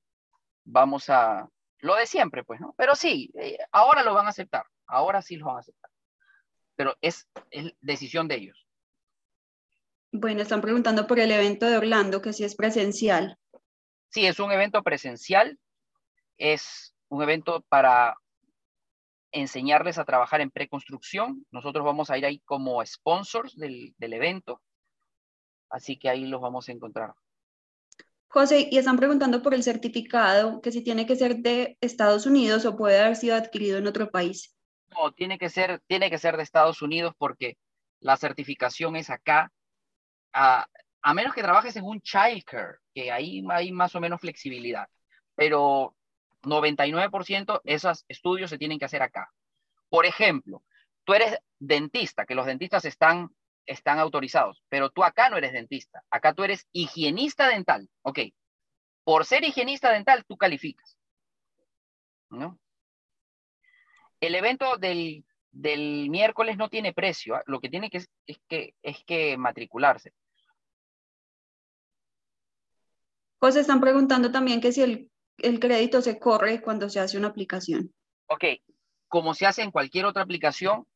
vamos 0.64 1.08
a 1.10 1.48
lo 1.80 1.94
de 1.94 2.06
siempre, 2.06 2.44
pues, 2.44 2.60
¿no? 2.60 2.74
Pero 2.76 2.94
sí, 2.94 3.30
eh, 3.34 3.58
ahora 3.70 4.02
lo 4.02 4.14
van 4.14 4.26
a 4.26 4.30
aceptar, 4.30 4.64
ahora 4.86 5.22
sí 5.22 5.36
lo 5.36 5.46
van 5.46 5.56
a 5.56 5.60
aceptar. 5.60 5.90
Pero 6.76 6.96
es, 7.00 7.28
es 7.50 7.72
decisión 7.80 8.28
de 8.28 8.36
ellos. 8.36 8.66
Bueno, 10.10 10.42
están 10.42 10.60
preguntando 10.60 11.06
por 11.06 11.18
el 11.20 11.30
evento 11.30 11.66
de 11.66 11.76
Orlando, 11.76 12.22
que 12.22 12.32
si 12.32 12.44
es 12.44 12.56
presencial. 12.56 13.38
Sí, 14.10 14.26
es 14.26 14.40
un 14.40 14.50
evento 14.50 14.82
presencial, 14.82 15.58
es 16.38 16.94
un 17.08 17.22
evento 17.22 17.64
para 17.68 18.16
enseñarles 19.32 19.98
a 19.98 20.04
trabajar 20.04 20.40
en 20.40 20.50
preconstrucción. 20.50 21.44
Nosotros 21.50 21.84
vamos 21.84 22.10
a 22.10 22.18
ir 22.18 22.24
ahí 22.24 22.40
como 22.40 22.84
sponsors 22.84 23.56
del, 23.56 23.94
del 23.98 24.12
evento. 24.14 24.62
Así 25.68 25.98
que 25.98 26.08
ahí 26.08 26.24
los 26.24 26.40
vamos 26.40 26.68
a 26.68 26.72
encontrar. 26.72 27.12
José, 28.28 28.68
y 28.70 28.78
están 28.78 28.96
preguntando 28.96 29.42
por 29.42 29.54
el 29.54 29.62
certificado, 29.62 30.60
que 30.60 30.70
si 30.70 30.82
tiene 30.82 31.06
que 31.06 31.16
ser 31.16 31.36
de 31.36 31.78
Estados 31.80 32.26
Unidos 32.26 32.64
o 32.66 32.76
puede 32.76 33.00
haber 33.00 33.16
sido 33.16 33.36
adquirido 33.36 33.78
en 33.78 33.86
otro 33.86 34.10
país. 34.10 34.54
No, 34.90 35.12
tiene 35.12 35.38
que 35.38 35.48
ser, 35.48 35.80
tiene 35.86 36.10
que 36.10 36.18
ser 36.18 36.36
de 36.36 36.42
Estados 36.42 36.82
Unidos 36.82 37.14
porque 37.16 37.56
la 38.00 38.16
certificación 38.16 38.96
es 38.96 39.10
acá, 39.10 39.50
a, 40.32 40.66
a 41.02 41.14
menos 41.14 41.34
que 41.34 41.42
trabajes 41.42 41.74
en 41.76 41.84
un 41.84 42.00
childcare, 42.00 42.78
que 42.94 43.10
ahí 43.10 43.42
hay 43.50 43.72
más 43.72 43.94
o 43.94 44.00
menos 44.00 44.20
flexibilidad, 44.20 44.88
pero 45.34 45.94
99% 46.42 47.60
esos 47.64 48.04
estudios 48.08 48.50
se 48.50 48.58
tienen 48.58 48.78
que 48.78 48.84
hacer 48.84 49.02
acá. 49.02 49.32
Por 49.88 50.06
ejemplo, 50.06 50.62
tú 51.04 51.14
eres 51.14 51.38
dentista, 51.58 52.26
que 52.26 52.34
los 52.34 52.46
dentistas 52.46 52.84
están 52.84 53.30
están 53.68 53.98
autorizados, 53.98 54.64
pero 54.68 54.90
tú 54.90 55.04
acá 55.04 55.28
no 55.28 55.36
eres 55.36 55.52
dentista, 55.52 56.02
acá 56.10 56.32
tú 56.32 56.42
eres 56.42 56.66
higienista 56.72 57.48
dental, 57.48 57.88
ok. 58.02 58.20
Por 59.04 59.24
ser 59.24 59.44
higienista 59.44 59.92
dental, 59.92 60.24
tú 60.26 60.36
calificas. 60.36 60.98
¿No? 62.30 62.58
El 64.20 64.34
evento 64.34 64.76
del, 64.78 65.24
miércoles 65.52 66.56
no 66.56 66.68
tiene 66.68 66.92
precio, 66.92 67.36
¿ah? 67.36 67.42
lo 67.46 67.60
que 67.60 67.68
tiene 67.68 67.90
que 67.90 67.98
es, 67.98 68.08
que 68.48 68.74
es 68.82 69.04
que 69.04 69.36
matricularse. 69.36 70.12
José, 73.40 73.60
están 73.60 73.80
preguntando 73.80 74.32
también 74.32 74.60
que 74.60 74.72
si 74.72 74.82
el, 74.82 75.10
el 75.38 75.60
crédito 75.60 76.02
se 76.02 76.18
corre 76.18 76.60
cuando 76.60 76.88
se 76.88 77.00
hace 77.00 77.16
una 77.16 77.28
aplicación. 77.28 77.94
Ok, 78.26 78.44
como 79.08 79.34
se 79.34 79.46
hace 79.46 79.62
en 79.62 79.70
cualquier 79.70 80.04
otra 80.04 80.22
aplicación, 80.22 80.86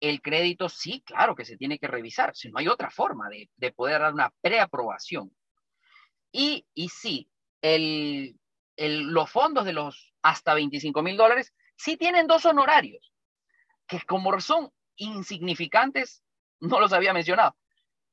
el 0.00 0.20
crédito 0.20 0.68
sí, 0.68 1.02
claro 1.06 1.34
que 1.34 1.44
se 1.44 1.56
tiene 1.56 1.78
que 1.78 1.86
revisar, 1.86 2.34
si 2.36 2.50
no 2.50 2.58
hay 2.58 2.68
otra 2.68 2.90
forma 2.90 3.28
de, 3.28 3.72
poder 3.72 4.00
dar 4.00 4.12
una 4.12 4.32
preaprobación. 4.40 5.34
Y, 6.30 6.66
y 6.74 6.88
sí, 6.90 7.30
el, 7.62 8.38
los 8.76 9.30
fondos 9.30 9.64
de 9.64 9.72
los 9.72 10.12
hasta 10.22 10.54
25 10.54 11.02
mil 11.02 11.16
dólares 11.16 11.54
sí 11.76 11.96
tienen 11.96 12.26
dos 12.26 12.44
honorarios, 12.44 13.12
que 13.86 14.00
como 14.02 14.38
son 14.40 14.70
insignificantes, 14.96 16.22
no 16.60 16.80
los 16.80 16.92
había 16.92 17.14
mencionado 17.14 17.56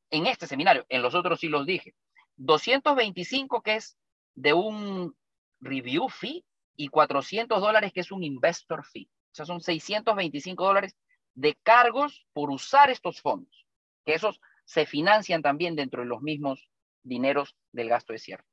en 0.09 0.27
este 0.27 0.47
seminario, 0.47 0.85
en 0.89 1.01
los 1.01 1.15
otros 1.15 1.39
sí 1.39 1.47
los 1.47 1.65
dije. 1.65 1.95
225 2.37 3.61
que 3.61 3.75
es 3.75 3.97
de 4.35 4.53
un 4.53 5.15
review 5.63 6.09
fee 6.09 6.45
y 6.75 6.87
400 6.87 7.61
dólares 7.61 7.91
que 7.93 8.01
es 8.01 8.11
un 8.11 8.23
investor 8.23 8.85
fee. 8.85 9.09
O 9.31 9.35
sea, 9.35 9.45
son 9.45 9.61
625 9.61 10.63
dólares 10.63 10.95
de 11.33 11.55
cargos 11.63 12.25
por 12.33 12.51
usar 12.51 12.89
estos 12.89 13.21
fondos, 13.21 13.65
que 14.05 14.13
esos 14.13 14.39
se 14.65 14.85
financian 14.85 15.41
también 15.41 15.75
dentro 15.75 16.01
de 16.01 16.07
los 16.07 16.21
mismos 16.21 16.69
dineros 17.03 17.55
del 17.71 17.89
gasto 17.89 18.13
de 18.13 18.19
cierre. 18.19 18.45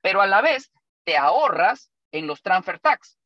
Pero 0.00 0.20
a 0.20 0.26
la 0.26 0.40
vez 0.40 0.72
te 1.04 1.16
ahorras 1.16 1.92
en 2.12 2.26
los 2.26 2.42
transfer 2.42 2.80
tax, 2.80 3.18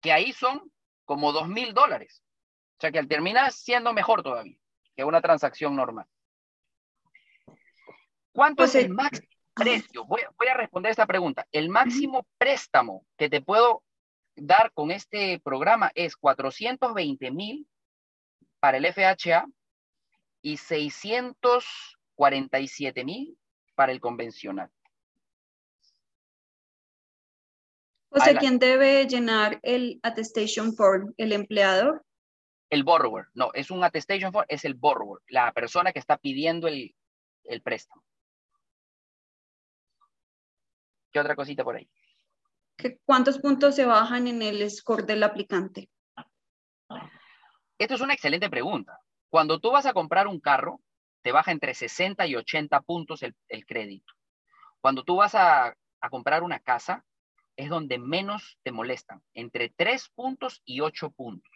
que 0.00 0.12
ahí 0.12 0.32
son 0.32 0.72
como 1.04 1.32
2 1.32 1.48
mil 1.48 1.74
dólares. 1.74 2.22
O 2.78 2.80
sea 2.80 2.90
que 2.90 2.98
al 2.98 3.08
terminar 3.08 3.52
siendo 3.52 3.92
mejor 3.92 4.22
todavía 4.22 4.58
que 4.96 5.04
una 5.04 5.20
transacción 5.20 5.74
normal. 5.76 6.06
¿Cuánto 8.32 8.64
es 8.64 8.74
el 8.74 8.90
máximo 8.90 9.28
precio? 9.54 10.04
Voy, 10.04 10.20
voy, 10.38 10.48
a 10.48 10.54
responder 10.54 10.90
esta 10.90 11.06
pregunta. 11.06 11.46
El 11.52 11.68
máximo 11.68 12.26
préstamo 12.38 13.06
que 13.16 13.30
te 13.30 13.40
puedo 13.40 13.84
dar 14.36 14.72
con 14.72 14.90
este 14.90 15.38
programa 15.40 15.92
es 15.94 16.16
420 16.16 17.30
mil 17.30 17.68
para 18.60 18.78
el 18.78 18.86
FHA 18.86 19.46
y 20.42 20.56
647 20.56 23.04
mil 23.04 23.38
para 23.74 23.92
el 23.92 24.00
convencional. 24.00 24.70
O 28.10 28.18
sea, 28.20 28.38
¿quién 28.38 28.58
debe 28.60 29.06
llenar 29.06 29.58
el 29.62 29.98
attestation 30.04 30.72
form? 30.74 31.12
¿El 31.16 31.32
empleador? 31.32 32.04
El 32.70 32.84
borrower. 32.84 33.26
No, 33.34 33.50
es 33.54 33.72
un 33.72 33.82
attestation 33.82 34.32
form, 34.32 34.46
es 34.48 34.64
el 34.64 34.74
borrower, 34.74 35.20
la 35.26 35.50
persona 35.52 35.92
que 35.92 35.98
está 35.98 36.16
pidiendo 36.16 36.68
el, 36.68 36.94
el 37.42 37.60
préstamo. 37.60 38.04
¿Qué 41.14 41.20
otra 41.20 41.36
cosita 41.36 41.62
por 41.62 41.76
ahí? 41.76 41.88
¿Cuántos 43.04 43.38
puntos 43.38 43.76
se 43.76 43.84
bajan 43.84 44.26
en 44.26 44.42
el 44.42 44.68
score 44.68 45.06
del 45.06 45.22
aplicante? 45.22 45.88
Esto 47.78 47.94
es 47.94 48.00
una 48.00 48.14
excelente 48.14 48.50
pregunta. 48.50 48.98
Cuando 49.30 49.60
tú 49.60 49.70
vas 49.70 49.86
a 49.86 49.92
comprar 49.92 50.26
un 50.26 50.40
carro, 50.40 50.80
te 51.22 51.30
baja 51.30 51.52
entre 51.52 51.72
60 51.72 52.26
y 52.26 52.34
80 52.34 52.80
puntos 52.80 53.22
el, 53.22 53.64
crédito. 53.64 54.12
Cuando 54.80 55.04
tú 55.04 55.14
vas 55.14 55.36
a, 55.36 55.76
a 56.00 56.10
comprar 56.10 56.42
una 56.42 56.58
casa, 56.58 57.04
es 57.54 57.68
donde 57.68 57.98
menos 57.98 58.58
te 58.64 58.72
molestan, 58.72 59.22
entre 59.34 59.68
3 59.68 60.08
puntos 60.16 60.62
y 60.64 60.80
8 60.80 61.10
puntos. 61.10 61.52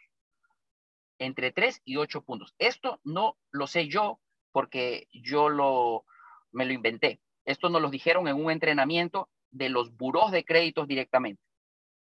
Entre 1.19 1.51
3 1.51 1.83
y 1.85 1.97
8 1.97 2.23
puntos. 2.23 2.55
Esto 2.59 3.01
no 3.03 3.37
lo 3.51 3.67
sé 3.67 3.89
yo 3.89 4.21
porque 4.53 5.09
yo 5.11 5.49
lo, 5.49 6.05
me 6.53 6.65
lo 6.65 6.73
inventé. 6.73 7.21
Esto 7.45 7.71
nos 7.71 7.83
lo 7.83 7.91
dijeron 7.91 8.29
en 8.29 8.37
un 8.37 8.53
entrenamiento 8.53 9.29
de 9.51 9.69
los 9.69 9.97
buros 9.97 10.31
de 10.31 10.45
créditos 10.45 10.87
directamente. 10.87 11.43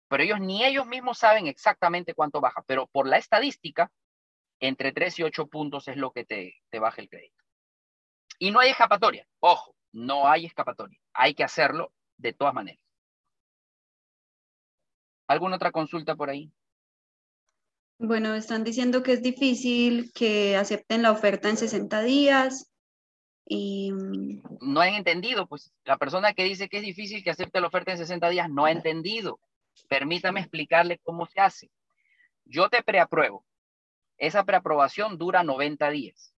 Pero 0.08 0.24
ellos 0.24 0.39
ni 0.39 0.64
ellos 0.66 0.86
mismos 0.86 1.18
saben 1.18 1.48
exactamente 1.48 2.14
cuánto 2.14 2.42
baja, 2.42 2.64
pero 2.68 2.88
por 2.88 3.08
la 3.08 3.18
estadística, 3.18 3.92
entre 4.60 4.92
3 4.92 5.20
y 5.20 5.24
8 5.24 5.48
puntos 5.48 5.88
es 5.88 5.98
lo 5.98 6.12
que 6.12 6.26
te, 6.26 6.56
te 6.70 6.80
baja 6.80 7.02
el 7.02 7.10
crédito. 7.10 7.44
Y 8.38 8.52
no 8.52 8.60
hay 8.60 8.72
escapatoria. 8.72 9.28
Ojo, 9.39 9.76
no 9.92 10.28
hay 10.28 10.46
escapatoria. 10.46 11.00
Hay 11.14 11.34
que 11.34 11.44
hacerlo 11.44 11.94
de 12.18 12.34
todas 12.34 12.54
maneras. 12.54 12.82
¿Alguna 15.28 15.56
otra 15.56 15.72
consulta 15.72 16.16
por 16.16 16.30
ahí? 16.30 16.52
Bueno, 17.98 18.34
están 18.34 18.64
diciendo 18.64 19.04
que 19.04 19.14
es 19.14 19.22
difícil 19.22 20.12
que 20.14 20.58
acepten 20.58 21.04
la 21.04 21.12
oferta 21.12 21.50
en 21.50 21.58
60 21.58 22.02
días. 22.02 22.70
Y... 23.46 23.92
Mm, 23.92 24.42
no 24.62 24.80
han 24.82 24.94
entendido, 24.94 25.48
pues 25.48 25.74
la 25.84 25.98
persona 25.98 26.34
que 26.34 26.44
dice 26.44 26.70
que 26.70 26.78
es 26.78 26.84
difícil 26.84 27.24
que 27.24 27.32
acepte 27.32 27.60
la 27.60 27.68
oferta 27.68 27.92
en 27.92 27.98
60 27.98 28.30
días 28.30 28.50
no 28.50 28.66
ha 28.66 28.72
entendido. 28.72 29.39
Permítame 29.89 30.39
explicarle 30.39 31.00
cómo 31.04 31.26
se 31.26 31.42
hace. 31.42 31.72
Yo 32.46 32.70
te 32.70 32.84
preapruebo. 32.84 33.46
Esa 34.18 34.44
preaprobación 34.44 35.18
dura 35.18 35.44
90 35.44 35.89
días. 35.89 36.34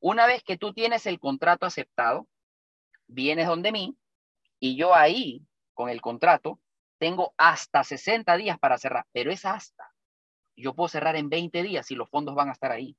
Una 0.00 0.26
vez 0.26 0.42
que 0.42 0.58
tú 0.58 0.74
tienes 0.74 1.06
el 1.06 1.18
contrato 1.18 1.64
aceptado, 1.64 2.28
vienes 3.06 3.46
donde 3.46 3.72
mí 3.72 3.96
y 4.60 4.76
yo 4.76 4.94
ahí, 4.94 5.42
con 5.72 5.88
el 5.88 6.00
contrato, 6.00 6.60
tengo 6.98 7.34
hasta 7.36 7.84
60 7.84 8.36
días 8.36 8.58
para 8.58 8.78
cerrar, 8.78 9.06
pero 9.12 9.30
es 9.30 9.44
hasta. 9.44 9.92
Yo 10.56 10.74
puedo 10.74 10.88
cerrar 10.88 11.16
en 11.16 11.28
20 11.28 11.62
días 11.62 11.86
si 11.86 11.94
los 11.94 12.08
fondos 12.10 12.34
van 12.34 12.50
a 12.50 12.52
estar 12.52 12.70
ahí. 12.70 12.96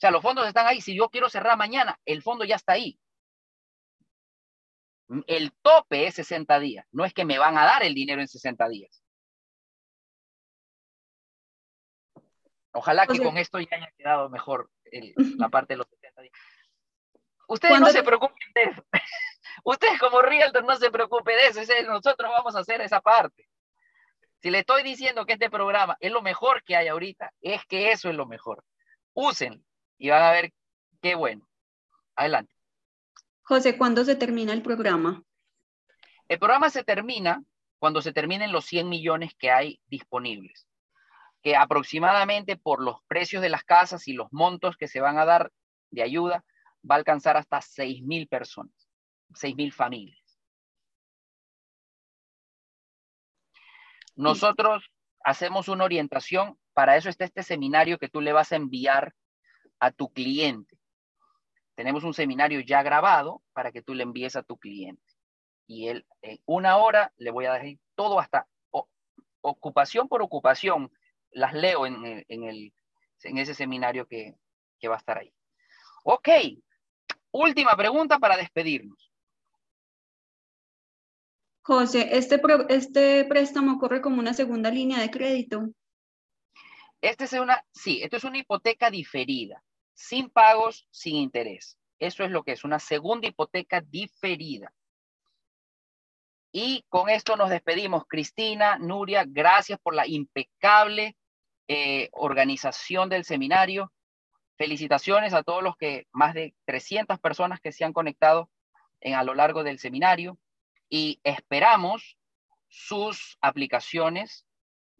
O 0.00 0.02
sea, 0.02 0.10
los 0.10 0.22
fondos 0.22 0.48
están 0.48 0.66
ahí. 0.66 0.80
Si 0.80 0.96
yo 0.96 1.10
quiero 1.10 1.28
cerrar 1.28 1.58
mañana, 1.58 2.00
el 2.06 2.22
fondo 2.22 2.46
ya 2.46 2.56
está 2.56 2.72
ahí. 2.72 2.98
El 5.26 5.52
tope 5.60 6.06
es 6.06 6.14
60 6.14 6.58
días. 6.58 6.86
No 6.90 7.04
es 7.04 7.12
que 7.12 7.26
me 7.26 7.38
van 7.38 7.58
a 7.58 7.66
dar 7.66 7.82
el 7.82 7.94
dinero 7.94 8.22
en 8.22 8.26
60 8.26 8.66
días. 8.70 9.04
Ojalá 12.72 13.06
que 13.06 13.18
con 13.18 13.36
esto 13.36 13.60
ya 13.60 13.76
haya 13.76 13.92
quedado 13.98 14.30
mejor 14.30 14.70
la 15.36 15.50
parte 15.50 15.74
de 15.74 15.78
los 15.78 15.86
60 15.90 16.22
días. 16.22 16.34
Ustedes 17.46 17.78
no 17.78 17.90
se 17.90 18.02
preocupen 18.02 18.52
de 18.54 18.62
eso. 18.62 18.82
Ustedes 19.64 20.00
como 20.00 20.22
realtor 20.22 20.64
no 20.64 20.76
se 20.76 20.90
preocupe 20.90 21.32
de 21.32 21.48
eso, 21.48 21.60
nosotros 21.86 22.30
vamos 22.30 22.56
a 22.56 22.60
hacer 22.60 22.80
esa 22.80 23.02
parte. 23.02 23.46
Si 24.38 24.50
le 24.50 24.60
estoy 24.60 24.82
diciendo 24.82 25.26
que 25.26 25.34
este 25.34 25.50
programa 25.50 25.98
es 26.00 26.10
lo 26.10 26.22
mejor 26.22 26.62
que 26.64 26.74
hay 26.74 26.88
ahorita, 26.88 27.34
es 27.42 27.66
que 27.66 27.92
eso 27.92 28.08
es 28.08 28.14
lo 28.14 28.24
mejor. 28.24 28.64
Usen 29.12 29.62
y 30.00 30.08
van 30.08 30.22
a 30.22 30.32
ver 30.32 30.52
qué 31.00 31.14
bueno. 31.14 31.46
Adelante. 32.16 32.52
José, 33.42 33.76
¿cuándo 33.76 34.04
se 34.04 34.16
termina 34.16 34.52
el 34.52 34.62
programa? 34.62 35.22
El 36.26 36.38
programa 36.38 36.70
se 36.70 36.82
termina 36.82 37.44
cuando 37.78 38.02
se 38.02 38.12
terminen 38.12 38.50
los 38.50 38.64
100 38.64 38.88
millones 38.88 39.34
que 39.38 39.50
hay 39.50 39.80
disponibles, 39.86 40.66
que 41.42 41.54
aproximadamente 41.54 42.56
por 42.56 42.82
los 42.82 43.02
precios 43.08 43.42
de 43.42 43.50
las 43.50 43.62
casas 43.62 44.08
y 44.08 44.14
los 44.14 44.32
montos 44.32 44.76
que 44.76 44.88
se 44.88 45.00
van 45.00 45.18
a 45.18 45.24
dar 45.24 45.52
de 45.90 46.02
ayuda, 46.02 46.44
va 46.88 46.94
a 46.94 46.98
alcanzar 46.98 47.36
hasta 47.36 47.60
6 47.60 48.02
mil 48.02 48.26
personas. 48.26 48.74
6.000 49.34 49.72
familias. 49.72 50.18
Nosotros 54.16 54.90
hacemos 55.22 55.68
una 55.68 55.84
orientación, 55.84 56.58
para 56.72 56.96
eso 56.96 57.08
está 57.08 57.24
este 57.24 57.42
seminario 57.42 57.98
que 57.98 58.08
tú 58.08 58.20
le 58.20 58.32
vas 58.32 58.50
a 58.50 58.56
enviar 58.56 59.14
a 59.80 59.90
tu 59.90 60.12
cliente. 60.12 60.78
Tenemos 61.74 62.04
un 62.04 62.14
seminario 62.14 62.60
ya 62.60 62.82
grabado 62.82 63.42
para 63.52 63.72
que 63.72 63.82
tú 63.82 63.94
le 63.94 64.02
envíes 64.02 64.36
a 64.36 64.42
tu 64.42 64.58
cliente. 64.58 65.02
Y 65.66 65.88
él, 65.88 66.06
en 66.22 66.38
una 66.46 66.76
hora, 66.76 67.12
le 67.16 67.30
voy 67.30 67.46
a 67.46 67.54
dejar 67.54 67.78
todo 67.94 68.20
hasta 68.20 68.46
ocupación 69.40 70.08
por 70.08 70.22
ocupación. 70.22 70.92
Las 71.30 71.54
leo 71.54 71.86
en, 71.86 72.04
el, 72.28 72.74
en 73.22 73.38
ese 73.38 73.54
seminario 73.54 74.06
que, 74.06 74.36
que 74.78 74.88
va 74.88 74.96
a 74.96 74.98
estar 74.98 75.18
ahí. 75.18 75.32
Ok, 76.04 76.28
última 77.30 77.76
pregunta 77.76 78.18
para 78.18 78.36
despedirnos. 78.36 79.10
José, 81.62 82.16
este, 82.16 82.40
este 82.68 83.24
préstamo 83.26 83.78
corre 83.78 84.00
como 84.00 84.18
una 84.18 84.34
segunda 84.34 84.70
línea 84.70 84.98
de 84.98 85.10
crédito. 85.10 85.70
Este 87.00 87.24
es 87.24 87.32
una, 87.34 87.64
sí, 87.72 88.02
esto 88.02 88.16
es 88.16 88.24
una 88.24 88.38
hipoteca 88.38 88.90
diferida, 88.90 89.62
sin 90.00 90.30
pagos, 90.30 90.88
sin 90.90 91.16
interés. 91.16 91.78
Eso 91.98 92.24
es 92.24 92.30
lo 92.30 92.42
que 92.42 92.52
es 92.52 92.64
una 92.64 92.78
segunda 92.78 93.28
hipoteca 93.28 93.82
diferida. 93.82 94.72
Y 96.52 96.84
con 96.88 97.10
esto 97.10 97.36
nos 97.36 97.50
despedimos. 97.50 98.04
Cristina, 98.08 98.78
Nuria, 98.78 99.24
gracias 99.26 99.78
por 99.78 99.94
la 99.94 100.06
impecable 100.06 101.16
eh, 101.68 102.08
organización 102.12 103.10
del 103.10 103.24
seminario. 103.24 103.92
Felicitaciones 104.56 105.34
a 105.34 105.42
todos 105.42 105.62
los 105.62 105.76
que, 105.76 106.06
más 106.12 106.32
de 106.32 106.54
300 106.64 107.20
personas 107.20 107.60
que 107.60 107.70
se 107.70 107.84
han 107.84 107.92
conectado 107.92 108.50
en, 109.00 109.14
a 109.14 109.22
lo 109.22 109.34
largo 109.34 109.62
del 109.62 109.78
seminario 109.78 110.38
y 110.88 111.20
esperamos 111.24 112.16
sus 112.68 113.36
aplicaciones 113.42 114.46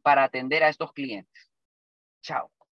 para 0.02 0.24
atender 0.24 0.62
a 0.62 0.68
estos 0.68 0.92
clientes. 0.92 1.50
Chao. 2.20 2.52